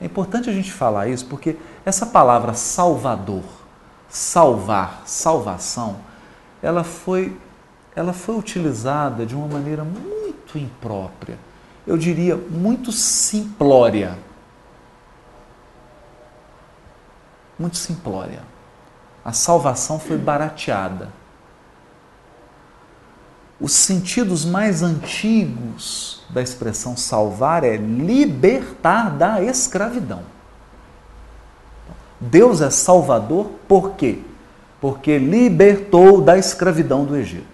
É 0.00 0.04
importante 0.04 0.50
a 0.50 0.52
gente 0.52 0.70
falar 0.70 1.08
isso 1.08 1.24
porque 1.26 1.56
essa 1.84 2.04
palavra 2.04 2.52
Salvador, 2.52 3.44
salvar, 4.08 5.02
salvação, 5.06 5.96
ela 6.62 6.84
foi, 6.84 7.36
ela 7.94 8.12
foi 8.12 8.36
utilizada 8.36 9.24
de 9.24 9.34
uma 9.34 9.46
maneira 9.46 9.84
muito 9.84 10.58
imprópria, 10.58 11.38
eu 11.86 11.96
diria 11.96 12.36
muito 12.36 12.90
simplória. 12.90 14.18
Muito 17.58 17.76
simplória. 17.76 18.42
A 19.24 19.32
salvação 19.32 19.98
foi 19.98 20.18
barateada. 20.18 21.10
Os 23.60 23.72
sentidos 23.72 24.44
mais 24.44 24.82
antigos 24.82 26.24
da 26.30 26.42
expressão 26.42 26.96
salvar 26.96 27.62
é 27.62 27.76
libertar 27.76 29.10
da 29.10 29.40
escravidão. 29.40 30.22
Deus 32.20 32.60
é 32.60 32.70
salvador 32.70 33.50
por 33.68 33.92
quê? 33.92 34.20
Porque 34.80 35.18
libertou 35.18 36.20
da 36.20 36.36
escravidão 36.36 37.04
do 37.04 37.16
Egito. 37.16 37.53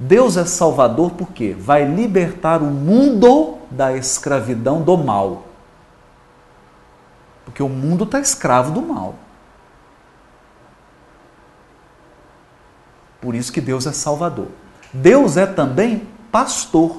Deus 0.00 0.38
é 0.38 0.46
salvador 0.46 1.10
porque 1.10 1.52
vai 1.52 1.84
libertar 1.84 2.62
o 2.62 2.66
mundo 2.66 3.58
da 3.70 3.94
escravidão 3.94 4.80
do 4.80 4.96
mal. 4.96 5.44
Porque 7.44 7.62
o 7.62 7.68
mundo 7.68 8.04
está 8.04 8.18
escravo 8.18 8.72
do 8.72 8.80
mal. 8.80 9.14
Por 13.20 13.34
isso 13.34 13.52
que 13.52 13.60
Deus 13.60 13.86
é 13.86 13.92
salvador. 13.92 14.48
Deus 14.90 15.36
é 15.36 15.44
também 15.44 16.08
pastor. 16.32 16.96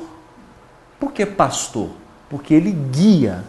Por 0.99 1.11
que 1.11 1.25
pastor? 1.25 1.89
Porque 2.29 2.53
ele 2.53 2.71
guia. 2.71 3.43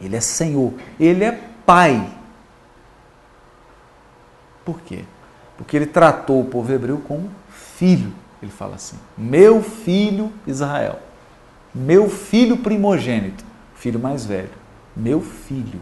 Ele 0.00 0.16
é 0.16 0.20
Senhor, 0.20 0.72
ele 0.98 1.24
é 1.24 1.32
Pai. 1.66 2.15
Por 4.66 4.80
quê? 4.80 5.04
Porque 5.56 5.76
ele 5.76 5.86
tratou 5.86 6.40
o 6.40 6.44
povo 6.44 6.70
hebreu 6.72 6.98
como 6.98 7.30
filho. 7.48 8.12
Ele 8.42 8.50
fala 8.50 8.74
assim: 8.74 8.98
meu 9.16 9.62
filho 9.62 10.32
Israel, 10.46 10.98
meu 11.72 12.10
filho 12.10 12.58
primogênito, 12.58 13.44
filho 13.76 14.00
mais 14.00 14.26
velho, 14.26 14.50
meu 14.94 15.22
filho. 15.22 15.80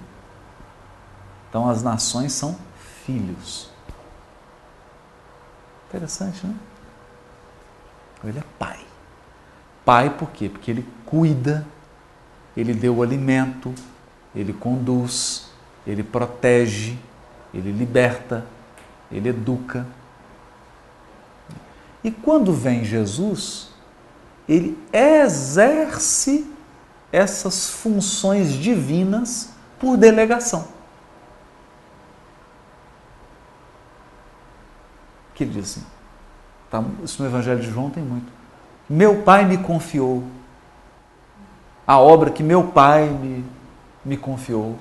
Então 1.49 1.68
as 1.68 1.82
nações 1.82 2.32
são 2.32 2.57
filhos. 3.05 3.70
Interessante, 5.89 6.47
né? 6.47 6.55
Ele 8.22 8.39
é 8.39 8.45
pai. 8.59 8.80
Pai 9.85 10.11
por 10.11 10.30
quê? 10.30 10.49
Porque 10.49 10.70
ele 10.70 10.87
cuida, 11.07 11.66
ele 12.57 12.74
deu 12.74 12.97
o 12.97 13.03
alimento, 13.03 13.72
ele 14.35 14.53
conduz, 14.53 15.51
ele 15.87 16.03
protege, 16.03 16.99
ele 17.53 17.70
liberta, 17.70 18.45
ele 19.14 19.28
educa. 19.30 19.86
E 22.02 22.10
quando 22.10 22.52
vem 22.52 22.84
Jesus, 22.84 23.70
ele 24.48 24.78
exerce 24.92 26.46
essas 27.10 27.70
funções 27.70 28.52
divinas 28.52 29.50
por 29.78 29.96
delegação. 29.96 30.74
que 35.34 35.42
ele 35.42 35.50
diz 35.50 35.64
assim, 35.64 35.84
tá, 36.70 36.80
isso 37.02 37.20
no 37.20 37.28
Evangelho 37.28 37.60
de 37.60 37.68
João 37.68 37.90
tem 37.90 38.04
muito. 38.04 38.32
Meu 38.88 39.22
pai 39.22 39.44
me 39.44 39.58
confiou 39.58 40.22
a 41.86 41.98
obra 41.98 42.30
que 42.30 42.42
meu 42.42 42.68
pai 42.68 43.08
me, 43.08 43.44
me 44.04 44.16
confiou. 44.16 44.76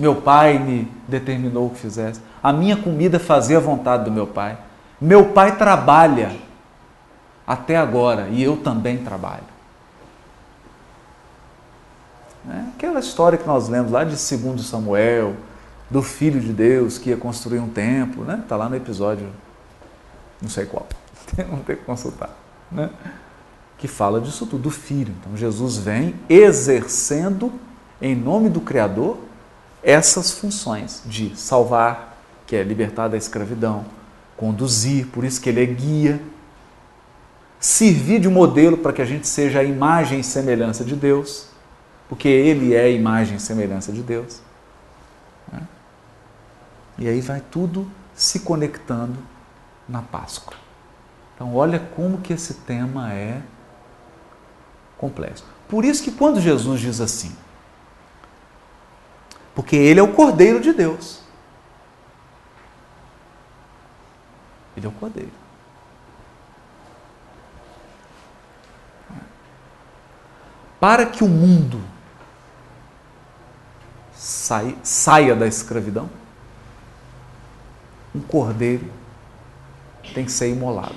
Meu 0.00 0.16
pai 0.16 0.58
me 0.58 0.90
determinou 1.06 1.70
que 1.70 1.78
fizesse. 1.78 2.20
A 2.42 2.52
minha 2.52 2.76
comida 2.76 3.18
fazia 3.18 3.58
a 3.58 3.60
vontade 3.60 4.04
do 4.04 4.10
meu 4.10 4.26
pai. 4.26 4.58
Meu 5.00 5.26
pai 5.26 5.56
trabalha 5.56 6.34
até 7.46 7.76
agora 7.76 8.28
e 8.28 8.42
eu 8.42 8.56
também 8.56 8.98
trabalho. 8.98 9.44
É 12.48 12.64
aquela 12.74 13.00
história 13.00 13.36
que 13.36 13.46
nós 13.46 13.68
lemos 13.68 13.92
lá 13.92 14.02
de 14.02 14.16
2 14.16 14.62
Samuel, 14.62 15.34
do 15.90 16.02
filho 16.02 16.40
de 16.40 16.52
Deus 16.52 16.96
que 16.96 17.10
ia 17.10 17.16
construir 17.16 17.58
um 17.58 17.68
templo, 17.68 18.24
né? 18.24 18.40
Está 18.42 18.56
lá 18.56 18.68
no 18.68 18.76
episódio 18.76 19.28
não 20.40 20.48
sei 20.48 20.64
qual, 20.64 20.86
não 21.50 21.58
tem 21.58 21.76
que 21.76 21.84
consultar, 21.84 22.30
né? 22.72 22.88
que 23.76 23.88
fala 23.88 24.20
disso 24.20 24.46
tudo, 24.46 24.64
do 24.64 24.70
Filho. 24.70 25.14
Então 25.20 25.34
Jesus 25.34 25.78
vem 25.78 26.14
exercendo, 26.28 27.50
em 28.00 28.14
nome 28.14 28.50
do 28.50 28.60
Criador, 28.60 29.16
essas 29.82 30.32
funções 30.32 31.02
de 31.06 31.36
salvar, 31.36 32.18
que 32.46 32.56
é 32.56 32.62
libertar 32.62 33.08
da 33.08 33.16
escravidão, 33.16 33.84
conduzir, 34.36 35.06
por 35.06 35.24
isso 35.24 35.40
que 35.40 35.48
ele 35.48 35.62
é 35.62 35.66
guia, 35.66 36.20
servir 37.58 38.20
de 38.20 38.28
modelo 38.28 38.78
para 38.78 38.92
que 38.92 39.02
a 39.02 39.04
gente 39.04 39.28
seja 39.28 39.60
a 39.60 39.64
imagem 39.64 40.20
e 40.20 40.24
semelhança 40.24 40.82
de 40.84 40.96
Deus, 40.96 41.46
porque 42.08 42.28
ele 42.28 42.74
é 42.74 42.84
a 42.84 42.88
imagem 42.88 43.36
e 43.36 43.40
semelhança 43.40 43.92
de 43.92 44.02
Deus. 44.02 44.40
Né? 45.52 45.60
E 46.98 47.08
aí 47.08 47.20
vai 47.20 47.42
tudo 47.50 47.90
se 48.14 48.40
conectando 48.40 49.18
na 49.88 50.02
Páscoa. 50.02 50.54
Então, 51.34 51.54
olha 51.54 51.78
como 51.78 52.18
que 52.18 52.32
esse 52.32 52.54
tema 52.54 53.12
é 53.12 53.40
complexo. 54.98 55.44
Por 55.68 55.84
isso 55.84 56.02
que 56.02 56.10
quando 56.10 56.40
Jesus 56.40 56.80
diz 56.80 57.00
assim, 57.00 57.34
porque 59.54 59.76
ele 59.76 60.00
é 60.00 60.02
o 60.02 60.12
Cordeiro 60.12 60.60
de 60.60 60.72
Deus. 60.72 61.20
Ele 64.76 64.86
é 64.86 64.88
o 64.88 64.92
Cordeiro. 64.92 65.32
Para 70.80 71.04
que 71.04 71.22
o 71.22 71.28
mundo 71.28 71.82
saia 74.82 75.36
da 75.36 75.46
escravidão, 75.46 76.08
um 78.14 78.20
cordeiro 78.20 78.90
tem 80.14 80.24
que 80.24 80.32
ser 80.32 80.50
imolado. 80.50 80.96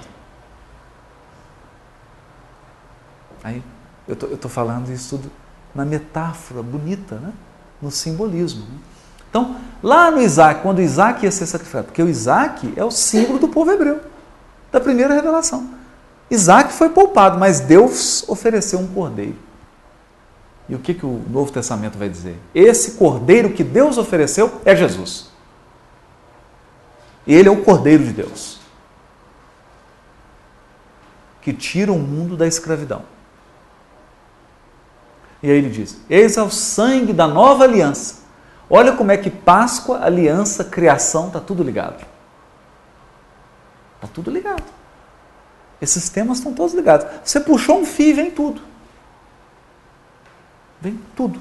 Aí 3.43 3.61
eu 4.07 4.15
tô, 4.15 4.27
estou 4.27 4.49
falando 4.49 4.89
isso 4.89 5.17
tudo 5.17 5.31
na 5.75 5.83
metáfora 5.83 6.63
bonita, 6.63 7.15
né? 7.15 7.33
No 7.83 7.91
simbolismo. 7.91 8.61
Né? 8.61 8.77
Então, 9.29 9.57
lá 9.81 10.09
no 10.09 10.21
Isaac, 10.21 10.61
quando 10.61 10.81
Isaac 10.81 11.23
ia 11.23 11.31
ser 11.31 11.45
sacrificado, 11.45 11.85
porque 11.85 12.01
o 12.01 12.09
Isaac 12.09 12.73
é 12.75 12.83
o 12.83 12.91
símbolo 12.91 13.39
do 13.39 13.47
povo 13.47 13.71
hebreu, 13.71 13.99
da 14.71 14.79
primeira 14.79 15.13
revelação. 15.13 15.69
Isaac 16.31 16.73
foi 16.73 16.89
poupado, 16.89 17.37
mas 17.37 17.59
Deus 17.59 18.27
ofereceu 18.27 18.79
um 18.79 18.87
cordeiro. 18.87 19.35
E 20.67 20.75
o 20.75 20.79
que, 20.79 20.93
que 20.93 21.05
o 21.05 21.21
Novo 21.29 21.51
Testamento 21.51 21.97
vai 21.97 22.09
dizer? 22.09 22.39
Esse 22.55 22.91
cordeiro 22.91 23.51
que 23.51 23.63
Deus 23.63 23.97
ofereceu 23.97 24.61
é 24.63 24.75
Jesus. 24.75 25.29
Ele 27.27 27.49
é 27.49 27.51
o 27.51 27.63
cordeiro 27.63 28.03
de 28.03 28.13
Deus 28.13 28.63
que 31.43 31.51
tira 31.51 31.91
o 31.91 31.99
mundo 31.99 32.37
da 32.37 32.47
escravidão. 32.47 33.03
E 35.43 35.51
aí 35.51 35.57
ele 35.57 35.69
diz: 35.69 36.01
Eis 36.09 36.37
ao 36.37 36.49
sangue 36.49 37.13
da 37.13 37.27
nova 37.27 37.65
aliança, 37.65 38.23
Olha 38.69 38.93
como 38.93 39.11
é 39.11 39.17
que 39.17 39.29
Páscoa, 39.29 40.03
aliança, 40.03 40.63
criação, 40.63 41.27
está 41.27 41.39
tudo 41.39 41.61
ligado. 41.61 42.03
Está 43.95 44.07
tudo 44.11 44.31
ligado. 44.31 44.63
Esses 45.79 46.09
temas 46.09 46.39
estão 46.39 46.53
todos 46.53 46.73
ligados. 46.73 47.05
Você 47.23 47.39
puxou 47.39 47.79
um 47.79 47.85
fio 47.85 48.07
e 48.07 48.13
vem 48.13 48.31
tudo. 48.31 48.61
Vem 50.81 50.99
tudo. 51.15 51.39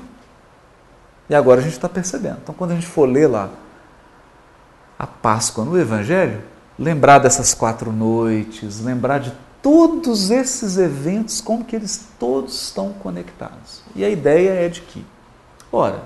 E 1.26 1.34
agora 1.34 1.60
a 1.60 1.62
gente 1.62 1.72
está 1.72 1.88
percebendo. 1.88 2.40
Então, 2.42 2.54
quando 2.54 2.72
a 2.72 2.74
gente 2.74 2.86
for 2.86 3.08
ler 3.08 3.28
lá 3.28 3.48
a 4.98 5.06
Páscoa 5.06 5.64
no 5.64 5.78
Evangelho, 5.78 6.42
lembrar 6.78 7.18
dessas 7.18 7.54
quatro 7.54 7.90
noites, 7.90 8.80
lembrar 8.80 9.20
de 9.20 9.32
todos 9.62 10.30
esses 10.30 10.76
eventos, 10.76 11.40
como 11.40 11.64
que 11.64 11.76
eles 11.76 12.08
todos 12.18 12.60
estão 12.62 12.92
conectados. 12.92 13.82
E 13.94 14.04
a 14.04 14.10
ideia 14.10 14.50
é 14.50 14.68
de 14.68 14.82
que, 14.82 15.06
ora, 15.70 16.04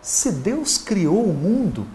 se 0.00 0.30
Deus 0.30 0.78
criou 0.78 1.24
o 1.24 1.34
mundo, 1.34 1.86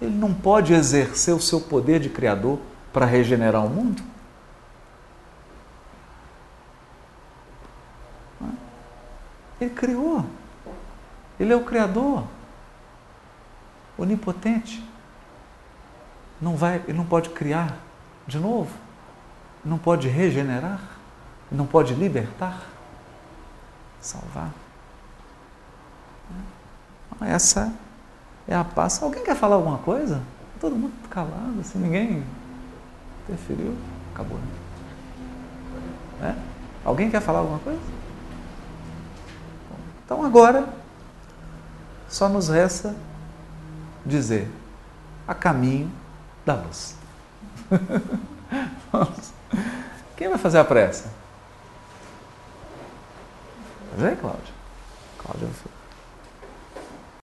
ele 0.00 0.14
não 0.14 0.34
pode 0.34 0.74
exercer 0.74 1.34
o 1.34 1.40
seu 1.40 1.60
poder 1.60 1.98
de 1.98 2.10
criador 2.10 2.58
para 2.92 3.06
regenerar 3.06 3.64
o 3.64 3.70
mundo? 3.70 4.02
Ele 9.60 9.70
criou. 9.70 10.26
Ele 11.38 11.52
é 11.52 11.56
o 11.56 11.64
criador. 11.64 12.24
Onipotente. 13.96 14.84
Não 16.40 16.56
vai, 16.56 16.82
ele 16.88 16.98
não 16.98 17.06
pode 17.06 17.30
criar 17.30 17.78
de 18.26 18.38
novo. 18.38 18.70
Não 19.64 19.78
pode 19.78 20.08
regenerar. 20.08 20.80
Não 21.50 21.66
pode 21.66 21.94
libertar. 21.94 22.62
Salvar. 24.00 24.50
Essa 27.20 27.72
é 28.48 28.54
a 28.54 28.64
paz. 28.64 29.02
Alguém 29.02 29.22
quer 29.22 29.36
falar 29.36 29.56
alguma 29.56 29.78
coisa? 29.78 30.20
Todo 30.60 30.74
mundo 30.74 30.92
calado, 31.08 31.60
assim, 31.60 31.78
ninguém 31.78 32.24
interferiu. 33.24 33.76
Acabou. 34.12 34.38
Né? 34.38 36.36
É? 36.36 36.52
Alguém 36.84 37.10
quer 37.10 37.20
falar 37.20 37.40
alguma 37.40 37.58
coisa? 37.60 37.80
Então 40.04 40.24
agora 40.24 40.68
só 42.08 42.28
nos 42.28 42.48
resta 42.48 42.94
dizer 44.04 44.50
a 45.26 45.34
caminho 45.34 45.90
da 46.44 46.54
luz. 46.54 46.96
Quem 50.16 50.28
vai 50.28 50.38
fazer 50.38 50.58
a 50.58 50.64
prece? 50.64 51.04
Vem, 53.96 54.14
Cláudia. 54.16 54.54
Vai 55.18 55.48
fazer. 55.48 55.71